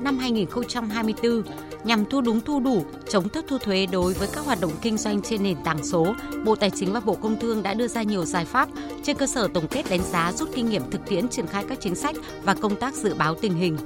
Năm 0.00 0.18
2024, 0.18 1.42
nhằm 1.84 2.04
thu 2.04 2.20
đúng 2.20 2.40
thu 2.40 2.60
đủ, 2.60 2.84
chống 3.10 3.28
thất 3.28 3.44
thu 3.48 3.58
thuế 3.58 3.86
đối 3.86 4.12
với 4.12 4.28
các 4.32 4.44
hoạt 4.44 4.60
động 4.60 4.72
kinh 4.82 4.96
doanh 4.96 5.22
trên 5.22 5.42
nền 5.42 5.56
tảng 5.64 5.84
số, 5.84 6.14
Bộ 6.44 6.56
Tài 6.56 6.70
chính 6.70 6.92
và 6.92 7.00
Bộ 7.00 7.14
Công 7.14 7.40
Thương 7.40 7.62
đã 7.62 7.74
đưa 7.74 7.88
ra 7.88 8.02
nhiều 8.02 8.24
giải 8.24 8.44
pháp 8.44 8.68
trên 9.02 9.16
cơ 9.16 9.26
sở 9.26 9.48
tổng 9.54 9.68
kết 9.68 9.90
đánh 9.90 10.02
giá 10.02 10.32
rút 10.32 10.50
kinh 10.54 10.68
nghiệm 10.68 10.90
thực 10.90 11.00
tiễn 11.08 11.28
triển 11.28 11.46
khai 11.46 11.64
các 11.68 11.78
chính 11.80 11.94
sách 11.94 12.16
và 12.42 12.54
công 12.54 12.76
tác 12.76 12.94
dự 12.94 13.14
báo 13.14 13.34
tình 13.34 13.54
hình. 13.54 13.76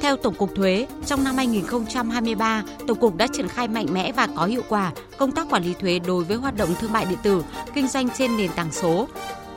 Theo 0.00 0.16
Tổng 0.16 0.34
cục 0.34 0.54
Thuế, 0.54 0.86
trong 1.06 1.24
năm 1.24 1.36
2023, 1.36 2.64
Tổng 2.86 3.00
cục 3.00 3.16
đã 3.16 3.26
triển 3.32 3.48
khai 3.48 3.68
mạnh 3.68 3.86
mẽ 3.92 4.12
và 4.12 4.28
có 4.36 4.46
hiệu 4.46 4.62
quả 4.68 4.92
công 5.18 5.32
tác 5.32 5.50
quản 5.50 5.64
lý 5.64 5.74
thuế 5.80 5.98
đối 5.98 6.24
với 6.24 6.36
hoạt 6.36 6.56
động 6.56 6.74
thương 6.80 6.92
mại 6.92 7.04
điện 7.04 7.18
tử, 7.22 7.44
kinh 7.74 7.88
doanh 7.88 8.08
trên 8.18 8.36
nền 8.36 8.50
tảng 8.56 8.72
số, 8.72 9.08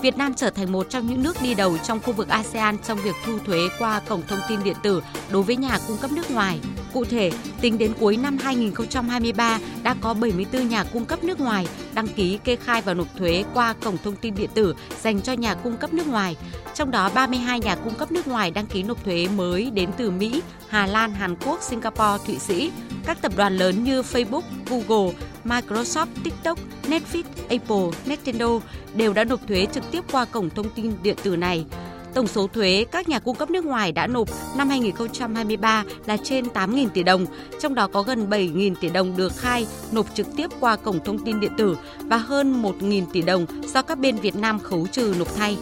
Việt 0.01 0.17
Nam 0.17 0.33
trở 0.33 0.49
thành 0.49 0.71
một 0.71 0.89
trong 0.89 1.07
những 1.07 1.23
nước 1.23 1.41
đi 1.41 1.53
đầu 1.53 1.77
trong 1.77 1.99
khu 1.99 2.13
vực 2.13 2.27
ASEAN 2.27 2.77
trong 2.77 2.99
việc 3.03 3.15
thu 3.25 3.39
thuế 3.45 3.59
qua 3.79 3.99
cổng 3.99 4.21
thông 4.27 4.39
tin 4.49 4.59
điện 4.63 4.75
tử 4.83 5.03
đối 5.31 5.43
với 5.43 5.55
nhà 5.55 5.79
cung 5.87 5.97
cấp 5.97 6.11
nước 6.11 6.31
ngoài. 6.31 6.59
Cụ 6.93 7.05
thể, 7.05 7.31
tính 7.61 7.77
đến 7.77 7.93
cuối 7.99 8.17
năm 8.17 8.37
2023 8.37 9.59
đã 9.83 9.95
có 10.01 10.13
74 10.13 10.69
nhà 10.69 10.83
cung 10.83 11.05
cấp 11.05 11.23
nước 11.23 11.39
ngoài 11.39 11.67
đăng 11.93 12.07
ký 12.07 12.39
kê 12.43 12.55
khai 12.55 12.81
và 12.81 12.93
nộp 12.93 13.07
thuế 13.17 13.43
qua 13.53 13.73
cổng 13.73 13.97
thông 14.03 14.15
tin 14.15 14.35
điện 14.35 14.49
tử 14.53 14.75
dành 15.01 15.21
cho 15.21 15.33
nhà 15.33 15.55
cung 15.55 15.77
cấp 15.77 15.93
nước 15.93 16.07
ngoài. 16.07 16.35
Trong 16.75 16.91
đó 16.91 17.09
32 17.13 17.59
nhà 17.59 17.75
cung 17.75 17.95
cấp 17.95 18.11
nước 18.11 18.27
ngoài 18.27 18.51
đăng 18.51 18.65
ký 18.65 18.83
nộp 18.83 19.03
thuế 19.05 19.27
mới 19.35 19.71
đến 19.71 19.89
từ 19.97 20.11
Mỹ, 20.11 20.41
Hà 20.69 20.87
Lan, 20.87 21.13
Hàn 21.13 21.35
Quốc, 21.45 21.61
Singapore, 21.61 22.25
Thụy 22.25 22.39
Sĩ. 22.39 22.71
Các 23.05 23.21
tập 23.21 23.31
đoàn 23.37 23.57
lớn 23.57 23.83
như 23.83 24.01
Facebook, 24.01 24.41
Google, 24.69 25.13
Microsoft, 25.45 26.07
TikTok, 26.23 26.59
Netflix, 26.89 27.23
Apple, 27.49 27.99
Nintendo 28.05 28.59
đều 28.95 29.13
đã 29.13 29.23
nộp 29.23 29.47
thuế 29.47 29.67
trực 29.73 29.91
tiếp 29.91 30.03
qua 30.11 30.25
cổng 30.25 30.49
thông 30.49 30.69
tin 30.69 30.93
điện 31.03 31.15
tử 31.23 31.35
này. 31.35 31.65
Tổng 32.13 32.27
số 32.27 32.47
thuế 32.47 32.85
các 32.91 33.09
nhà 33.09 33.19
cung 33.19 33.35
cấp 33.35 33.49
nước 33.49 33.65
ngoài 33.65 33.91
đã 33.91 34.07
nộp 34.07 34.29
năm 34.57 34.69
2023 34.69 35.83
là 36.05 36.17
trên 36.17 36.45
8.000 36.45 36.89
tỷ 36.89 37.03
đồng, 37.03 37.25
trong 37.59 37.75
đó 37.75 37.87
có 37.87 38.03
gần 38.03 38.29
7.000 38.29 38.75
tỷ 38.75 38.89
đồng 38.89 39.17
được 39.17 39.37
khai 39.37 39.67
nộp 39.91 40.15
trực 40.15 40.27
tiếp 40.35 40.49
qua 40.59 40.75
cổng 40.75 41.03
thông 41.05 41.19
tin 41.19 41.39
điện 41.39 41.51
tử 41.57 41.77
và 41.99 42.17
hơn 42.17 42.61
1.000 42.61 43.05
tỷ 43.13 43.21
đồng 43.21 43.45
do 43.73 43.81
các 43.81 43.99
bên 43.99 44.15
Việt 44.15 44.35
Nam 44.35 44.59
khấu 44.59 44.87
trừ 44.87 45.15
nộp 45.19 45.35
thay. 45.35 45.57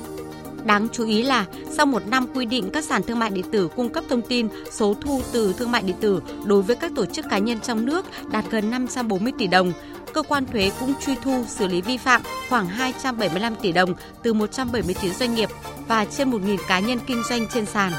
Đáng 0.67 0.87
chú 0.91 1.05
ý 1.05 1.23
là 1.23 1.45
sau 1.71 1.85
một 1.85 2.07
năm 2.07 2.27
quy 2.33 2.45
định 2.45 2.69
các 2.73 2.83
sàn 2.83 3.03
thương 3.03 3.19
mại 3.19 3.29
điện 3.29 3.45
tử 3.51 3.69
cung 3.75 3.89
cấp 3.89 4.03
thông 4.09 4.21
tin 4.21 4.47
số 4.71 4.95
thu 5.01 5.21
từ 5.31 5.53
thương 5.57 5.71
mại 5.71 5.81
điện 5.81 5.95
tử 6.01 6.21
đối 6.45 6.61
với 6.61 6.75
các 6.75 6.91
tổ 6.95 7.05
chức 7.05 7.25
cá 7.29 7.37
nhân 7.37 7.59
trong 7.59 7.85
nước 7.85 8.05
đạt 8.31 8.45
gần 8.49 8.71
540 8.71 9.33
tỷ 9.37 9.47
đồng, 9.47 9.73
cơ 10.13 10.23
quan 10.23 10.45
thuế 10.45 10.71
cũng 10.79 10.93
truy 11.05 11.15
thu 11.23 11.45
xử 11.47 11.67
lý 11.67 11.81
vi 11.81 11.97
phạm 11.97 12.21
khoảng 12.49 12.67
275 12.67 13.55
tỷ 13.55 13.71
đồng 13.71 13.93
từ 14.23 14.33
179 14.33 15.13
doanh 15.13 15.35
nghiệp 15.35 15.49
và 15.87 16.05
trên 16.05 16.31
1.000 16.31 16.57
cá 16.67 16.79
nhân 16.79 16.99
kinh 17.07 17.23
doanh 17.29 17.47
trên 17.53 17.65
sàn. 17.65 17.91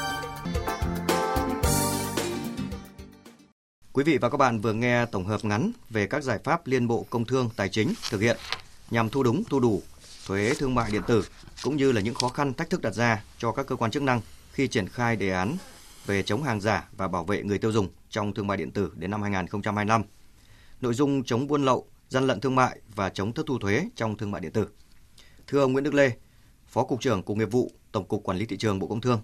Quý 3.93 4.03
vị 4.03 4.17
và 4.17 4.29
các 4.29 4.37
bạn 4.37 4.61
vừa 4.61 4.73
nghe 4.73 5.05
tổng 5.05 5.25
hợp 5.25 5.45
ngắn 5.45 5.71
về 5.89 6.07
các 6.07 6.23
giải 6.23 6.39
pháp 6.43 6.67
Liên 6.67 6.87
Bộ 6.87 7.05
Công 7.09 7.25
Thương 7.25 7.49
Tài 7.55 7.69
chính 7.69 7.93
thực 8.09 8.21
hiện 8.21 8.37
nhằm 8.91 9.09
thu 9.09 9.23
đúng, 9.23 9.43
thu 9.49 9.59
đủ 9.59 9.81
thuế 10.27 10.53
thương 10.57 10.75
mại 10.75 10.91
điện 10.91 11.01
tử 11.07 11.23
cũng 11.63 11.77
như 11.77 11.91
là 11.91 12.01
những 12.01 12.13
khó 12.13 12.29
khăn 12.29 12.53
thách 12.53 12.69
thức 12.69 12.81
đặt 12.81 12.93
ra 12.93 13.23
cho 13.37 13.51
các 13.51 13.67
cơ 13.67 13.75
quan 13.75 13.91
chức 13.91 14.03
năng 14.03 14.21
khi 14.51 14.67
triển 14.67 14.87
khai 14.87 15.15
đề 15.15 15.29
án 15.29 15.57
về 16.05 16.23
chống 16.23 16.43
hàng 16.43 16.61
giả 16.61 16.89
và 16.97 17.07
bảo 17.07 17.23
vệ 17.23 17.43
người 17.43 17.57
tiêu 17.57 17.71
dùng 17.71 17.87
trong 18.09 18.33
thương 18.33 18.47
mại 18.47 18.57
điện 18.57 18.71
tử 18.71 18.91
đến 18.95 19.11
năm 19.11 19.21
2025. 19.21 20.03
Nội 20.81 20.93
dung 20.93 21.23
chống 21.23 21.47
buôn 21.47 21.65
lậu, 21.65 21.87
gian 22.09 22.27
lận 22.27 22.39
thương 22.39 22.55
mại 22.55 22.79
và 22.95 23.09
chống 23.09 23.33
thất 23.33 23.45
thu 23.47 23.59
thuế 23.59 23.89
trong 23.95 24.17
thương 24.17 24.31
mại 24.31 24.41
điện 24.41 24.51
tử. 24.51 24.67
Thưa 25.47 25.61
ông 25.61 25.73
Nguyễn 25.73 25.83
Đức 25.83 25.93
Lê, 25.93 26.11
Phó 26.67 26.83
cục 26.83 27.01
trưởng 27.01 27.23
Cục 27.23 27.37
Nghiệp 27.37 27.51
vụ, 27.51 27.71
Tổng 27.91 28.07
cục 28.07 28.23
Quản 28.23 28.37
lý 28.37 28.45
thị 28.45 28.57
trường 28.57 28.79
Bộ 28.79 28.87
Công 28.87 29.01
Thương, 29.01 29.21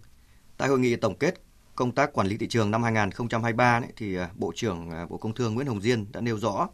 tại 0.57 0.69
hội 0.69 0.79
nghị 0.79 0.95
tổng 0.95 1.17
kết 1.17 1.41
công 1.75 1.91
tác 1.91 2.13
quản 2.13 2.27
lý 2.27 2.37
thị 2.37 2.47
trường 2.47 2.71
năm 2.71 2.83
2023 2.83 3.79
ấy, 3.79 3.91
thì 3.95 4.15
à, 4.15 4.29
Bộ 4.35 4.51
trưởng 4.55 4.91
à, 4.91 5.05
Bộ 5.09 5.17
Công 5.17 5.33
Thương 5.33 5.55
Nguyễn 5.55 5.67
Hồng 5.67 5.81
Diên 5.81 6.05
đã 6.11 6.21
nêu 6.21 6.39
rõ 6.39 6.67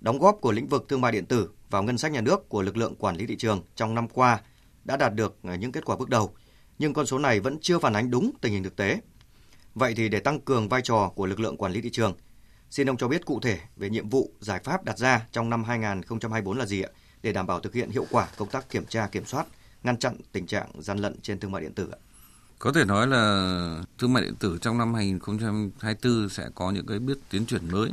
đóng 0.00 0.18
góp 0.18 0.38
của 0.40 0.52
lĩnh 0.52 0.66
vực 0.66 0.84
thương 0.88 1.00
mại 1.00 1.12
điện 1.12 1.26
tử 1.26 1.50
vào 1.70 1.82
ngân 1.82 1.98
sách 1.98 2.12
nhà 2.12 2.20
nước 2.20 2.48
của 2.48 2.62
lực 2.62 2.76
lượng 2.76 2.94
quản 2.94 3.16
lý 3.16 3.26
thị 3.26 3.36
trường 3.36 3.62
trong 3.76 3.94
năm 3.94 4.08
qua 4.08 4.40
đã 4.84 4.96
đạt 4.96 5.14
được 5.14 5.36
ờ, 5.42 5.54
những 5.54 5.72
kết 5.72 5.84
quả 5.84 5.96
bước 5.96 6.08
đầu, 6.08 6.34
nhưng 6.78 6.94
con 6.94 7.06
số 7.06 7.18
này 7.18 7.40
vẫn 7.40 7.58
chưa 7.60 7.78
phản 7.78 7.96
ánh 7.96 8.10
đúng 8.10 8.30
tình 8.40 8.52
hình 8.52 8.62
thực 8.62 8.76
tế. 8.76 9.00
Vậy 9.74 9.94
thì 9.96 10.08
để 10.08 10.20
tăng 10.20 10.40
cường 10.40 10.68
vai 10.68 10.82
trò 10.82 11.12
của 11.14 11.26
lực 11.26 11.40
lượng 11.40 11.56
quản 11.56 11.72
lý 11.72 11.80
thị 11.80 11.90
trường, 11.92 12.14
xin 12.70 12.90
ông 12.90 12.96
cho 12.96 13.08
biết 13.08 13.24
cụ 13.24 13.40
thể 13.40 13.58
về 13.76 13.90
nhiệm 13.90 14.08
vụ, 14.08 14.32
giải 14.40 14.60
pháp 14.64 14.84
đặt 14.84 14.98
ra 14.98 15.26
trong 15.32 15.50
năm 15.50 15.64
2024 15.64 16.58
là 16.58 16.66
gì 16.66 16.82
ạ, 16.82 16.90
để 17.22 17.32
đảm 17.32 17.46
bảo 17.46 17.60
thực 17.60 17.74
hiện 17.74 17.90
hiệu 17.90 18.06
quả 18.10 18.28
công 18.36 18.48
tác 18.48 18.70
kiểm 18.70 18.86
tra 18.86 19.06
kiểm 19.06 19.24
soát, 19.24 19.46
ngăn 19.82 19.98
chặn 19.98 20.16
tình 20.32 20.46
trạng 20.46 20.70
gian 20.78 20.98
lận 20.98 21.20
trên 21.20 21.40
thương 21.40 21.52
mại 21.52 21.62
điện 21.62 21.74
tử 21.74 21.90
ạ? 21.92 21.98
Có 22.58 22.72
thể 22.72 22.84
nói 22.84 23.06
là 23.06 23.84
thương 23.98 24.12
mại 24.12 24.22
điện 24.22 24.34
tử 24.38 24.58
trong 24.60 24.78
năm 24.78 24.94
2024 24.94 26.28
sẽ 26.28 26.48
có 26.54 26.70
những 26.70 26.86
cái 26.86 26.98
bước 26.98 27.18
tiến 27.30 27.46
triển 27.46 27.70
mới. 27.70 27.90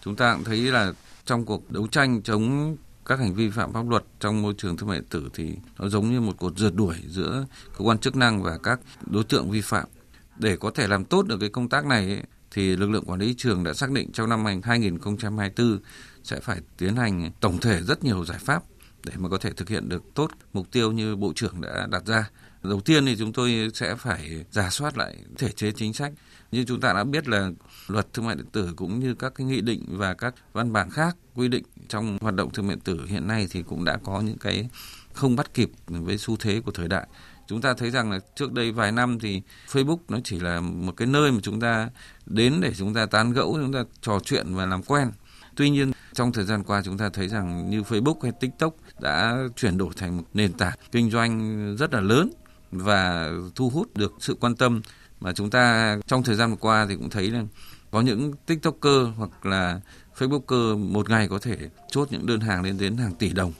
Chúng 0.00 0.16
ta 0.16 0.34
cũng 0.34 0.44
thấy 0.44 0.58
là 0.58 0.92
trong 1.24 1.44
cuộc 1.44 1.70
đấu 1.70 1.86
tranh 1.86 2.22
chống 2.22 2.76
các 3.06 3.18
hành 3.18 3.34
vi 3.34 3.50
phạm 3.50 3.72
pháp 3.72 3.88
luật 3.88 4.04
trong 4.20 4.42
môi 4.42 4.54
trường 4.58 4.76
thương 4.76 4.88
mại 4.88 4.98
điện 4.98 5.08
tử 5.10 5.28
thì 5.34 5.56
nó 5.78 5.88
giống 5.88 6.10
như 6.10 6.20
một 6.20 6.32
cuộc 6.38 6.58
rượt 6.58 6.74
đuổi 6.74 6.96
giữa 7.08 7.46
cơ 7.78 7.84
quan 7.84 7.98
chức 7.98 8.16
năng 8.16 8.42
và 8.42 8.58
các 8.62 8.80
đối 9.06 9.24
tượng 9.24 9.50
vi 9.50 9.60
phạm. 9.60 9.88
Để 10.36 10.56
có 10.56 10.70
thể 10.70 10.88
làm 10.88 11.04
tốt 11.04 11.26
được 11.26 11.36
cái 11.40 11.48
công 11.48 11.68
tác 11.68 11.86
này 11.86 12.06
ấy, 12.06 12.22
thì 12.50 12.76
lực 12.76 12.90
lượng 12.90 13.04
quản 13.04 13.20
lý 13.20 13.34
trường 13.38 13.64
đã 13.64 13.74
xác 13.74 13.90
định 13.90 14.12
trong 14.12 14.28
năm 14.28 14.44
2024 14.44 15.78
sẽ 16.22 16.40
phải 16.40 16.60
tiến 16.78 16.96
hành 16.96 17.30
tổng 17.40 17.58
thể 17.58 17.82
rất 17.82 18.04
nhiều 18.04 18.24
giải 18.24 18.38
pháp 18.38 18.62
để 19.04 19.12
mà 19.16 19.28
có 19.28 19.38
thể 19.38 19.52
thực 19.52 19.68
hiện 19.68 19.88
được 19.88 20.02
tốt 20.14 20.30
mục 20.52 20.70
tiêu 20.72 20.92
như 20.92 21.16
Bộ 21.16 21.32
trưởng 21.36 21.60
đã 21.60 21.86
đặt 21.90 22.06
ra. 22.06 22.30
Đầu 22.62 22.80
tiên 22.80 23.06
thì 23.06 23.16
chúng 23.16 23.32
tôi 23.32 23.70
sẽ 23.74 23.94
phải 23.94 24.44
giả 24.50 24.70
soát 24.70 24.98
lại 24.98 25.16
thể 25.38 25.48
chế 25.48 25.72
chính 25.72 25.92
sách. 25.92 26.12
Như 26.52 26.64
chúng 26.64 26.80
ta 26.80 26.92
đã 26.92 27.04
biết 27.04 27.28
là 27.28 27.50
luật 27.88 28.12
thương 28.12 28.26
mại 28.26 28.36
điện 28.36 28.46
tử 28.52 28.72
cũng 28.76 29.00
như 29.00 29.14
các 29.14 29.34
cái 29.34 29.46
nghị 29.46 29.60
định 29.60 29.84
và 29.88 30.14
các 30.14 30.34
văn 30.52 30.72
bản 30.72 30.90
khác 30.90 31.16
quy 31.34 31.48
định 31.48 31.64
trong 31.88 32.18
hoạt 32.20 32.34
động 32.34 32.50
thương 32.50 32.66
mại 32.66 32.76
điện 32.76 32.84
tử 32.84 33.06
hiện 33.06 33.26
nay 33.28 33.46
thì 33.50 33.62
cũng 33.62 33.84
đã 33.84 33.98
có 34.04 34.20
những 34.20 34.38
cái 34.38 34.68
không 35.12 35.36
bắt 35.36 35.54
kịp 35.54 35.70
với 35.86 36.18
xu 36.18 36.36
thế 36.36 36.60
của 36.60 36.72
thời 36.72 36.88
đại. 36.88 37.06
Chúng 37.46 37.60
ta 37.60 37.74
thấy 37.74 37.90
rằng 37.90 38.10
là 38.10 38.18
trước 38.36 38.52
đây 38.52 38.72
vài 38.72 38.92
năm 38.92 39.18
thì 39.18 39.42
Facebook 39.72 39.98
nó 40.08 40.18
chỉ 40.24 40.40
là 40.40 40.60
một 40.60 40.92
cái 40.96 41.08
nơi 41.08 41.32
mà 41.32 41.38
chúng 41.42 41.60
ta 41.60 41.88
đến 42.26 42.60
để 42.60 42.72
chúng 42.76 42.94
ta 42.94 43.06
tán 43.06 43.32
gẫu, 43.32 43.58
chúng 43.62 43.72
ta 43.72 43.84
trò 44.00 44.20
chuyện 44.24 44.54
và 44.54 44.66
làm 44.66 44.82
quen. 44.82 45.10
Tuy 45.56 45.70
nhiên 45.70 45.92
trong 46.12 46.32
thời 46.32 46.44
gian 46.44 46.64
qua 46.64 46.82
chúng 46.84 46.98
ta 46.98 47.08
thấy 47.08 47.28
rằng 47.28 47.70
như 47.70 47.82
Facebook 47.82 48.20
hay 48.22 48.32
TikTok 48.40 48.74
đã 49.00 49.36
chuyển 49.56 49.78
đổi 49.78 49.90
thành 49.96 50.16
một 50.16 50.24
nền 50.34 50.52
tảng 50.52 50.78
kinh 50.92 51.10
doanh 51.10 51.76
rất 51.76 51.94
là 51.94 52.00
lớn 52.00 52.30
và 52.72 53.30
thu 53.54 53.70
hút 53.70 53.96
được 53.96 54.12
sự 54.20 54.36
quan 54.40 54.56
tâm 54.56 54.82
mà 55.24 55.32
chúng 55.32 55.50
ta 55.50 55.96
trong 56.06 56.22
thời 56.22 56.36
gian 56.36 56.50
vừa 56.50 56.56
qua 56.56 56.86
thì 56.88 56.96
cũng 56.96 57.10
thấy 57.10 57.30
là 57.30 57.44
có 57.90 58.00
những 58.00 58.32
tiktoker 58.46 59.06
hoặc 59.16 59.46
là 59.46 59.80
facebooker 60.18 60.78
một 60.92 61.10
ngày 61.10 61.28
có 61.28 61.38
thể 61.38 61.56
chốt 61.90 62.08
những 62.10 62.26
đơn 62.26 62.40
hàng 62.40 62.62
lên 62.62 62.78
đến 62.78 62.96
hàng 62.96 63.14
tỷ 63.14 63.32
đồng. 63.32 63.52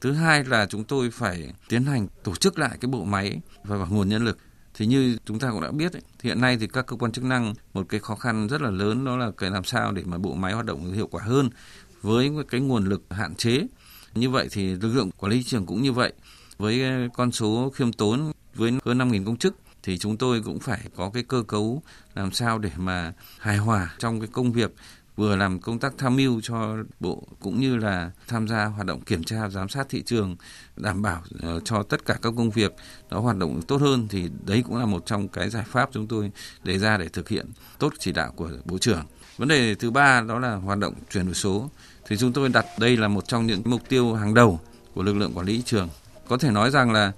Thứ 0.00 0.12
hai 0.12 0.44
là 0.44 0.66
chúng 0.66 0.84
tôi 0.84 1.10
phải 1.10 1.52
tiến 1.68 1.84
hành 1.84 2.06
tổ 2.24 2.34
chức 2.34 2.58
lại 2.58 2.78
cái 2.80 2.88
bộ 2.88 3.04
máy 3.04 3.40
và 3.64 3.76
nguồn 3.76 4.08
nhân 4.08 4.24
lực. 4.24 4.38
Thì 4.74 4.86
như 4.86 5.16
chúng 5.24 5.38
ta 5.38 5.50
cũng 5.50 5.60
đã 5.60 5.70
biết 5.70 5.92
ấy, 5.92 6.02
thì 6.18 6.28
hiện 6.28 6.40
nay 6.40 6.56
thì 6.60 6.66
các 6.66 6.86
cơ 6.86 6.96
quan 6.96 7.12
chức 7.12 7.24
năng 7.24 7.54
một 7.74 7.86
cái 7.88 8.00
khó 8.00 8.14
khăn 8.14 8.48
rất 8.48 8.62
là 8.62 8.70
lớn 8.70 9.04
đó 9.04 9.16
là 9.16 9.30
cái 9.36 9.50
làm 9.50 9.64
sao 9.64 9.92
để 9.92 10.02
mà 10.04 10.18
bộ 10.18 10.34
máy 10.34 10.52
hoạt 10.52 10.66
động 10.66 10.92
hiệu 10.92 11.06
quả 11.06 11.22
hơn 11.24 11.50
với 12.02 12.30
cái 12.50 12.60
nguồn 12.60 12.84
lực 12.84 13.02
hạn 13.10 13.34
chế. 13.34 13.66
Như 14.14 14.30
vậy 14.30 14.48
thì 14.50 14.74
lực 14.74 14.92
lượng 14.94 15.10
quản 15.10 15.32
lý 15.32 15.42
trường 15.42 15.66
cũng 15.66 15.82
như 15.82 15.92
vậy 15.92 16.12
với 16.58 16.82
con 17.14 17.32
số 17.32 17.72
khiêm 17.74 17.92
tốn 17.92 18.32
với 18.54 18.72
hơn 18.84 18.98
5.000 18.98 19.24
công 19.24 19.36
chức 19.36 19.56
thì 19.82 19.98
chúng 19.98 20.16
tôi 20.16 20.42
cũng 20.44 20.60
phải 20.60 20.80
có 20.96 21.10
cái 21.10 21.22
cơ 21.22 21.42
cấu 21.48 21.82
làm 22.14 22.32
sao 22.32 22.58
để 22.58 22.70
mà 22.76 23.12
hài 23.38 23.56
hòa 23.56 23.94
trong 23.98 24.20
cái 24.20 24.28
công 24.32 24.52
việc, 24.52 24.74
vừa 25.16 25.36
làm 25.36 25.60
công 25.60 25.78
tác 25.78 25.92
tham 25.98 26.16
mưu 26.16 26.40
cho 26.40 26.76
bộ 27.00 27.22
cũng 27.40 27.60
như 27.60 27.76
là 27.76 28.10
tham 28.28 28.48
gia 28.48 28.64
hoạt 28.64 28.86
động 28.86 29.00
kiểm 29.00 29.24
tra, 29.24 29.48
giám 29.48 29.68
sát 29.68 29.86
thị 29.88 30.02
trường, 30.06 30.36
đảm 30.76 31.02
bảo 31.02 31.22
ờ, 31.42 31.60
cho 31.60 31.82
tất 31.82 32.04
cả 32.04 32.14
các 32.22 32.32
công 32.36 32.50
việc 32.50 32.74
nó 33.10 33.20
hoạt 33.20 33.36
động 33.36 33.62
tốt 33.62 33.80
hơn 33.80 34.08
thì 34.10 34.30
đấy 34.46 34.62
cũng 34.66 34.76
là 34.76 34.86
một 34.86 35.06
trong 35.06 35.28
cái 35.28 35.50
giải 35.50 35.64
pháp 35.66 35.88
chúng 35.92 36.06
tôi 36.06 36.30
đề 36.64 36.78
ra 36.78 36.96
để 36.96 37.08
thực 37.08 37.28
hiện 37.28 37.46
tốt 37.78 37.92
chỉ 37.98 38.12
đạo 38.12 38.32
của 38.36 38.50
bộ 38.64 38.78
trưởng. 38.78 39.04
Vấn 39.36 39.48
đề 39.48 39.74
thứ 39.74 39.90
ba 39.90 40.20
đó 40.20 40.38
là 40.38 40.54
hoạt 40.54 40.78
động 40.78 40.94
chuyển 41.10 41.24
đổi 41.24 41.34
số. 41.34 41.70
Thì 42.06 42.16
chúng 42.16 42.32
tôi 42.32 42.48
đặt 42.48 42.66
đây 42.78 42.96
là 42.96 43.08
một 43.08 43.28
trong 43.28 43.46
những 43.46 43.62
mục 43.64 43.88
tiêu 43.88 44.14
hàng 44.14 44.34
đầu 44.34 44.60
của 44.94 45.02
lực 45.02 45.16
lượng 45.16 45.32
quản 45.34 45.46
lý 45.46 45.62
trường. 45.62 45.88
Có 46.28 46.36
thể 46.36 46.50
nói 46.50 46.70
rằng 46.70 46.92
là 46.92 47.12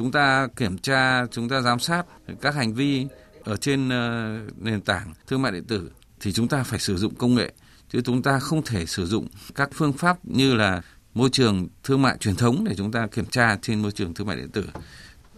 chúng 0.00 0.12
ta 0.12 0.48
kiểm 0.56 0.78
tra, 0.78 1.26
chúng 1.26 1.48
ta 1.48 1.60
giám 1.60 1.78
sát 1.78 2.06
các 2.40 2.54
hành 2.54 2.74
vi 2.74 3.06
ở 3.44 3.56
trên 3.56 3.88
ờ, 3.88 4.38
nền 4.56 4.80
tảng 4.80 5.12
thương 5.26 5.42
mại 5.42 5.52
điện 5.52 5.64
tử 5.64 5.90
thì 6.20 6.32
chúng 6.32 6.48
ta 6.48 6.62
phải 6.62 6.78
sử 6.78 6.96
dụng 6.96 7.14
công 7.14 7.34
nghệ. 7.34 7.52
Chứ 7.92 8.00
chúng 8.04 8.22
ta 8.22 8.38
không 8.38 8.62
thể 8.62 8.86
sử 8.86 9.06
dụng 9.06 9.28
các 9.54 9.70
phương 9.74 9.92
pháp 9.92 10.18
như 10.22 10.54
là 10.54 10.82
môi 11.14 11.30
trường 11.30 11.68
thương 11.84 12.02
mại 12.02 12.16
truyền 12.18 12.36
thống 12.36 12.64
để 12.68 12.74
chúng 12.76 12.92
ta 12.92 13.06
kiểm 13.06 13.26
tra 13.26 13.58
trên 13.62 13.82
môi 13.82 13.92
trường 13.92 14.14
thương 14.14 14.26
mại 14.26 14.36
điện 14.36 14.50
tử. 14.50 14.68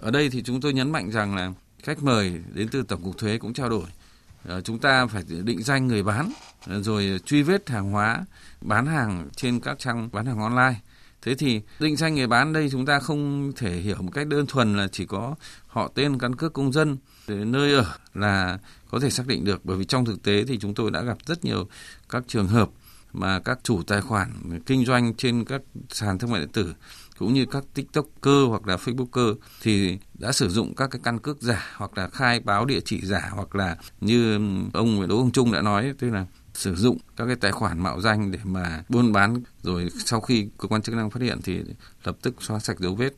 Ở 0.00 0.10
đây 0.10 0.30
thì 0.30 0.42
chúng 0.42 0.60
tôi 0.60 0.72
nhấn 0.72 0.90
mạnh 0.90 1.10
rằng 1.10 1.36
là 1.36 1.52
khách 1.82 2.02
mời 2.02 2.40
đến 2.54 2.68
từ 2.68 2.82
tổng 2.82 3.02
cục 3.04 3.18
thuế 3.18 3.38
cũng 3.38 3.52
trao 3.52 3.68
đổi. 3.68 3.86
Ờ, 4.44 4.60
chúng 4.60 4.78
ta 4.78 5.06
phải 5.06 5.24
định 5.44 5.62
danh 5.62 5.86
người 5.86 6.02
bán, 6.02 6.32
rồi 6.66 7.20
truy 7.24 7.42
vết 7.42 7.70
hàng 7.70 7.90
hóa, 7.90 8.24
bán 8.60 8.86
hàng 8.86 9.28
trên 9.36 9.60
các 9.60 9.78
trang 9.78 10.08
bán 10.12 10.26
hàng 10.26 10.38
online. 10.38 10.74
Thế 11.22 11.34
thì 11.34 11.60
định 11.78 11.96
danh 11.96 12.14
người 12.14 12.26
bán 12.26 12.52
đây 12.52 12.68
chúng 12.70 12.86
ta 12.86 12.98
không 12.98 13.52
thể 13.56 13.76
hiểu 13.76 13.96
một 14.00 14.10
cách 14.14 14.26
đơn 14.26 14.46
thuần 14.46 14.76
là 14.76 14.88
chỉ 14.92 15.06
có 15.06 15.34
họ 15.66 15.90
tên, 15.94 16.18
căn 16.18 16.36
cước 16.36 16.52
công 16.52 16.72
dân 16.72 16.96
nơi 17.28 17.74
ở 17.74 17.94
là 18.14 18.58
có 18.90 19.00
thể 19.00 19.10
xác 19.10 19.26
định 19.26 19.44
được. 19.44 19.64
Bởi 19.64 19.76
vì 19.76 19.84
trong 19.84 20.04
thực 20.04 20.22
tế 20.22 20.44
thì 20.44 20.58
chúng 20.58 20.74
tôi 20.74 20.90
đã 20.90 21.02
gặp 21.02 21.18
rất 21.26 21.44
nhiều 21.44 21.68
các 22.08 22.24
trường 22.28 22.46
hợp 22.46 22.70
mà 23.12 23.40
các 23.40 23.58
chủ 23.62 23.82
tài 23.82 24.00
khoản 24.00 24.60
kinh 24.66 24.84
doanh 24.84 25.14
trên 25.14 25.44
các 25.44 25.62
sàn 25.90 26.18
thương 26.18 26.30
mại 26.30 26.40
điện 26.40 26.52
tử 26.52 26.74
cũng 27.18 27.34
như 27.34 27.46
các 27.46 27.64
tiktoker 27.74 28.48
hoặc 28.48 28.66
là 28.66 28.76
facebooker 28.76 29.34
thì 29.62 29.98
đã 30.14 30.32
sử 30.32 30.48
dụng 30.48 30.74
các 30.74 30.90
cái 30.90 31.00
căn 31.04 31.18
cước 31.18 31.42
giả 31.42 31.74
hoặc 31.76 31.98
là 31.98 32.08
khai 32.08 32.40
báo 32.40 32.64
địa 32.64 32.80
chỉ 32.84 33.00
giả 33.00 33.30
hoặc 33.32 33.54
là 33.54 33.76
như 34.00 34.38
ông 34.72 35.08
Đỗ 35.08 35.18
Hồng 35.18 35.30
Trung 35.30 35.52
đã 35.52 35.62
nói, 35.62 35.94
tức 35.98 36.10
là 36.10 36.26
sử 36.54 36.74
dụng 36.74 36.98
các 37.16 37.26
cái 37.26 37.36
tài 37.36 37.52
khoản 37.52 37.82
mạo 37.82 38.00
danh 38.00 38.30
để 38.30 38.38
mà 38.44 38.84
buôn 38.88 39.12
bán. 39.12 39.42
Rồi 39.62 39.88
sau 40.04 40.20
khi 40.20 40.48
cơ 40.58 40.68
quan 40.68 40.82
chức 40.82 40.94
năng 40.94 41.10
phát 41.10 41.22
hiện 41.22 41.38
thì 41.42 41.60
lập 42.04 42.16
tức 42.22 42.42
xóa 42.42 42.58
sạch 42.58 42.78
dấu 42.80 42.94
vết. 42.94 43.10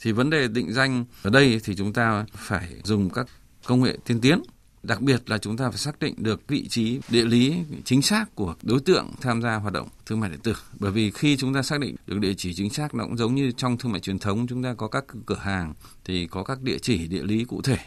Thì 0.00 0.12
vấn 0.12 0.30
đề 0.30 0.48
định 0.48 0.72
danh 0.72 1.04
ở 1.22 1.30
đây 1.30 1.60
thì 1.64 1.74
chúng 1.74 1.92
ta 1.92 2.24
phải 2.34 2.68
dùng 2.84 3.10
các 3.10 3.26
công 3.66 3.82
nghệ 3.82 3.96
tiên 4.04 4.20
tiến. 4.20 4.42
Đặc 4.82 5.00
biệt 5.00 5.30
là 5.30 5.38
chúng 5.38 5.56
ta 5.56 5.68
phải 5.68 5.78
xác 5.78 5.98
định 5.98 6.14
được 6.18 6.48
vị 6.48 6.68
trí, 6.68 7.00
địa 7.08 7.24
lý, 7.24 7.56
chính 7.84 8.02
xác 8.02 8.34
của 8.34 8.54
đối 8.62 8.80
tượng 8.80 9.06
tham 9.20 9.42
gia 9.42 9.54
hoạt 9.54 9.72
động 9.72 9.88
thương 10.06 10.20
mại 10.20 10.30
điện 10.30 10.40
tử. 10.42 10.54
Bởi 10.78 10.92
vì 10.92 11.10
khi 11.10 11.36
chúng 11.36 11.54
ta 11.54 11.62
xác 11.62 11.80
định 11.80 11.96
được 12.06 12.18
địa 12.18 12.34
chỉ 12.34 12.54
chính 12.54 12.70
xác, 12.70 12.94
nó 12.94 13.04
cũng 13.04 13.16
giống 13.16 13.34
như 13.34 13.52
trong 13.52 13.78
thương 13.78 13.92
mại 13.92 14.00
truyền 14.00 14.18
thống, 14.18 14.46
chúng 14.46 14.62
ta 14.62 14.74
có 14.74 14.88
các 14.88 15.04
cửa 15.26 15.38
hàng 15.40 15.74
thì 16.04 16.26
có 16.26 16.42
các 16.42 16.62
địa 16.62 16.78
chỉ, 16.78 17.06
địa 17.06 17.22
lý 17.22 17.44
cụ 17.44 17.62
thể. 17.62 17.78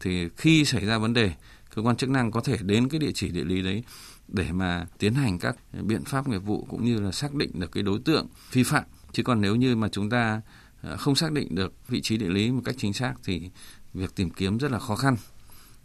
Thì 0.00 0.28
khi 0.36 0.64
xảy 0.64 0.86
ra 0.86 0.98
vấn 0.98 1.12
đề, 1.12 1.32
cơ 1.74 1.82
quan 1.82 1.96
chức 1.96 2.10
năng 2.10 2.30
có 2.30 2.40
thể 2.40 2.56
đến 2.62 2.88
cái 2.88 2.98
địa 2.98 3.12
chỉ, 3.14 3.28
địa 3.28 3.44
lý 3.44 3.62
đấy 3.62 3.84
để 4.28 4.52
mà 4.52 4.86
tiến 4.98 5.14
hành 5.14 5.38
các 5.38 5.56
biện 5.82 6.04
pháp 6.04 6.28
nghiệp 6.28 6.38
vụ 6.38 6.66
cũng 6.70 6.84
như 6.84 7.00
là 7.00 7.12
xác 7.12 7.34
định 7.34 7.50
được 7.54 7.72
cái 7.72 7.82
đối 7.82 7.98
tượng 7.98 8.26
vi 8.52 8.62
phạm. 8.62 8.84
Chứ 9.12 9.22
còn 9.22 9.40
nếu 9.40 9.56
như 9.56 9.76
mà 9.76 9.88
chúng 9.88 10.10
ta 10.10 10.40
ờ, 10.82 10.96
không 10.96 11.14
xác 11.14 11.32
định 11.32 11.54
được 11.54 11.74
vị 11.88 12.00
trí 12.02 12.16
địa 12.16 12.28
lý 12.28 12.50
một 12.50 12.62
cách 12.64 12.74
chính 12.78 12.92
xác 12.92 13.14
thì 13.24 13.50
việc 13.94 14.14
tìm 14.14 14.30
kiếm 14.30 14.58
rất 14.58 14.70
là 14.70 14.78
khó 14.78 14.96
khăn. 14.96 15.16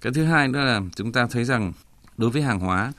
Cái 0.02 0.14
thứ 0.14 0.24
hai 0.24 0.48
nữa 0.48 0.60
là 0.60 0.82
chúng 0.96 1.12
ta 1.12 1.28
thấy 1.28 1.46
rằng 1.46 1.74
đối 2.18 2.30
với 2.30 2.42
hàng 2.42 2.60
hóa, 2.60 2.94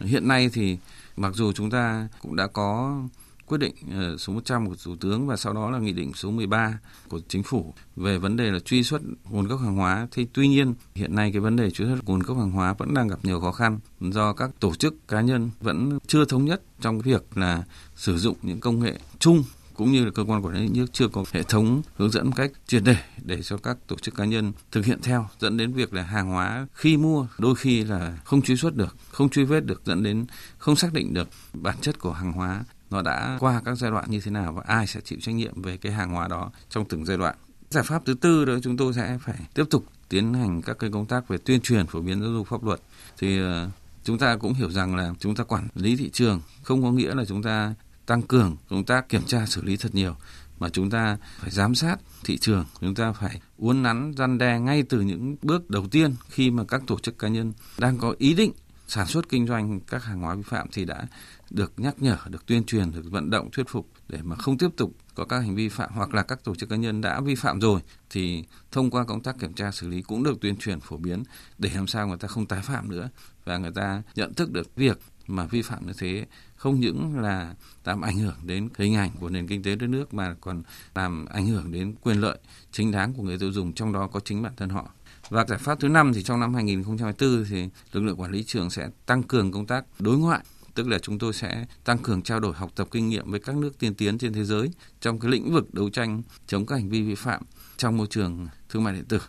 hiện 0.00 0.28
nay 0.28 0.50
thì 0.52 0.78
mặc 1.16 1.34
dù 1.34 1.52
chúng 1.52 1.70
ta 1.70 2.08
cũng 2.22 2.36
đã 2.36 2.46
có 2.46 3.00
quyết 3.48 3.58
định 3.58 3.74
ờ, 3.92 4.16
số 4.16 4.32
100 4.32 4.68
của 4.68 4.74
Thủ 4.84 4.96
tướng 5.00 5.26
và 5.26 5.36
sau 5.36 5.52
đó 5.52 5.70
là 5.70 5.78
nghị 5.78 5.92
định 5.92 6.12
số 6.14 6.30
13 6.30 6.78
của 7.08 7.20
chính 7.28 7.42
phủ 7.42 7.74
về 7.96 8.18
vấn 8.18 8.36
đề 8.36 8.50
là 8.50 8.58
truy 8.58 8.82
xuất 8.82 9.02
nguồn 9.30 9.46
gốc 9.46 9.60
hàng 9.60 9.76
hóa. 9.76 10.08
Thì 10.10 10.26
tuy 10.32 10.48
nhiên, 10.48 10.74
hiện 10.94 11.14
nay 11.14 11.32
cái 11.32 11.40
vấn 11.40 11.56
đề 11.56 11.70
truy 11.70 11.84
xuất 11.84 12.04
nguồn 12.04 12.20
gốc 12.20 12.38
hàng 12.38 12.50
hóa 12.50 12.74
vẫn 12.78 12.94
đang 12.94 13.08
gặp 13.08 13.18
nhiều 13.22 13.40
khó 13.40 13.52
khăn 13.52 13.78
do 14.00 14.32
các 14.32 14.50
tổ 14.60 14.74
chức 14.74 15.08
cá 15.08 15.20
nhân 15.20 15.50
vẫn 15.60 15.98
chưa 16.06 16.24
thống 16.24 16.44
nhất 16.44 16.62
trong 16.80 16.98
việc 16.98 17.38
là 17.38 17.64
sử 17.96 18.18
dụng 18.18 18.36
những 18.42 18.60
công 18.60 18.80
nghệ 18.80 18.98
chung 19.18 19.44
cũng 19.78 19.92
như 19.92 20.04
là 20.04 20.10
cơ 20.10 20.24
quan 20.24 20.44
quản 20.44 20.54
lý 20.54 20.68
nước 20.68 20.86
chưa 20.92 21.08
có 21.08 21.24
hệ 21.32 21.42
thống 21.42 21.82
hướng 21.96 22.10
dẫn 22.10 22.32
cách 22.32 22.50
triệt 22.66 22.82
để 22.84 22.96
để 23.24 23.42
cho 23.42 23.56
các 23.56 23.76
tổ 23.86 23.96
chức 23.96 24.14
cá 24.14 24.24
nhân 24.24 24.52
thực 24.72 24.84
hiện 24.84 24.98
theo, 25.02 25.28
dẫn 25.40 25.56
đến 25.56 25.72
việc 25.72 25.94
là 25.94 26.02
hàng 26.02 26.28
hóa 26.28 26.66
khi 26.72 26.96
mua 26.96 27.26
đôi 27.38 27.54
khi 27.54 27.84
là 27.84 28.18
không 28.24 28.42
truy 28.42 28.56
xuất 28.56 28.76
được, 28.76 28.96
không 29.10 29.28
truy 29.28 29.44
vết 29.44 29.64
được, 29.64 29.82
dẫn 29.84 30.02
đến 30.02 30.26
không 30.58 30.76
xác 30.76 30.92
định 30.92 31.14
được 31.14 31.28
bản 31.52 31.76
chất 31.80 31.98
của 31.98 32.12
hàng 32.12 32.32
hóa 32.32 32.64
nó 32.90 33.02
đã 33.02 33.36
qua 33.40 33.62
các 33.64 33.74
giai 33.74 33.90
đoạn 33.90 34.10
như 34.10 34.20
thế 34.20 34.30
nào 34.30 34.52
và 34.52 34.62
ai 34.66 34.86
sẽ 34.86 35.00
chịu 35.00 35.18
trách 35.22 35.34
nhiệm 35.34 35.62
về 35.62 35.76
cái 35.76 35.92
hàng 35.92 36.10
hóa 36.10 36.28
đó 36.28 36.50
trong 36.70 36.84
từng 36.84 37.04
giai 37.04 37.16
đoạn. 37.16 37.34
Giải 37.70 37.84
pháp 37.84 38.02
thứ 38.04 38.14
tư 38.14 38.44
đó 38.44 38.54
chúng 38.62 38.76
tôi 38.76 38.92
sẽ 38.92 39.18
phải 39.20 39.38
tiếp 39.54 39.64
tục 39.70 39.84
tiến 40.08 40.34
hành 40.34 40.62
các 40.62 40.78
cái 40.78 40.90
công 40.90 41.06
tác 41.06 41.28
về 41.28 41.38
tuyên 41.38 41.60
truyền 41.60 41.86
phổ 41.86 42.00
biến 42.00 42.20
giáo 42.20 42.32
dục 42.32 42.46
pháp 42.46 42.64
luật 42.64 42.80
thì 43.18 43.38
ờ, 43.38 43.70
chúng 44.04 44.18
ta 44.18 44.36
cũng 44.36 44.54
hiểu 44.54 44.70
rằng 44.70 44.96
là 44.96 45.14
chúng 45.18 45.34
ta 45.34 45.44
quản 45.44 45.68
lý 45.74 45.96
thị 45.96 46.10
trường, 46.12 46.40
không 46.62 46.82
có 46.82 46.90
nghĩa 46.90 47.14
là 47.14 47.24
chúng 47.24 47.42
ta 47.42 47.74
tăng 48.06 48.22
cường 48.22 48.56
công 48.70 48.84
tác 48.84 49.08
kiểm 49.08 49.22
tra 49.26 49.46
xử 49.46 49.62
lý 49.62 49.76
thật 49.76 49.94
nhiều, 49.94 50.16
mà 50.58 50.68
chúng 50.68 50.90
ta 50.90 51.16
phải 51.40 51.50
giám 51.50 51.74
sát 51.74 51.96
thị 52.24 52.38
trường, 52.38 52.64
chúng 52.80 52.94
ta 52.94 53.12
phải 53.12 53.40
uốn 53.56 53.82
nắn, 53.82 54.12
răn 54.16 54.38
đe 54.38 54.58
ngay 54.58 54.82
từ 54.82 55.00
những 55.00 55.36
bước 55.42 55.70
đầu 55.70 55.86
tiên 55.86 56.14
khi 56.30 56.50
mà 56.50 56.64
các 56.68 56.82
tổ 56.86 56.98
chức 56.98 57.18
cá 57.18 57.28
nhân 57.28 57.52
đang 57.78 57.98
có 57.98 58.14
ý 58.18 58.34
định 58.34 58.52
sản 58.88 59.06
xuất 59.06 59.28
kinh 59.28 59.46
doanh 59.46 59.80
các 59.80 60.04
hàng 60.04 60.20
hóa 60.20 60.34
vi 60.34 60.42
phạm 60.42 60.66
thì 60.72 60.84
đã 60.84 61.06
được 61.50 61.72
nhắc 61.76 61.94
nhở, 62.02 62.16
được 62.28 62.46
tuyên 62.46 62.64
truyền, 62.64 62.92
được 62.92 63.10
vận 63.10 63.30
động 63.30 63.48
thuyết 63.52 63.68
phục 63.68 63.88
để 64.08 64.18
mà 64.22 64.36
không 64.36 64.58
tiếp 64.58 64.68
tục 64.76 64.92
có 65.14 65.24
các 65.24 65.38
hành 65.38 65.54
vi 65.54 65.68
phạm 65.68 65.90
hoặc 65.92 66.14
là 66.14 66.22
các 66.22 66.44
tổ 66.44 66.54
chức 66.54 66.68
cá 66.68 66.76
nhân 66.76 67.00
đã 67.00 67.20
vi 67.20 67.34
phạm 67.34 67.60
rồi 67.60 67.80
thì 68.10 68.44
thông 68.72 68.90
qua 68.90 69.04
công 69.04 69.22
tác 69.22 69.38
kiểm 69.38 69.52
tra 69.52 69.70
xử 69.70 69.88
lý 69.88 70.02
cũng 70.02 70.22
được 70.22 70.40
tuyên 70.40 70.56
truyền 70.56 70.80
phổ 70.80 70.96
biến 70.96 71.22
để 71.58 71.70
làm 71.74 71.86
sao 71.86 72.08
người 72.08 72.16
ta 72.16 72.28
không 72.28 72.46
tái 72.46 72.60
phạm 72.62 72.90
nữa 72.90 73.08
và 73.44 73.58
người 73.58 73.72
ta 73.74 74.02
nhận 74.14 74.34
thức 74.34 74.52
được 74.52 74.76
việc 74.76 74.98
mà 75.26 75.46
vi 75.46 75.62
phạm 75.62 75.86
như 75.86 75.92
thế 75.98 76.26
không 76.56 76.80
những 76.80 77.18
là 77.18 77.54
làm 77.84 78.00
ảnh 78.00 78.18
hưởng 78.18 78.34
đến 78.42 78.68
hình 78.78 78.94
ảnh 78.94 79.10
của 79.20 79.28
nền 79.28 79.48
kinh 79.48 79.62
tế 79.62 79.76
đất 79.76 79.86
nước 79.86 80.14
mà 80.14 80.34
còn 80.40 80.62
làm 80.94 81.26
ảnh 81.26 81.46
hưởng 81.46 81.72
đến 81.72 81.94
quyền 82.02 82.20
lợi 82.20 82.38
chính 82.72 82.90
đáng 82.90 83.12
của 83.12 83.22
người 83.22 83.38
tiêu 83.38 83.52
dùng 83.52 83.72
trong 83.72 83.92
đó 83.92 84.06
có 84.06 84.20
chính 84.20 84.42
bản 84.42 84.52
thân 84.56 84.68
họ. 84.68 84.90
Và 85.28 85.44
giải 85.48 85.58
pháp 85.58 85.80
thứ 85.80 85.88
năm 85.88 86.12
thì 86.14 86.22
trong 86.22 86.40
năm 86.40 86.54
2024 86.54 87.44
thì 87.44 87.68
lực 87.92 88.00
lượng 88.00 88.20
quản 88.20 88.30
lý 88.30 88.44
trường 88.44 88.70
sẽ 88.70 88.90
tăng 89.06 89.22
cường 89.22 89.52
công 89.52 89.66
tác 89.66 89.84
đối 89.98 90.18
ngoại 90.18 90.40
tức 90.78 90.88
là 90.88 90.98
chúng 90.98 91.18
tôi 91.18 91.32
sẽ 91.32 91.66
tăng 91.84 91.98
cường 91.98 92.22
trao 92.22 92.40
đổi 92.40 92.54
học 92.54 92.70
tập 92.74 92.88
kinh 92.90 93.08
nghiệm 93.08 93.30
với 93.30 93.40
các 93.40 93.56
nước 93.56 93.78
tiên 93.78 93.94
tiến 93.94 94.18
trên 94.18 94.32
thế 94.32 94.44
giới 94.44 94.70
trong 95.00 95.18
cái 95.18 95.30
lĩnh 95.30 95.52
vực 95.52 95.74
đấu 95.74 95.90
tranh 95.90 96.22
chống 96.46 96.66
các 96.66 96.76
hành 96.76 96.88
vi 96.88 97.02
vi 97.02 97.14
phạm 97.14 97.42
trong 97.76 97.96
môi 97.96 98.06
trường 98.10 98.48
thương 98.68 98.84
mại 98.84 98.94
điện 98.94 99.04
tử. 99.04 99.20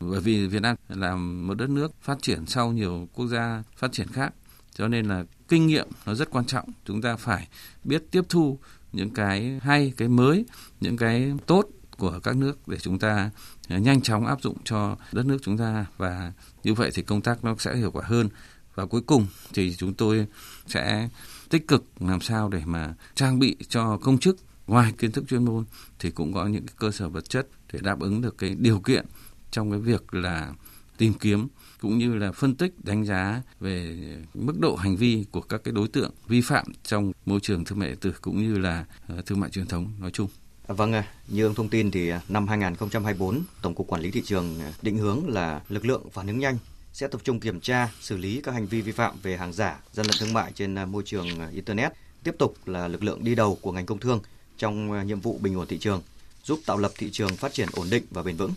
Bởi 0.00 0.20
vì 0.20 0.46
Việt 0.46 0.62
Nam 0.62 0.76
là 0.88 1.16
một 1.16 1.54
đất 1.54 1.70
nước 1.70 1.92
phát 2.00 2.18
triển 2.22 2.46
sau 2.46 2.72
nhiều 2.72 3.08
quốc 3.14 3.26
gia 3.26 3.62
phát 3.76 3.92
triển 3.92 4.08
khác, 4.08 4.34
cho 4.74 4.88
nên 4.88 5.06
là 5.06 5.24
kinh 5.48 5.66
nghiệm 5.66 5.88
nó 6.06 6.14
rất 6.14 6.30
quan 6.30 6.44
trọng. 6.44 6.68
Chúng 6.84 7.02
ta 7.02 7.16
phải 7.16 7.48
biết 7.84 8.02
tiếp 8.10 8.22
thu 8.28 8.58
những 8.92 9.10
cái 9.10 9.60
hay, 9.62 9.92
cái 9.96 10.08
mới, 10.08 10.44
những 10.80 10.96
cái 10.96 11.32
tốt 11.46 11.66
của 11.96 12.20
các 12.22 12.36
nước 12.36 12.68
để 12.68 12.76
chúng 12.78 12.98
ta 12.98 13.30
nhanh 13.68 14.00
chóng 14.00 14.26
áp 14.26 14.42
dụng 14.42 14.56
cho 14.64 14.96
đất 15.12 15.26
nước 15.26 15.38
chúng 15.42 15.58
ta. 15.58 15.86
Và 15.96 16.32
như 16.64 16.74
vậy 16.74 16.90
thì 16.94 17.02
công 17.02 17.22
tác 17.22 17.44
nó 17.44 17.56
sẽ 17.58 17.76
hiệu 17.76 17.90
quả 17.90 18.04
hơn 18.06 18.28
và 18.76 18.86
cuối 18.86 19.00
cùng 19.00 19.26
thì 19.54 19.74
chúng 19.74 19.94
tôi 19.94 20.26
sẽ 20.66 21.08
tích 21.48 21.68
cực 21.68 21.84
làm 22.00 22.20
sao 22.20 22.48
để 22.48 22.62
mà 22.64 22.94
trang 23.14 23.38
bị 23.38 23.56
cho 23.68 23.98
công 24.02 24.18
chức 24.18 24.36
ngoài 24.66 24.92
kiến 24.98 25.12
thức 25.12 25.24
chuyên 25.28 25.44
môn 25.44 25.64
thì 25.98 26.10
cũng 26.10 26.32
có 26.32 26.46
những 26.46 26.66
cơ 26.78 26.90
sở 26.90 27.08
vật 27.08 27.28
chất 27.28 27.48
để 27.72 27.78
đáp 27.82 28.00
ứng 28.00 28.20
được 28.20 28.38
cái 28.38 28.56
điều 28.58 28.80
kiện 28.80 29.06
trong 29.50 29.70
cái 29.70 29.80
việc 29.80 30.14
là 30.14 30.52
tìm 30.98 31.14
kiếm 31.14 31.48
cũng 31.80 31.98
như 31.98 32.14
là 32.14 32.32
phân 32.32 32.54
tích 32.54 32.84
đánh 32.84 33.04
giá 33.04 33.42
về 33.60 33.96
mức 34.34 34.60
độ 34.60 34.76
hành 34.76 34.96
vi 34.96 35.24
của 35.30 35.40
các 35.40 35.60
cái 35.64 35.72
đối 35.72 35.88
tượng 35.88 36.10
vi 36.28 36.40
phạm 36.40 36.66
trong 36.82 37.12
môi 37.26 37.40
trường 37.40 37.64
thương 37.64 37.78
mại 37.78 37.88
điện 37.88 37.98
tử 38.00 38.12
cũng 38.20 38.42
như 38.42 38.58
là 38.58 38.84
ờ, 39.08 39.22
thương 39.26 39.40
mại 39.40 39.50
truyền 39.50 39.66
thống 39.66 39.92
nói 40.00 40.10
chung. 40.10 40.28
À, 40.68 40.74
vâng, 40.74 40.92
như 41.28 41.46
ông 41.46 41.54
thông 41.54 41.68
tin 41.68 41.90
thì 41.90 42.08
à, 42.08 42.20
năm 42.28 42.48
2024, 42.48 43.42
Tổng 43.62 43.74
cục 43.74 43.86
Quản 43.86 44.02
lý 44.02 44.10
thị 44.10 44.22
trường 44.24 44.60
à, 44.60 44.72
định 44.82 44.98
hướng 44.98 45.28
là 45.28 45.60
lực 45.68 45.84
lượng 45.84 46.10
phản 46.12 46.26
ứng 46.26 46.38
nhanh 46.38 46.58
sẽ 46.96 47.08
tập 47.08 47.20
trung 47.24 47.40
kiểm 47.40 47.60
tra, 47.60 47.88
xử 48.00 48.16
lý 48.16 48.40
các 48.40 48.52
hành 48.52 48.66
vi 48.66 48.80
vi 48.80 48.92
phạm 48.92 49.14
về 49.22 49.36
hàng 49.36 49.52
giả, 49.52 49.80
gian 49.92 50.06
lận 50.06 50.16
thương 50.20 50.32
mại 50.32 50.52
trên 50.52 50.74
à, 50.74 50.84
môi 50.84 51.02
trường 51.06 51.40
à, 51.40 51.48
internet, 51.52 51.92
tiếp 52.22 52.34
tục 52.38 52.54
là 52.66 52.88
lực 52.88 53.02
lượng 53.02 53.24
đi 53.24 53.34
đầu 53.34 53.58
của 53.60 53.72
ngành 53.72 53.86
công 53.86 53.98
thương 53.98 54.20
trong 54.58 54.92
à, 54.92 55.02
nhiệm 55.02 55.20
vụ 55.20 55.38
bình 55.42 55.58
ổn 55.58 55.66
thị 55.66 55.78
trường, 55.78 56.02
giúp 56.44 56.60
tạo 56.66 56.78
lập 56.78 56.92
thị 56.98 57.10
trường 57.12 57.36
phát 57.36 57.52
triển 57.52 57.68
ổn 57.72 57.86
định 57.90 58.04
và 58.10 58.22
bền 58.22 58.36
vững. 58.36 58.52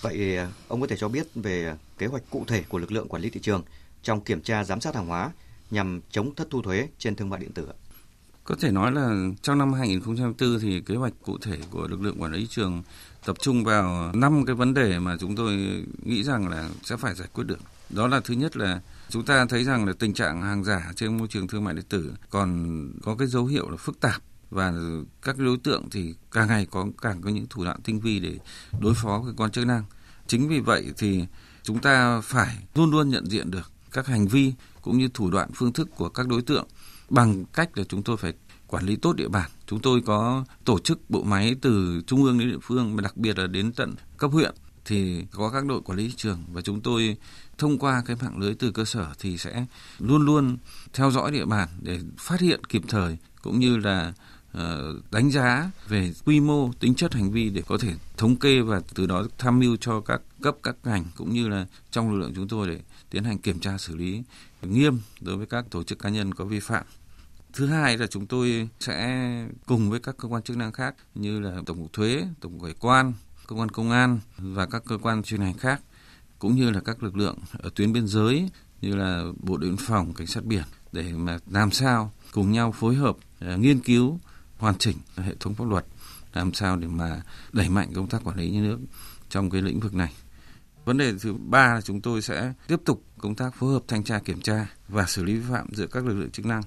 Vậy 0.00 0.38
ông 0.68 0.80
có 0.80 0.86
thể 0.86 0.96
cho 0.96 1.08
biết 1.08 1.26
về 1.34 1.74
kế 1.98 2.06
hoạch 2.06 2.22
cụ 2.30 2.44
thể 2.46 2.62
của 2.68 2.78
lực 2.78 2.92
lượng 2.92 3.08
quản 3.08 3.22
lý 3.22 3.30
thị 3.30 3.40
trường 3.40 3.62
trong 4.02 4.20
kiểm 4.20 4.40
tra 4.40 4.64
giám 4.64 4.80
sát 4.80 4.94
hàng 4.94 5.06
hóa 5.06 5.30
nhằm 5.70 6.00
chống 6.10 6.34
thất 6.34 6.48
thu 6.50 6.62
thuế 6.62 6.88
trên 6.98 7.16
thương 7.16 7.30
mại 7.30 7.40
điện 7.40 7.52
tử? 7.52 7.68
Có 8.44 8.54
thể 8.60 8.70
nói 8.70 8.92
là 8.92 9.10
trong 9.42 9.58
năm 9.58 9.72
2024 9.72 10.60
thì 10.60 10.80
kế 10.86 10.94
hoạch 10.94 11.12
cụ 11.22 11.38
thể 11.42 11.58
của 11.70 11.88
lực 11.88 12.02
lượng 12.02 12.22
quản 12.22 12.32
lý 12.32 12.40
thị 12.40 12.46
trường 12.50 12.82
tập 13.26 13.36
trung 13.40 13.64
vào 13.64 14.12
năm 14.14 14.46
cái 14.46 14.56
vấn 14.56 14.74
đề 14.74 14.98
mà 14.98 15.16
chúng 15.20 15.36
tôi 15.36 15.84
nghĩ 16.02 16.22
rằng 16.22 16.48
là 16.48 16.70
sẽ 16.82 16.96
phải 16.96 17.14
giải 17.14 17.28
quyết 17.32 17.44
được. 17.44 17.58
Đó 17.90 18.08
là 18.08 18.20
thứ 18.20 18.34
nhất 18.34 18.56
là 18.56 18.80
chúng 19.08 19.24
ta 19.24 19.46
thấy 19.46 19.64
rằng 19.64 19.86
là 19.86 19.92
tình 19.98 20.14
trạng 20.14 20.42
hàng 20.42 20.64
giả 20.64 20.92
trên 20.96 21.16
môi 21.16 21.28
trường 21.28 21.48
thương 21.48 21.64
mại 21.64 21.74
điện 21.74 21.84
tử 21.88 22.12
còn 22.30 22.90
có 23.02 23.16
cái 23.16 23.28
dấu 23.28 23.46
hiệu 23.46 23.70
là 23.70 23.76
phức 23.76 24.00
tạp 24.00 24.22
và 24.50 24.72
các 25.22 25.38
đối 25.38 25.56
tượng 25.56 25.90
thì 25.90 26.14
càng 26.30 26.48
ngày 26.48 26.66
có 26.70 26.86
càng 27.02 27.22
có 27.22 27.30
những 27.30 27.46
thủ 27.50 27.64
đoạn 27.64 27.80
tinh 27.84 28.00
vi 28.00 28.20
để 28.20 28.38
đối 28.80 28.94
phó 28.94 29.18
với 29.18 29.32
cơ 29.32 29.42
quan 29.42 29.50
chức 29.50 29.66
năng. 29.66 29.84
Chính 30.26 30.48
vì 30.48 30.60
vậy 30.60 30.92
thì 30.96 31.24
chúng 31.62 31.78
ta 31.78 32.20
phải 32.20 32.58
luôn 32.74 32.90
luôn 32.90 33.08
nhận 33.08 33.30
diện 33.30 33.50
được 33.50 33.70
các 33.92 34.06
hành 34.06 34.28
vi 34.28 34.52
cũng 34.82 34.98
như 34.98 35.08
thủ 35.14 35.30
đoạn, 35.30 35.50
phương 35.54 35.72
thức 35.72 35.88
của 35.96 36.08
các 36.08 36.28
đối 36.28 36.42
tượng 36.42 36.66
bằng 37.10 37.44
cách 37.44 37.78
là 37.78 37.84
chúng 37.84 38.02
tôi 38.02 38.16
phải 38.16 38.32
quản 38.72 38.86
lý 38.86 38.96
tốt 38.96 39.16
địa 39.16 39.28
bàn. 39.28 39.50
Chúng 39.66 39.80
tôi 39.80 40.00
có 40.00 40.44
tổ 40.64 40.78
chức 40.78 41.10
bộ 41.10 41.22
máy 41.22 41.56
từ 41.60 42.02
trung 42.06 42.24
ương 42.24 42.38
đến 42.38 42.50
địa 42.50 42.58
phương 42.62 42.96
và 42.96 43.02
đặc 43.02 43.16
biệt 43.16 43.38
là 43.38 43.46
đến 43.46 43.72
tận 43.72 43.94
cấp 44.16 44.30
huyện 44.30 44.54
thì 44.84 45.24
có 45.30 45.50
các 45.50 45.66
đội 45.66 45.80
quản 45.80 45.98
lý 45.98 46.08
thị 46.08 46.14
trường 46.16 46.44
và 46.52 46.60
chúng 46.60 46.80
tôi 46.80 47.16
thông 47.58 47.78
qua 47.78 48.02
cái 48.06 48.16
mạng 48.22 48.38
lưới 48.38 48.54
từ 48.54 48.70
cơ 48.70 48.84
sở 48.84 49.06
thì 49.18 49.38
sẽ 49.38 49.66
luôn 49.98 50.22
luôn 50.22 50.56
theo 50.92 51.10
dõi 51.10 51.32
địa 51.32 51.44
bàn 51.44 51.68
để 51.82 52.00
phát 52.18 52.40
hiện 52.40 52.64
kịp 52.64 52.82
thời, 52.88 53.18
cũng 53.42 53.60
như 53.60 53.76
là 53.76 54.12
ờ, 54.52 54.94
đánh 55.10 55.30
giá 55.30 55.70
về 55.88 56.12
quy 56.24 56.40
mô, 56.40 56.72
tính 56.80 56.94
chất 56.94 57.14
hành 57.14 57.30
vi 57.30 57.50
để 57.50 57.62
có 57.66 57.78
thể 57.78 57.94
thống 58.16 58.36
kê 58.36 58.60
và 58.60 58.80
từ 58.94 59.06
đó 59.06 59.26
tham 59.38 59.58
mưu 59.58 59.76
cho 59.76 60.00
các 60.00 60.20
cấp, 60.42 60.56
các 60.62 60.76
ngành, 60.84 61.04
cũng 61.16 61.32
như 61.32 61.48
là 61.48 61.66
trong 61.90 62.12
lực 62.12 62.18
lượng 62.18 62.32
chúng 62.34 62.48
tôi 62.48 62.68
để 62.68 62.80
tiến 63.10 63.24
hành 63.24 63.38
kiểm 63.38 63.58
tra, 63.58 63.78
xử 63.78 63.96
lý 63.96 64.22
nghiêm 64.62 64.98
đối 65.20 65.36
với 65.36 65.46
các 65.46 65.64
tổ 65.70 65.82
chức 65.82 65.98
cá 65.98 66.08
nhân 66.08 66.34
có 66.34 66.44
vi 66.44 66.60
phạm 66.60 66.84
Thứ 67.52 67.66
hai 67.66 67.98
là 67.98 68.06
chúng 68.06 68.26
tôi 68.26 68.68
sẽ 68.80 69.46
cùng 69.66 69.90
với 69.90 70.00
các 70.00 70.16
cơ 70.18 70.28
quan 70.28 70.42
chức 70.42 70.56
năng 70.56 70.72
khác 70.72 70.94
như 71.14 71.40
là 71.40 71.60
Tổng 71.66 71.82
cục 71.82 71.92
Thuế, 71.92 72.24
Tổng 72.40 72.52
cục 72.52 72.64
Hải 72.64 72.74
quan, 72.80 73.12
cơ 73.46 73.56
quan 73.56 73.68
công 73.68 73.90
an 73.90 74.20
và 74.38 74.66
các 74.66 74.82
cơ 74.86 74.98
quan 74.98 75.22
chuyên 75.22 75.40
ngành 75.40 75.58
khác 75.58 75.80
cũng 76.38 76.54
như 76.54 76.70
là 76.70 76.80
các 76.80 77.02
lực 77.02 77.16
lượng 77.16 77.38
ở 77.58 77.70
tuyến 77.74 77.92
biên 77.92 78.06
giới 78.06 78.50
như 78.80 78.96
là 78.96 79.24
Bộ 79.36 79.56
đội 79.56 79.70
biên 79.70 79.76
phòng, 79.76 80.14
cảnh 80.14 80.26
sát 80.26 80.44
biển 80.44 80.62
để 80.92 81.12
mà 81.12 81.38
làm 81.50 81.70
sao 81.70 82.12
cùng 82.32 82.52
nhau 82.52 82.72
phối 82.72 82.94
hợp 82.94 83.16
à, 83.40 83.56
nghiên 83.56 83.80
cứu 83.80 84.20
hoàn 84.58 84.78
chỉnh 84.78 84.96
hệ 85.16 85.34
thống 85.40 85.54
pháp 85.54 85.64
luật 85.68 85.86
làm 86.32 86.54
sao 86.54 86.76
để 86.76 86.88
mà 86.88 87.22
đẩy 87.52 87.68
mạnh 87.68 87.92
công 87.94 88.08
tác 88.08 88.24
quản 88.24 88.36
lý 88.36 88.50
nhà 88.50 88.60
nước 88.60 88.78
trong 89.28 89.50
cái 89.50 89.62
lĩnh 89.62 89.80
vực 89.80 89.94
này. 89.94 90.12
Vấn 90.84 90.98
đề 90.98 91.12
thứ 91.20 91.34
ba 91.34 91.74
là 91.74 91.80
chúng 91.80 92.00
tôi 92.00 92.22
sẽ 92.22 92.52
tiếp 92.68 92.80
tục 92.84 93.04
công 93.18 93.34
tác 93.34 93.54
phối 93.54 93.72
hợp 93.72 93.82
thanh 93.88 94.04
tra 94.04 94.18
kiểm 94.18 94.40
tra 94.40 94.66
và 94.88 95.06
xử 95.06 95.24
lý 95.24 95.34
vi 95.34 95.44
phạm 95.50 95.66
giữa 95.74 95.86
các 95.86 96.04
lực 96.04 96.14
lượng 96.14 96.30
chức 96.30 96.46
năng 96.46 96.62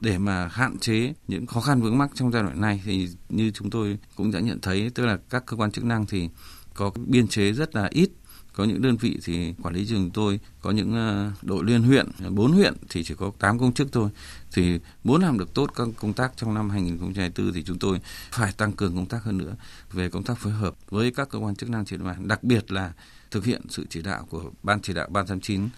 để 0.00 0.18
mà 0.18 0.48
hạn 0.48 0.78
chế 0.78 1.12
những 1.28 1.46
khó 1.46 1.60
khăn 1.60 1.80
vướng 1.82 1.98
mắc 1.98 2.10
trong 2.14 2.32
giai 2.32 2.42
đoạn 2.42 2.60
này 2.60 2.82
thì 2.84 3.08
như 3.28 3.50
chúng 3.50 3.70
tôi 3.70 3.98
cũng 4.16 4.30
đã 4.30 4.40
nhận 4.40 4.60
thấy, 4.60 4.90
tức 4.94 5.06
là 5.06 5.18
các 5.30 5.46
cơ 5.46 5.56
quan 5.56 5.72
chức 5.72 5.84
năng 5.84 6.06
thì 6.06 6.28
có 6.74 6.90
biên 7.06 7.28
chế 7.28 7.52
rất 7.52 7.74
là 7.74 7.88
ít. 7.90 8.10
Có 8.52 8.64
những 8.64 8.82
đơn 8.82 8.96
vị 8.96 9.18
thì 9.24 9.54
quản 9.62 9.74
lý 9.74 9.84
rừng 9.84 10.10
tôi, 10.14 10.40
có 10.62 10.70
những 10.70 10.94
ờ, 10.94 11.30
đội 11.42 11.64
liên 11.64 11.82
huyện, 11.82 12.06
bốn 12.30 12.52
huyện 12.52 12.74
thì 12.88 13.04
chỉ 13.04 13.14
có 13.14 13.32
8 13.38 13.58
công 13.58 13.72
chức 13.72 13.92
thôi. 13.92 14.10
Thì 14.52 14.80
muốn 15.04 15.22
làm 15.22 15.38
được 15.38 15.54
tốt 15.54 15.70
các 15.74 15.88
công 16.00 16.12
tác 16.12 16.32
trong 16.36 16.54
năm 16.54 16.70
2024 16.70 17.52
thì 17.52 17.62
chúng 17.62 17.78
tôi 17.78 18.00
phải 18.30 18.52
tăng 18.52 18.72
cường 18.72 18.96
công 18.96 19.06
tác 19.06 19.24
hơn 19.24 19.38
nữa 19.38 19.56
về 19.92 20.08
công 20.10 20.24
tác 20.24 20.38
phối 20.38 20.52
hợp 20.52 20.74
với 20.90 21.10
các 21.10 21.28
cơ 21.28 21.38
quan 21.38 21.56
chức 21.56 21.70
năng 21.70 21.84
trên 21.84 21.98
địa 21.98 22.06
bàn, 22.06 22.28
đặc 22.28 22.44
biệt 22.44 22.72
là 22.72 22.92
thực 23.30 23.44
hiện 23.44 23.62
sự 23.68 23.86
chỉ 23.90 24.02
đạo 24.02 24.26
của 24.30 24.50
ban 24.62 24.80
chỉ 24.80 24.92
đạo 24.92 25.08
ban 25.10 25.26
89 25.26 25.68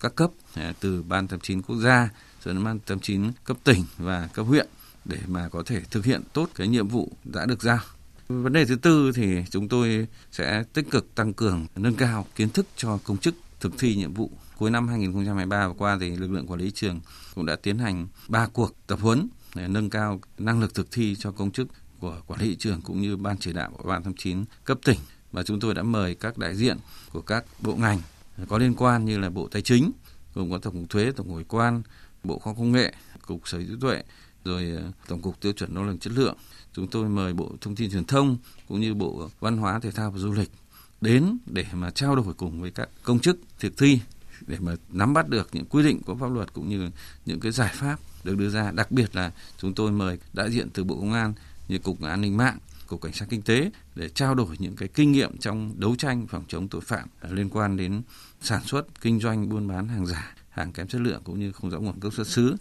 các 0.00 0.14
cấp 0.14 0.30
ờ, 0.54 0.72
từ 0.80 1.02
ban 1.02 1.28
89 1.28 1.62
quốc 1.62 1.76
gia 1.76 2.08
rồi 2.44 2.54
đến 2.54 2.64
ban 2.64 2.78
89 2.78 3.32
cấp 3.44 3.56
tỉnh 3.64 3.84
và 3.98 4.28
cấp 4.34 4.46
huyện 4.46 4.66
để 5.04 5.18
mà 5.26 5.48
có 5.48 5.62
thể 5.66 5.80
thực 5.90 6.04
hiện 6.04 6.22
tốt 6.32 6.50
cái 6.54 6.68
nhiệm 6.68 6.88
vụ 6.88 7.12
đã 7.24 7.46
được 7.46 7.62
giao 7.62 7.80
Vấn 8.28 8.52
đề 8.52 8.64
thứ 8.64 8.76
tư 8.76 9.12
thì 9.14 9.44
chúng 9.50 9.68
tôi 9.68 10.06
sẽ 10.32 10.64
tích 10.72 10.90
cực 10.90 11.14
tăng 11.14 11.32
cường 11.32 11.66
nâng 11.76 11.94
cao 11.94 12.26
kiến 12.36 12.50
thức 12.50 12.66
cho 12.76 12.98
công 13.04 13.18
chức 13.18 13.34
thực 13.60 13.72
thi 13.78 13.96
nhiệm 13.96 14.14
vụ. 14.14 14.30
Cuối 14.58 14.70
năm 14.70 14.88
2023 14.88 15.68
vừa 15.68 15.74
qua 15.74 15.98
thì 16.00 16.16
lực 16.16 16.30
lượng 16.30 16.46
quản 16.46 16.60
lý 16.60 16.70
trường 16.70 17.00
cũng 17.34 17.46
đã 17.46 17.56
tiến 17.56 17.78
hành 17.78 18.08
3 18.28 18.46
cuộc 18.46 18.74
tập 18.86 18.98
huấn 19.02 19.28
để 19.54 19.68
nâng 19.68 19.90
cao 19.90 20.20
năng 20.38 20.60
lực 20.60 20.74
thực 20.74 20.92
thi 20.92 21.16
cho 21.18 21.32
công 21.32 21.50
chức 21.50 21.68
của 22.00 22.22
quản 22.26 22.40
lý 22.40 22.56
trường 22.58 22.80
cũng 22.80 23.00
như 23.00 23.16
ban 23.16 23.38
chỉ 23.38 23.52
đạo 23.52 23.70
của 23.76 23.88
ban 23.88 24.02
89 24.02 24.44
cấp 24.64 24.78
tỉnh 24.84 24.98
và 25.32 25.42
chúng 25.42 25.60
tôi 25.60 25.74
đã 25.74 25.82
mời 25.82 26.14
các 26.14 26.38
đại 26.38 26.56
diện 26.56 26.76
của 27.12 27.20
các 27.20 27.44
bộ 27.60 27.76
ngành 27.76 28.00
có 28.48 28.58
liên 28.58 28.74
quan 28.74 29.04
như 29.04 29.18
là 29.18 29.30
Bộ 29.30 29.48
Tài 29.50 29.62
chính, 29.62 29.92
gồm 30.34 30.50
có 30.50 30.58
Tổng 30.58 30.80
cục 30.80 30.90
Thuế, 30.90 31.12
Tổng 31.16 31.26
cục 31.26 31.36
Hải 31.36 31.44
quan, 31.48 31.82
Bộ 32.24 32.38
Khoa 32.38 32.54
công 32.54 32.72
nghệ, 32.72 32.92
Cục 33.26 33.48
Sở 33.48 33.58
hữu 33.58 33.66
trí 33.68 33.74
tuệ, 33.80 34.02
rồi 34.44 34.70
ờ, 34.76 34.92
Tổng 35.08 35.22
cục 35.22 35.40
Tiêu 35.40 35.52
chuẩn 35.52 35.74
đo 35.74 35.82
lường 35.82 35.98
chất 35.98 36.12
lượng. 36.12 36.36
Chúng 36.72 36.88
tôi 36.88 37.08
mời 37.08 37.32
Bộ 37.32 37.52
Thông 37.60 37.76
tin 37.76 37.90
Truyền 37.90 38.04
thông 38.04 38.38
cũng 38.68 38.80
như 38.80 38.94
Bộ 38.94 39.30
Văn 39.40 39.56
hóa 39.56 39.78
Thể 39.78 39.90
thao 39.90 40.10
và 40.10 40.18
Du 40.18 40.32
lịch 40.32 40.50
đến 41.00 41.38
để 41.46 41.66
mà 41.72 41.90
trao 41.90 42.16
đổi 42.16 42.34
cùng 42.36 42.60
với 42.60 42.70
các 42.70 42.88
công 43.02 43.20
chức 43.20 43.38
thực 43.58 43.78
thi 43.78 44.00
để 44.46 44.56
mà 44.60 44.74
nắm 44.88 45.14
bắt 45.14 45.28
được 45.28 45.48
những 45.52 45.64
quy 45.64 45.82
định 45.82 46.02
của 46.02 46.14
pháp 46.14 46.32
luật 46.32 46.52
cũng 46.52 46.68
như 46.68 46.90
những 47.26 47.40
cái 47.40 47.52
giải 47.52 47.72
pháp 47.74 47.98
được 48.24 48.36
đưa 48.36 48.48
ra. 48.48 48.70
Đặc 48.70 48.92
biệt 48.92 49.16
là 49.16 49.32
chúng 49.56 49.74
tôi 49.74 49.92
mời 49.92 50.18
đại 50.32 50.50
diện 50.50 50.70
từ 50.70 50.84
Bộ 50.84 50.94
Công 50.94 51.12
an 51.12 51.32
như 51.68 51.78
Cục 51.78 52.02
An 52.02 52.20
ninh 52.20 52.36
mạng 52.36 52.58
Cục 52.90 53.00
Cảnh 53.00 53.12
sát 53.12 53.26
Kinh 53.28 53.42
tế 53.42 53.70
để 53.94 54.08
trao 54.08 54.34
đổi 54.34 54.56
những 54.58 54.76
cái 54.76 54.88
kinh 54.88 55.12
nghiệm 55.12 55.36
trong 55.38 55.74
đấu 55.76 55.96
tranh 55.96 56.26
phòng 56.26 56.44
chống 56.48 56.68
tội 56.68 56.80
phạm 56.80 57.08
liên 57.30 57.48
quan 57.50 57.76
đến 57.76 58.02
sản 58.40 58.64
xuất, 58.64 59.00
kinh 59.00 59.20
doanh, 59.20 59.48
buôn 59.48 59.68
bán 59.68 59.88
hàng 59.88 60.06
giả, 60.06 60.34
hàng 60.60 60.72
kém 60.72 60.86
chất 60.86 61.00
lượng 61.00 61.20
cũng 61.24 61.40
như 61.40 61.52
không 61.52 61.70
rõ 61.70 61.78
nguồn 61.78 62.00
gốc 62.00 62.14
xuất 62.14 62.26
xứ. 62.26 62.56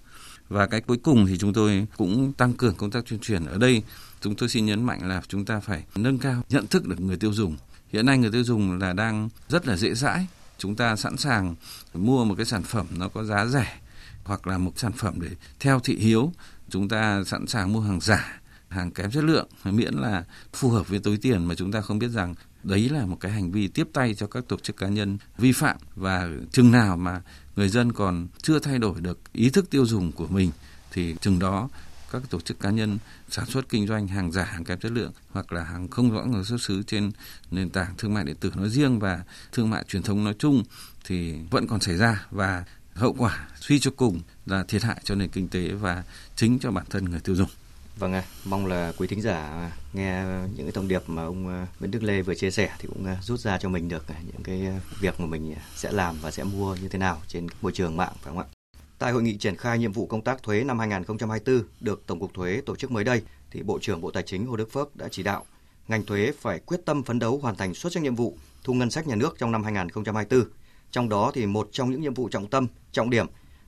Và 0.50 0.68
cái 0.68 0.82
cuối 0.82 0.97
cùng 0.97 1.26
thì 1.26 1.38
chúng 1.38 1.54
tôi 1.54 1.88
cũng 1.97 2.34
tăng 2.34 2.54
cường 2.54 2.76
công 2.76 2.91
tác 2.91 3.06
tuyên 3.10 3.20
truyền 3.20 3.45
ở 3.45 3.58
đây. 3.58 3.84
Chúng 4.22 4.36
tôi 4.36 4.50
xin 4.50 4.66
nhấn 4.66 4.84
mạnh 4.84 5.08
là 5.08 5.22
chúng 5.28 5.45
ta 5.45 5.60
phải 5.60 5.84
nâng 5.95 6.18
cao 6.18 6.43
nhận 6.50 6.68
thức 6.68 6.88
được 6.88 7.00
người 7.00 7.18
tiêu 7.18 7.34
dùng. 7.34 7.58
Hiện 7.89 8.06
nay 8.06 8.18
người 8.18 8.32
tiêu 8.32 8.43
dùng 8.43 8.80
là 8.80 8.93
đang 8.93 9.30
rất 9.50 9.68
là 9.68 9.78
dễ 9.78 9.93
dãi. 9.93 10.28
Chúng 10.58 10.76
ta 10.76 10.95
sẵn 10.95 11.18
sàng 11.18 11.56
mua 11.93 12.26
một 12.26 12.36
cái 12.36 12.45
sản 12.45 12.64
phẩm 12.64 12.86
nó 12.97 13.10
có 13.10 13.24
giá 13.24 13.45
rẻ 13.45 13.80
hoặc 14.24 14.47
là 14.47 14.58
một 14.58 14.74
sản 14.76 14.91
phẩm 14.91 15.22
để 15.22 15.30
theo 15.60 15.80
thị 15.80 15.97
hiếu. 15.97 16.32
Chúng 16.70 16.89
ta 16.89 17.24
sẵn 17.24 17.47
sàng 17.47 17.74
mua 17.74 17.82
hàng 17.82 18.00
giả, 18.02 18.41
hàng 18.70 18.91
kém 18.91 19.12
chất 19.12 19.24
lượng 19.24 19.47
miễn 19.64 19.93
là 19.93 20.24
phù 20.54 20.70
hợp 20.70 20.88
với 20.89 21.00
túi 21.00 21.18
tiền 21.18 21.45
mà 21.45 21.56
chúng 21.56 21.72
ta 21.72 21.82
không 21.82 22.00
biết 22.00 22.08
rằng 22.08 22.36
đấy 22.64 22.89
là 22.89 23.06
một 23.06 23.18
cái 23.20 23.32
hành 23.32 23.52
vi 23.52 23.68
tiếp 23.68 23.88
tay 23.93 24.16
cho 24.16 24.28
các 24.28 24.43
tổ 24.47 24.58
chức 24.58 24.78
cá 24.78 24.88
nhân 24.88 25.18
vi 25.38 25.52
phạm 25.52 25.78
và 25.95 26.30
chừng 26.52 26.72
nào 26.72 26.97
mà 26.97 27.22
người 27.60 27.70
dân 27.70 27.91
còn 27.91 28.28
chưa 28.41 28.60
thay 28.60 28.80
đổi 28.80 29.01
được 29.01 29.20
ý 29.34 29.49
thức 29.49 29.70
tiêu 29.70 29.86
dùng 29.86 30.12
của 30.12 30.28
mình, 30.28 30.51
thì 30.91 31.16
chừng 31.22 31.39
đó 31.39 31.70
các 32.12 32.22
tổ 32.30 32.39
chức 32.39 32.60
cá 32.60 32.70
nhân 32.70 32.97
sản 33.30 33.45
xuất 33.45 33.70
kinh 33.70 33.88
doanh 33.88 34.07
hàng 34.07 34.32
giả, 34.32 34.43
hàng 34.43 34.64
kém 34.64 34.80
chất 34.80 34.91
lượng 34.91 35.12
hoặc 35.32 35.53
là 35.53 35.64
hàng 35.64 35.88
không 35.88 36.12
rõ 36.12 36.24
nguồn 36.24 36.43
xuất 36.43 36.62
xứ 36.62 36.84
trên 36.84 37.12
nền 37.51 37.70
tảng 37.70 37.93
thương 37.97 38.14
mại 38.14 38.24
điện 38.24 38.36
tử 38.39 38.51
nói 38.55 38.70
riêng 38.70 38.99
và 38.99 39.24
thương 39.51 39.70
mại 39.70 39.84
truyền 39.88 40.03
thống 40.03 40.24
nói 40.24 40.36
chung 40.39 40.64
thì 41.05 41.36
vẫn 41.51 41.68
còn 41.68 41.80
xảy 41.80 41.97
ra 41.97 42.26
và 42.32 42.64
hậu 42.93 43.14
quả 43.14 43.47
suy 43.60 43.80
cho 43.80 43.91
cùng 43.97 44.22
là 44.45 44.64
thiệt 44.64 44.84
hại 44.84 45.01
cho 45.03 45.16
nền 45.16 45.30
kinh 45.30 45.47
tế 45.47 45.72
và 45.72 46.03
chính 46.36 46.60
cho 46.60 46.72
bản 46.72 46.86
thân 46.89 47.05
người 47.05 47.20
tiêu 47.20 47.36
dùng. 47.36 47.49
Vâng 48.00 48.14
ạ, 48.14 48.24
mong 48.45 48.66
là 48.66 48.93
quý 48.97 49.08
thính 49.08 49.22
giả 49.22 49.72
nghe 49.93 50.24
những 50.56 50.66
cái 50.66 50.72
thông 50.72 50.88
điệp 50.88 51.02
mà 51.08 51.24
ông 51.24 51.47
ờ, 51.47 51.66
Nguyễn 51.80 51.91
Đức 51.91 52.04
Lê 52.04 52.22
vừa 52.22 52.36
chia 52.36 52.52
sẻ 52.52 52.76
thì 52.80 52.88
cũng 52.88 53.06
ờ, 53.06 53.16
rút 53.22 53.39
ra 53.39 53.58
cho 53.58 53.70
mình 53.70 53.89
được 53.89 54.08
ờ, 54.08 54.16
những 54.26 54.43
cái 54.43 54.68
việc 55.00 55.20
mà 55.20 55.26
mình 55.26 55.56
sẽ 55.76 55.91
làm 55.91 56.16
và 56.22 56.32
sẽ 56.32 56.43
mua 56.43 56.76
như 56.76 56.88
thế 56.88 57.00
nào 57.00 57.22
trên 57.28 57.47
môi 57.62 57.72
trường 57.72 57.97
mạng 57.97 58.14
phải 58.22 58.34
không 58.34 58.39
ạ? 58.39 58.45
Tại 59.00 59.12
hội 59.12 59.24
nghị 59.24 59.38
triển 59.38 59.56
khai 59.56 59.80
nhiệm 59.80 59.91
vụ 59.91 60.06
công 60.06 60.22
tác 60.22 60.43
thuế 60.43 60.64
năm 60.64 60.80
2024 60.80 61.64
được 61.80 62.04
Tổng 62.06 62.20
cục 62.20 62.34
Thuế 62.34 62.62
tổ 62.66 62.76
chức 62.76 62.91
mới 62.91 63.04
đây 63.04 63.22
thì 63.52 63.64
Bộ 63.64 63.80
trưởng 63.82 64.02
Bộ 64.02 64.12
Tài 64.12 64.24
chính 64.24 64.45
Hồ 64.45 64.56
Đức 64.56 64.72
Phước 64.72 64.95
đã 64.95 65.08
chỉ 65.12 65.24
đạo 65.24 65.45
ngành 65.88 66.06
thuế 66.06 66.32
phải 66.39 66.60
quyết 66.60 66.80
tâm 66.86 67.04
phấn 67.04 67.20
đấu 67.20 67.38
hoàn 67.38 67.56
thành 67.56 67.74
xuất 67.74 67.93
sắc 67.93 68.04
nhiệm 68.04 68.16
vụ 68.16 68.38
thu 68.64 68.74
ngân 68.74 68.91
sách 68.91 69.08
nhà 69.08 69.16
nước 69.16 69.36
trong 69.38 69.52
năm 69.52 69.64
2024. 69.64 70.43
Trong 70.91 71.10
đó 71.10 71.32
thì 71.34 71.45
một 71.45 71.70
trong 71.72 71.91
những 71.91 72.02
nhiệm 72.02 72.14
vụ 72.14 72.30
trọng 72.30 72.47
tâm, 72.47 72.68
trọng 72.91 73.10
điểm 73.10 73.26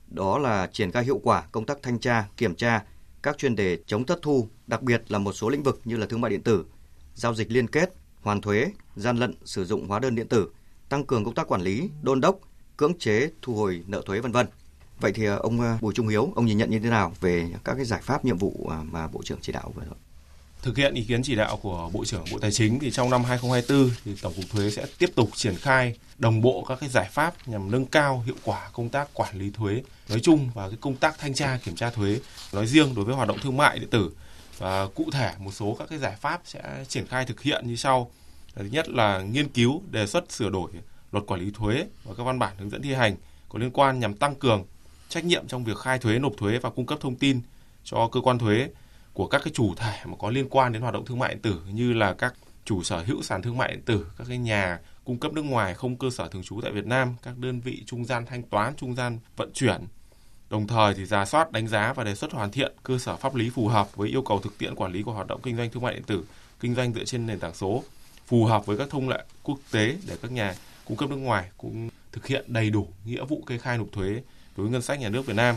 đó 0.08 0.38
là 0.38 0.68
triển 0.72 0.92
khai 0.92 1.04
hiệu 1.04 1.20
quả 1.22 1.42
công 1.52 1.66
tác 1.66 1.78
thanh 1.82 1.98
tra, 1.98 2.24
kiểm 2.36 2.54
tra 2.54 2.82
các 3.22 3.38
chuyên 3.38 3.56
đề 3.56 3.78
chống 3.86 4.06
thất 4.06 4.18
thu, 4.22 4.48
đặc 4.66 4.82
biệt 4.82 5.02
là 5.08 5.18
một 5.18 5.32
số 5.32 5.48
lĩnh 5.48 5.62
vực 5.62 5.80
như 5.84 5.96
là 5.96 6.06
thương 6.06 6.20
mại 6.20 6.30
điện 6.30 6.42
tử, 6.42 6.64
giao 7.14 7.34
dịch 7.34 7.50
liên 7.50 7.68
kết, 7.68 7.94
hoàn 8.22 8.40
thuế, 8.40 8.72
gian 8.96 9.16
lận 9.16 9.34
sử 9.44 9.64
dụng 9.64 9.88
hóa 9.88 9.98
đơn 9.98 10.14
điện 10.14 10.28
tử, 10.28 10.50
tăng 10.88 11.06
cường 11.06 11.24
công 11.24 11.34
tác 11.34 11.48
quản 11.48 11.62
lý, 11.62 11.90
đôn 12.02 12.20
đốc, 12.20 12.38
cưỡng 12.76 12.98
chế 12.98 13.30
thu 13.42 13.54
hồi 13.54 13.82
nợ 13.86 14.02
thuế 14.06 14.20
vân 14.20 14.32
vân. 14.32 14.46
Vậy 15.00 15.12
thì 15.12 15.24
ờ, 15.24 15.36
ông 15.36 15.60
ờ, 15.60 15.78
Bùi 15.80 15.94
Trung 15.94 16.08
Hiếu, 16.08 16.32
ông 16.36 16.46
nhìn 16.46 16.58
nhận 16.58 16.70
như 16.70 16.78
thế 16.78 16.90
nào 16.90 17.12
về 17.20 17.50
các 17.64 17.74
cái 17.74 17.84
giải 17.84 18.00
pháp 18.02 18.24
nhiệm 18.24 18.38
vụ 18.38 18.66
ờ, 18.68 18.84
mà 18.84 19.06
Bộ 19.06 19.22
trưởng 19.24 19.38
chỉ 19.40 19.52
đạo 19.52 19.72
vừa 19.74 19.84
rồi? 19.84 19.94
Thực 20.62 20.76
hiện 20.76 20.94
ý 20.94 21.04
kiến 21.04 21.22
chỉ 21.22 21.34
đạo 21.34 21.56
của 21.56 21.90
Bộ 21.92 22.04
trưởng 22.04 22.24
Bộ 22.32 22.38
Tài 22.38 22.52
chính 22.52 22.78
thì 22.78 22.90
trong 22.90 23.10
năm 23.10 23.24
2024 23.24 23.90
thì 24.04 24.14
Tổng 24.22 24.32
cục 24.36 24.44
Thuế 24.50 24.70
sẽ 24.70 24.86
tiếp 24.98 25.10
tục 25.14 25.30
triển 25.34 25.56
khai 25.56 25.96
đồng 26.18 26.40
bộ 26.40 26.64
các 26.68 26.80
cái 26.80 26.88
giải 26.88 27.08
pháp 27.12 27.48
nhằm 27.48 27.70
nâng 27.70 27.86
cao 27.86 28.22
hiệu 28.26 28.34
quả 28.44 28.70
công 28.72 28.88
tác 28.88 29.08
quản 29.14 29.38
lý 29.38 29.50
thuế 29.50 29.82
nói 30.08 30.20
chung 30.20 30.50
và 30.54 30.68
cái 30.68 30.78
công 30.80 30.96
tác 30.96 31.18
thanh 31.18 31.34
tra 31.34 31.58
kiểm 31.64 31.76
tra 31.76 31.90
thuế 31.90 32.18
nói 32.52 32.66
riêng 32.66 32.94
đối 32.94 33.04
với 33.04 33.14
hoạt 33.14 33.28
động 33.28 33.38
thương 33.42 33.56
mại 33.56 33.78
điện 33.78 33.90
tử. 33.90 34.10
Và 34.58 34.86
cụ 34.86 35.10
thể 35.12 35.32
một 35.38 35.50
số 35.54 35.76
các 35.78 35.88
cái 35.88 35.98
giải 35.98 36.16
pháp 36.20 36.40
sẽ 36.44 36.84
triển 36.88 37.06
khai 37.06 37.24
thực 37.24 37.42
hiện 37.42 37.66
như 37.66 37.76
sau. 37.76 38.10
Thứ 38.54 38.64
nhất 38.64 38.88
là 38.88 39.22
nghiên 39.22 39.48
cứu 39.48 39.82
đề 39.90 40.06
xuất 40.06 40.32
sửa 40.32 40.50
đổi 40.50 40.70
luật 41.12 41.26
quản 41.26 41.40
lý 41.40 41.50
thuế 41.54 41.86
và 42.04 42.14
các 42.14 42.22
văn 42.22 42.38
bản 42.38 42.52
hướng 42.58 42.70
dẫn 42.70 42.82
thi 42.82 42.94
hành 42.94 43.16
có 43.48 43.58
liên 43.58 43.70
quan 43.70 44.00
nhằm 44.00 44.14
tăng 44.14 44.34
cường 44.34 44.64
trách 45.08 45.24
nhiệm 45.24 45.48
trong 45.48 45.64
việc 45.64 45.78
khai 45.78 45.98
thuế, 45.98 46.18
nộp 46.18 46.32
thuế 46.36 46.58
và 46.58 46.70
cung 46.70 46.86
cấp 46.86 46.98
thông 47.00 47.16
tin 47.16 47.40
cho 47.84 48.08
cơ 48.12 48.20
quan 48.20 48.38
thuế 48.38 48.68
của 49.12 49.26
các 49.26 49.40
cái 49.44 49.52
chủ 49.54 49.74
thể 49.74 49.98
mà 50.04 50.16
có 50.18 50.30
liên 50.30 50.48
quan 50.50 50.72
đến 50.72 50.82
hoạt 50.82 50.94
động 50.94 51.04
thương 51.04 51.18
mại 51.18 51.28
điện 51.28 51.42
tử 51.42 51.60
như 51.72 51.92
là 51.92 52.12
các 52.12 52.34
chủ 52.64 52.82
sở 52.82 53.02
hữu 53.02 53.22
sàn 53.22 53.42
thương 53.42 53.56
mại 53.56 53.70
điện 53.72 53.82
tử, 53.82 54.06
các 54.18 54.26
cái 54.28 54.38
nhà 54.38 54.80
cung 55.04 55.18
cấp 55.18 55.32
nước 55.32 55.42
ngoài 55.42 55.74
không 55.74 55.96
cơ 55.96 56.10
sở 56.10 56.28
thường 56.28 56.42
trú 56.42 56.60
tại 56.60 56.72
Việt 56.72 56.86
Nam, 56.86 57.14
các 57.22 57.38
đơn 57.38 57.60
vị 57.60 57.82
trung 57.86 58.04
gian 58.04 58.26
thanh 58.26 58.42
toán, 58.42 58.74
trung 58.76 58.94
gian 58.94 59.18
vận 59.36 59.50
chuyển. 59.54 59.86
Đồng 60.50 60.66
thời 60.66 60.94
thì 60.94 61.04
giả 61.04 61.24
soát, 61.24 61.52
đánh 61.52 61.68
giá 61.68 61.92
và 61.92 62.04
đề 62.04 62.14
xuất 62.14 62.32
hoàn 62.32 62.50
thiện 62.50 62.72
cơ 62.82 62.98
sở 62.98 63.16
pháp 63.16 63.34
lý 63.34 63.50
phù 63.50 63.68
hợp 63.68 63.96
với 63.96 64.08
yêu 64.08 64.22
cầu 64.22 64.40
thực 64.40 64.58
tiễn 64.58 64.74
quản 64.74 64.92
lý 64.92 65.02
của 65.02 65.12
hoạt 65.12 65.26
động 65.26 65.40
kinh 65.42 65.56
doanh 65.56 65.70
thương 65.70 65.82
mại 65.82 65.94
điện 65.94 66.02
tử, 66.06 66.24
kinh 66.60 66.74
doanh 66.74 66.92
dựa 66.92 67.04
trên 67.04 67.26
nền 67.26 67.38
tảng 67.38 67.54
số, 67.54 67.84
phù 68.26 68.44
hợp 68.44 68.66
với 68.66 68.78
các 68.78 68.90
thông 68.90 69.08
lệ 69.08 69.24
quốc 69.42 69.58
tế 69.70 69.96
để 70.06 70.16
các 70.22 70.32
nhà 70.32 70.54
cung 70.84 70.96
cấp 70.96 71.10
nước 71.10 71.16
ngoài 71.16 71.50
cũng 71.56 71.88
thực 72.12 72.26
hiện 72.26 72.44
đầy 72.48 72.70
đủ 72.70 72.88
nghĩa 73.04 73.24
vụ 73.24 73.42
kê 73.46 73.58
khai 73.58 73.78
nộp 73.78 73.92
thuế 73.92 74.10
đối 74.56 74.66
với 74.66 74.68
ngân 74.68 74.82
sách 74.82 75.00
nhà 75.00 75.08
nước 75.08 75.26
Việt 75.26 75.36
Nam. 75.36 75.56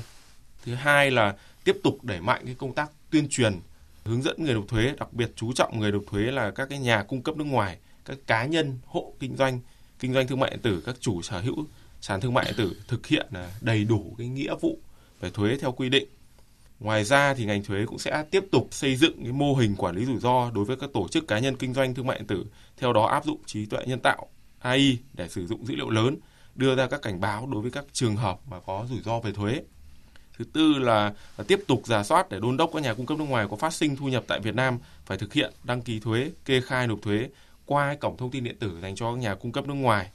Thứ 0.66 0.76
hai 0.76 1.12
là 1.12 1.36
tiếp 1.64 1.78
tục 1.84 2.04
đẩy 2.04 2.22
mạnh 2.22 2.42
cái 2.46 2.56
công 2.56 2.74
tác 2.74 2.90
tuyên 3.16 3.30
truyền 3.30 3.60
hướng 4.06 4.22
dẫn 4.22 4.36
người 4.44 4.54
nộp 4.54 4.68
thuế, 4.68 4.94
đặc 5.00 5.14
biệt 5.14 5.32
chú 5.36 5.54
trọng 5.54 5.80
người 5.80 5.92
nộp 5.92 6.04
thuế 6.12 6.22
là 6.22 6.52
các 6.52 6.70
cái 6.70 6.80
nhà 6.80 7.04
cung 7.04 7.22
cấp 7.22 7.38
nước 7.38 7.44
ngoài, 7.44 7.78
các 8.06 8.18
cá 8.28 8.46
nhân, 8.46 8.80
hộ 8.86 9.14
kinh 9.20 9.36
doanh, 9.36 9.60
kinh 10.00 10.14
doanh 10.14 10.28
thương 10.28 10.40
mại 10.40 10.50
điện 10.50 10.60
tử, 10.62 10.84
các 10.86 10.96
chủ 11.00 11.22
sở 11.22 11.40
hữu 11.40 11.66
sàn 12.02 12.22
thương 12.22 12.34
mại 12.34 12.46
điện 12.46 12.54
tử 12.58 12.82
thực 12.88 13.08
hiện 13.08 13.28
à, 13.34 13.52
đầy 13.62 13.84
đủ 13.84 14.16
cái 14.18 14.28
nghĩa 14.28 14.56
vụ 14.62 14.80
về 15.20 15.30
thuế 15.30 15.58
theo 15.58 15.72
quy 15.72 15.90
định. 15.90 16.08
Ngoài 16.80 17.04
ra 17.04 17.34
thì 17.34 17.46
ngành 17.46 17.64
thuế 17.64 17.86
cũng 17.86 18.00
sẽ 18.00 18.24
tiếp 18.32 18.44
tục 18.52 18.68
xây 18.72 18.96
dựng 18.96 19.24
cái 19.24 19.32
mô 19.32 19.56
hình 19.56 19.76
quản 19.76 19.96
lý 19.96 20.06
rủi 20.06 20.20
ro 20.20 20.52
đối 20.52 20.66
với 20.66 20.78
các 20.78 20.90
tổ 20.94 21.08
chức 21.08 21.28
cá 21.28 21.40
nhân 21.40 21.56
kinh 21.56 21.74
doanh 21.74 21.94
thương 21.94 22.08
mại 22.08 22.18
điện 22.18 22.28
tử, 22.28 22.46
theo 22.78 22.94
đó 22.94 23.06
áp 23.06 23.26
dụng 23.26 23.40
trí 23.46 23.66
tuệ 23.66 23.80
nhân 23.86 24.00
tạo 24.00 24.28
AI 24.60 24.98
để 25.14 25.28
sử 25.28 25.48
dụng 25.48 25.66
dữ 25.66 25.76
liệu 25.76 25.90
lớn, 25.90 26.18
đưa 26.56 26.76
ra 26.76 26.88
các 26.88 27.02
cảnh 27.02 27.20
báo 27.20 27.48
đối 27.52 27.62
với 27.62 27.72
các 27.72 27.86
trường 27.92 28.16
hợp 28.16 28.40
mà 28.50 28.60
có 28.60 28.86
rủi 28.90 29.00
ro 29.00 29.20
về 29.20 29.32
thuế. 29.32 29.62
Thứ 30.38 30.46
tư 30.54 30.74
là, 30.74 31.14
là 31.38 31.46
tiếp 31.48 31.60
tục 31.68 31.82
giả 31.86 32.04
soát 32.04 32.30
để 32.30 32.40
đôn 32.40 32.58
đốc 32.58 32.70
các 32.74 32.84
nhà 32.84 32.94
cung 32.94 33.06
cấp 33.06 33.18
nước 33.18 33.26
ngoài 33.30 33.48
có 33.50 33.56
phát 33.56 33.74
sinh 33.74 33.96
thu 33.96 34.08
nhập 34.08 34.24
tại 34.28 34.40
Việt 34.40 34.56
Nam 34.56 34.80
phải 35.06 35.18
thực 35.18 35.34
hiện 35.34 35.54
đăng 35.64 35.82
ký 35.82 36.00
thuế, 36.00 36.32
kê 36.46 36.62
khai 36.62 36.88
nộp 36.88 37.02
thuế 37.02 37.30
qua 37.66 37.96
cổng 37.96 38.18
thông 38.18 38.32
tin 38.32 38.44
điện 38.44 38.56
tử 38.60 38.80
dành 38.82 38.96
cho 38.96 39.12
các 39.12 39.20
nhà 39.20 39.36
cung 39.36 39.52
cấp 39.52 39.68
nước 39.68 39.74
ngoài. 39.74 40.10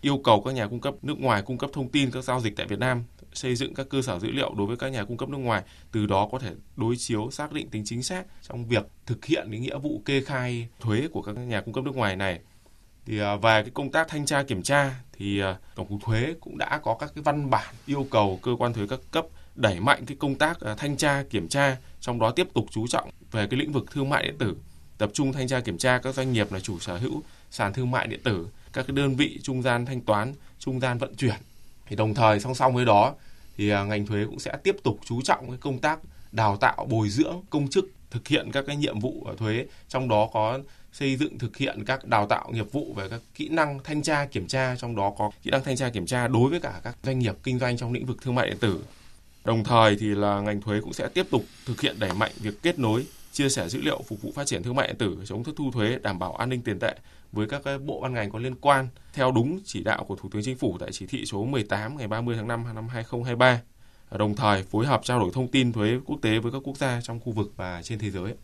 Yêu 0.00 0.20
cầu 0.24 0.42
các 0.44 0.54
nhà 0.54 0.66
cung 0.66 0.80
cấp 0.80 0.94
nước 1.02 1.18
ngoài 1.18 1.42
cung 1.42 1.58
cấp 1.58 1.70
thông 1.72 1.88
tin 1.88 2.10
các 2.10 2.24
giao 2.24 2.40
dịch 2.40 2.56
tại 2.56 2.66
Việt 2.66 2.78
Nam, 2.78 3.04
xây 3.32 3.56
dựng 3.56 3.74
các 3.74 3.86
cơ 3.90 4.02
sở 4.02 4.18
dữ 4.18 4.30
liệu 4.30 4.54
đối 4.54 4.66
với 4.66 4.76
các 4.76 4.88
nhà 4.88 5.04
cung 5.04 5.16
cấp 5.16 5.28
nước 5.28 5.38
ngoài, 5.38 5.62
từ 5.92 6.06
đó 6.06 6.28
có 6.32 6.38
thể 6.38 6.52
đối 6.76 6.96
chiếu 6.96 7.30
xác 7.30 7.52
định 7.52 7.70
tính 7.70 7.82
chính 7.86 8.02
xác 8.02 8.24
trong 8.48 8.66
việc 8.66 8.86
thực 9.06 9.24
hiện 9.24 9.48
cái 9.50 9.60
nghĩa 9.60 9.78
vụ 9.78 10.02
kê 10.04 10.20
khai 10.20 10.68
thuế 10.80 11.08
của 11.12 11.22
các 11.22 11.32
nhà 11.32 11.60
cung 11.60 11.74
cấp 11.74 11.84
nước 11.84 11.96
ngoài 11.96 12.16
này 12.16 12.40
thì 13.06 13.20
à, 13.20 13.36
về 13.36 13.62
cái 13.62 13.70
công 13.74 13.90
tác 13.90 14.08
thanh 14.08 14.26
tra 14.26 14.42
kiểm 14.42 14.62
tra 14.62 14.94
thì 15.12 15.40
à, 15.40 15.56
tổng 15.74 15.86
cục 15.86 16.02
thuế 16.04 16.34
cũng 16.40 16.58
đã 16.58 16.80
có 16.82 16.96
các 17.00 17.12
cái 17.14 17.22
văn 17.22 17.50
bản 17.50 17.74
yêu 17.86 18.06
cầu 18.10 18.38
cơ 18.42 18.50
quan 18.58 18.72
thuế 18.72 18.86
các 18.86 19.00
cấp 19.10 19.26
đẩy 19.56 19.80
mạnh 19.80 20.06
cái 20.06 20.16
công 20.20 20.34
tác 20.34 20.60
à, 20.60 20.74
thanh 20.78 20.96
tra, 20.96 21.24
kiểm 21.30 21.48
tra, 21.48 21.76
trong 22.00 22.18
đó 22.18 22.30
tiếp 22.30 22.48
tục 22.54 22.66
chú 22.70 22.86
trọng 22.86 23.10
về 23.32 23.46
cái 23.50 23.60
lĩnh 23.60 23.72
vực 23.72 23.84
thương 23.92 24.08
mại 24.08 24.22
điện 24.22 24.38
tử. 24.38 24.56
Tập 24.98 25.10
trung 25.14 25.32
thanh 25.32 25.48
tra, 25.48 25.60
kiểm 25.60 25.78
tra 25.78 25.98
các 25.98 26.14
doanh 26.14 26.32
nghiệp 26.32 26.52
là 26.52 26.60
chủ 26.60 26.78
sở 26.78 26.96
hữu 26.96 27.22
sàn 27.50 27.72
thương 27.72 27.90
mại 27.90 28.06
điện 28.06 28.20
tử, 28.24 28.48
các 28.72 28.86
cái 28.86 28.96
đơn 28.96 29.16
vị 29.16 29.40
trung 29.42 29.62
gian 29.62 29.86
thanh 29.86 30.00
toán, 30.00 30.34
trung 30.58 30.80
gian 30.80 30.98
vận 30.98 31.14
chuyển. 31.14 31.36
Thì 31.86 31.96
đồng 31.96 32.14
thời 32.14 32.40
song 32.40 32.54
song 32.54 32.74
với 32.74 32.84
đó 32.84 33.14
thì 33.56 33.70
à, 33.70 33.84
ngành 33.84 34.06
thuế 34.06 34.24
cũng 34.24 34.38
sẽ 34.38 34.56
tiếp 34.62 34.76
tục 34.82 34.98
chú 35.04 35.22
trọng 35.22 35.48
cái 35.48 35.58
công 35.60 35.78
tác 35.78 35.98
đào 36.32 36.56
tạo, 36.56 36.86
bồi 36.90 37.08
dưỡng, 37.08 37.42
công 37.50 37.68
chức, 37.68 37.84
thực 38.10 38.28
hiện 38.28 38.50
các 38.52 38.64
cái 38.66 38.76
nhiệm 38.76 39.00
vụ 39.00 39.26
thuế. 39.36 39.66
Trong 39.88 40.08
đó 40.08 40.28
có 40.32 40.58
xây 40.92 41.16
dựng, 41.16 41.38
thực 41.38 41.56
hiện 41.56 41.84
các 41.84 42.04
đào 42.04 42.26
tạo 42.26 42.50
nghiệp 42.52 42.72
vụ 42.72 42.94
về 42.96 43.08
các 43.08 43.20
kỹ 43.34 43.48
năng 43.48 43.78
thanh 43.84 44.02
tra, 44.02 44.26
kiểm 44.26 44.46
tra. 44.46 44.76
Trong 44.76 44.96
đó 44.96 45.12
có 45.18 45.30
kỹ 45.42 45.50
năng 45.50 45.64
thanh 45.64 45.76
tra, 45.76 45.88
kiểm 45.88 46.06
tra 46.06 46.28
đối 46.28 46.50
với 46.50 46.60
cả 46.60 46.80
các 46.84 46.96
doanh 47.02 47.18
nghiệp 47.18 47.34
kinh 47.42 47.58
doanh 47.58 47.76
trong 47.76 47.92
lĩnh 47.92 48.06
vực 48.06 48.16
thương 48.22 48.34
mại 48.34 48.46
điện 48.46 48.58
tử 48.60 48.80
đồng 49.46 49.64
thời 49.64 49.96
thì 49.96 50.06
là 50.06 50.40
ngành 50.40 50.60
thuế 50.60 50.80
cũng 50.80 50.92
sẽ 50.92 51.08
tiếp 51.08 51.26
tục 51.30 51.44
thực 51.66 51.80
hiện 51.80 51.96
đẩy 51.98 52.12
mạnh 52.12 52.32
việc 52.36 52.62
kết 52.62 52.78
nối 52.78 53.06
chia 53.32 53.48
sẻ 53.48 53.68
dữ 53.68 53.80
liệu 53.80 54.02
phục 54.08 54.22
vụ 54.22 54.32
phát 54.34 54.46
triển 54.46 54.62
thương 54.62 54.76
mại 54.76 54.86
điện 54.86 54.96
tử 54.98 55.16
chống 55.24 55.44
thất 55.44 55.52
thu 55.56 55.70
thuế 55.70 55.98
đảm 56.02 56.18
bảo 56.18 56.34
an 56.34 56.48
ninh 56.48 56.62
tiền 56.62 56.78
tệ 56.78 56.94
với 57.32 57.48
các 57.48 57.62
bộ 57.84 58.00
ban 58.00 58.14
ngành 58.14 58.30
có 58.30 58.38
liên 58.38 58.54
quan 58.54 58.88
theo 59.12 59.32
đúng 59.32 59.60
chỉ 59.64 59.82
đạo 59.82 60.04
của 60.04 60.16
Thủ 60.16 60.28
tướng 60.32 60.42
Chính 60.42 60.56
phủ 60.56 60.76
tại 60.80 60.88
chỉ 60.92 61.06
thị 61.06 61.24
số 61.26 61.44
18 61.44 61.98
ngày 61.98 62.08
30 62.08 62.36
tháng 62.36 62.48
5 62.48 62.64
năm 62.74 62.88
2023 62.88 63.60
đồng 64.10 64.36
thời 64.36 64.62
phối 64.62 64.86
hợp 64.86 65.00
trao 65.04 65.18
đổi 65.18 65.30
thông 65.34 65.48
tin 65.48 65.72
thuế 65.72 65.98
quốc 66.04 66.18
tế 66.22 66.38
với 66.38 66.52
các 66.52 66.58
quốc 66.64 66.76
gia 66.76 67.00
trong 67.02 67.20
khu 67.20 67.32
vực 67.32 67.52
và 67.56 67.82
trên 67.82 67.98
thế 67.98 68.10
giới. 68.10 68.34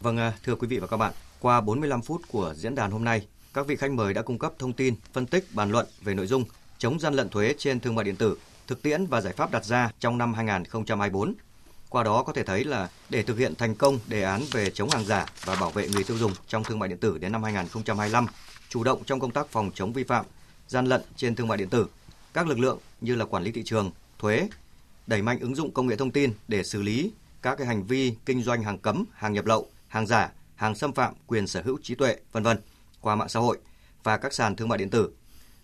Vâng, 0.00 0.16
à, 0.16 0.32
thưa 0.44 0.54
quý 0.54 0.68
vị 0.68 0.78
và 0.78 0.86
các 0.86 0.96
bạn, 0.96 1.12
qua 1.40 1.60
45 1.60 2.02
phút 2.02 2.22
của 2.30 2.54
diễn 2.56 2.74
đàn 2.74 2.90
hôm 2.90 3.04
nay, 3.04 3.26
các 3.54 3.66
vị 3.66 3.76
khách 3.76 3.90
mời 3.90 4.14
đã 4.14 4.22
cung 4.22 4.38
cấp 4.38 4.52
thông 4.58 4.72
tin, 4.72 4.94
phân 5.12 5.26
tích, 5.26 5.44
bàn 5.54 5.70
luận 5.70 5.86
về 6.02 6.14
nội 6.14 6.26
dung 6.26 6.44
chống 6.78 7.00
gian 7.00 7.14
lận 7.14 7.28
thuế 7.28 7.54
trên 7.58 7.80
thương 7.80 7.94
mại 7.94 8.04
điện 8.04 8.16
tử, 8.16 8.38
thực 8.66 8.82
tiễn 8.82 9.06
và 9.06 9.20
giải 9.20 9.32
pháp 9.32 9.50
đặt 9.50 9.64
ra 9.64 9.90
trong 10.00 10.18
năm 10.18 10.34
2024. 10.34 11.34
Qua 11.88 12.02
đó 12.02 12.22
có 12.22 12.32
thể 12.32 12.44
thấy 12.44 12.64
là 12.64 12.88
để 13.10 13.22
thực 13.22 13.38
hiện 13.38 13.54
thành 13.54 13.74
công 13.74 13.98
đề 14.06 14.22
án 14.22 14.42
về 14.50 14.70
chống 14.70 14.90
hàng 14.90 15.04
giả 15.04 15.26
và 15.44 15.56
bảo 15.60 15.70
vệ 15.70 15.88
người 15.88 16.04
tiêu 16.04 16.18
dùng 16.18 16.32
trong 16.48 16.64
thương 16.64 16.78
mại 16.78 16.88
điện 16.88 16.98
tử 16.98 17.18
đến 17.18 17.32
năm 17.32 17.42
2025, 17.42 18.26
chủ 18.68 18.84
động 18.84 19.02
trong 19.06 19.20
công 19.20 19.30
tác 19.30 19.46
phòng 19.48 19.70
chống 19.74 19.92
vi 19.92 20.04
phạm, 20.04 20.24
gian 20.68 20.86
lận 20.86 21.02
trên 21.16 21.34
thương 21.34 21.48
mại 21.48 21.58
điện 21.58 21.68
tử, 21.68 21.86
các 22.32 22.46
lực 22.46 22.58
lượng 22.58 22.78
như 23.00 23.14
là 23.14 23.24
quản 23.24 23.42
lý 23.42 23.52
thị 23.52 23.62
trường, 23.64 23.90
thuế, 24.18 24.48
đẩy 25.06 25.22
mạnh 25.22 25.38
ứng 25.40 25.54
dụng 25.54 25.70
công 25.70 25.86
nghệ 25.86 25.96
thông 25.96 26.10
tin 26.10 26.32
để 26.48 26.62
xử 26.62 26.82
lý 26.82 27.12
các 27.42 27.58
cái 27.58 27.66
hành 27.66 27.82
vi 27.82 28.14
kinh 28.26 28.42
doanh 28.42 28.62
hàng 28.62 28.78
cấm, 28.78 29.04
hàng 29.12 29.32
nhập 29.32 29.46
lậu, 29.46 29.68
hàng 29.88 30.06
giả, 30.06 30.30
hàng 30.54 30.74
xâm 30.74 30.92
phạm 30.92 31.14
quyền 31.26 31.46
sở 31.46 31.62
hữu 31.62 31.78
trí 31.82 31.94
tuệ, 31.94 32.16
vân 32.32 32.42
vân 32.42 32.58
qua 33.00 33.14
mạng 33.14 33.28
xã 33.28 33.40
hội 33.40 33.58
và 34.02 34.16
các 34.16 34.34
sàn 34.34 34.56
thương 34.56 34.68
mại 34.68 34.78
điện 34.78 34.90
tử. 34.90 35.10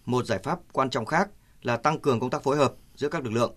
Một 0.06 0.26
giải 0.26 0.38
pháp 0.38 0.58
quan 0.72 0.90
trọng 0.90 1.06
khác 1.06 1.28
là 1.62 1.76
tăng 1.76 1.98
cường 2.00 2.20
công 2.20 2.30
tác 2.30 2.42
phối 2.42 2.56
hợp 2.56 2.74
giữa 3.00 3.08
các 3.08 3.24
lực 3.24 3.32
lượng. 3.32 3.54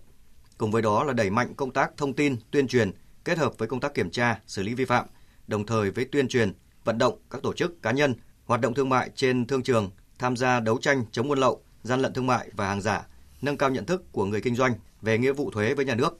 Cùng 0.58 0.70
với 0.70 0.82
đó 0.82 1.04
là 1.04 1.12
đẩy 1.12 1.30
mạnh 1.30 1.54
công 1.54 1.72
tác 1.72 1.90
thông 1.96 2.14
tin, 2.14 2.36
tuyên 2.50 2.68
truyền 2.68 2.90
kết 3.24 3.38
hợp 3.38 3.58
với 3.58 3.68
công 3.68 3.80
tác 3.80 3.94
kiểm 3.94 4.10
tra, 4.10 4.40
xử 4.46 4.62
lý 4.62 4.74
vi 4.74 4.84
phạm, 4.84 5.06
đồng 5.46 5.66
thời 5.66 5.90
với 5.90 6.04
tuyên 6.04 6.28
truyền, 6.28 6.52
vận 6.84 6.98
động 6.98 7.18
các 7.30 7.42
tổ 7.42 7.52
chức, 7.52 7.82
cá 7.82 7.92
nhân 7.92 8.14
hoạt 8.44 8.60
động 8.60 8.74
thương 8.74 8.88
mại 8.88 9.10
trên 9.14 9.46
thương 9.46 9.62
trường 9.62 9.90
tham 10.18 10.36
gia 10.36 10.60
đấu 10.60 10.78
tranh 10.78 11.04
chống 11.12 11.28
buôn 11.28 11.38
lậu, 11.38 11.62
gian 11.82 12.00
lận 12.00 12.12
thương 12.12 12.26
mại 12.26 12.50
và 12.52 12.68
hàng 12.68 12.80
giả, 12.80 13.06
nâng 13.42 13.56
cao 13.56 13.70
nhận 13.70 13.86
thức 13.86 14.12
của 14.12 14.24
người 14.24 14.40
kinh 14.40 14.54
doanh 14.54 14.72
về 15.02 15.18
nghĩa 15.18 15.32
vụ 15.32 15.50
thuế 15.50 15.74
với 15.74 15.84
nhà 15.84 15.94
nước. 15.94 16.18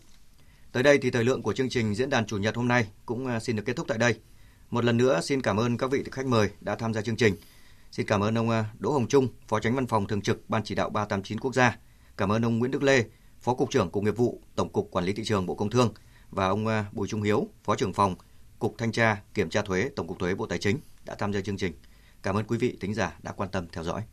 Tới 0.73 0.83
đây 0.83 0.99
thì 0.99 1.11
thời 1.11 1.25
lượng 1.25 1.43
của 1.43 1.53
chương 1.53 1.69
trình 1.69 1.95
diễn 1.95 2.11
đàn 2.11 2.27
chủ 2.27 2.37
nhật 2.37 2.57
hôm 2.57 2.69
nay 2.69 2.89
cũng 3.07 3.27
à, 3.27 3.41
xin 3.41 3.57
được 3.57 3.63
kết 3.67 3.77
thúc 3.77 3.89
tại 3.89 3.99
đây. 3.99 4.21
Một 4.71 4.85
lần 4.85 4.97
nữa 4.97 5.21
xin 5.23 5.43
cảm 5.43 5.61
ơn 5.61 5.79
các 5.79 5.91
vị 5.91 6.05
khách 6.13 6.27
mời 6.27 6.51
đã 6.61 6.77
tham 6.77 6.95
gia 6.95 7.03
chương 7.03 7.17
trình. 7.17 7.35
Xin 7.91 8.07
cảm 8.07 8.23
ơn 8.23 8.39
ông 8.39 8.51
à, 8.51 8.65
Đỗ 8.79 8.93
Hồng 8.93 9.09
Trung, 9.09 9.29
Phó 9.49 9.61
Tránh 9.61 9.75
Văn 9.75 9.87
phòng 9.87 10.07
Thường 10.07 10.23
trực 10.23 10.51
Ban 10.51 10.65
Chỉ 10.65 10.75
đạo 10.75 10.91
389 10.91 11.41
Quốc 11.41 11.55
gia. 11.55 11.77
Cảm 12.17 12.33
ơn 12.33 12.45
ông 12.45 12.59
Nguyễn 12.59 12.71
Đức 12.71 12.83
Lê, 12.83 13.05
Phó 13.41 13.55
Cục 13.55 13.71
trưởng 13.71 13.91
Cục 13.91 14.05
Nghiệp 14.05 14.17
vụ, 14.17 14.41
Tổng 14.55 14.69
cục 14.69 14.91
Quản 14.91 15.05
lý 15.05 15.13
Thị 15.13 15.25
trường 15.25 15.47
Bộ 15.47 15.55
Công 15.55 15.71
Thương 15.71 15.95
và 16.31 16.47
ông 16.47 16.67
à, 16.67 16.87
Bùi 16.93 17.09
Trung 17.09 17.23
Hiếu, 17.23 17.49
Phó 17.65 17.77
trưởng 17.77 17.93
phòng 17.93 18.17
Cục 18.59 18.75
Thanh 18.79 18.93
tra 18.93 19.23
Kiểm 19.35 19.51
tra 19.51 19.63
Thuế 19.63 19.91
Tổng 19.97 20.07
cục 20.07 20.19
Thuế 20.19 20.35
Bộ 20.35 20.47
Tài 20.47 20.59
chính 20.59 20.79
đã 21.05 21.15
tham 21.15 21.33
gia 21.33 21.41
chương 21.41 21.57
trình. 21.57 21.73
Cảm 22.23 22.37
ơn 22.37 22.45
quý 22.45 22.59
vị 22.59 22.77
thính 22.81 22.95
giả 22.95 23.19
đã 23.23 23.33
quan 23.33 23.51
tâm 23.51 23.67
theo 23.73 23.85
dõi. 23.85 24.03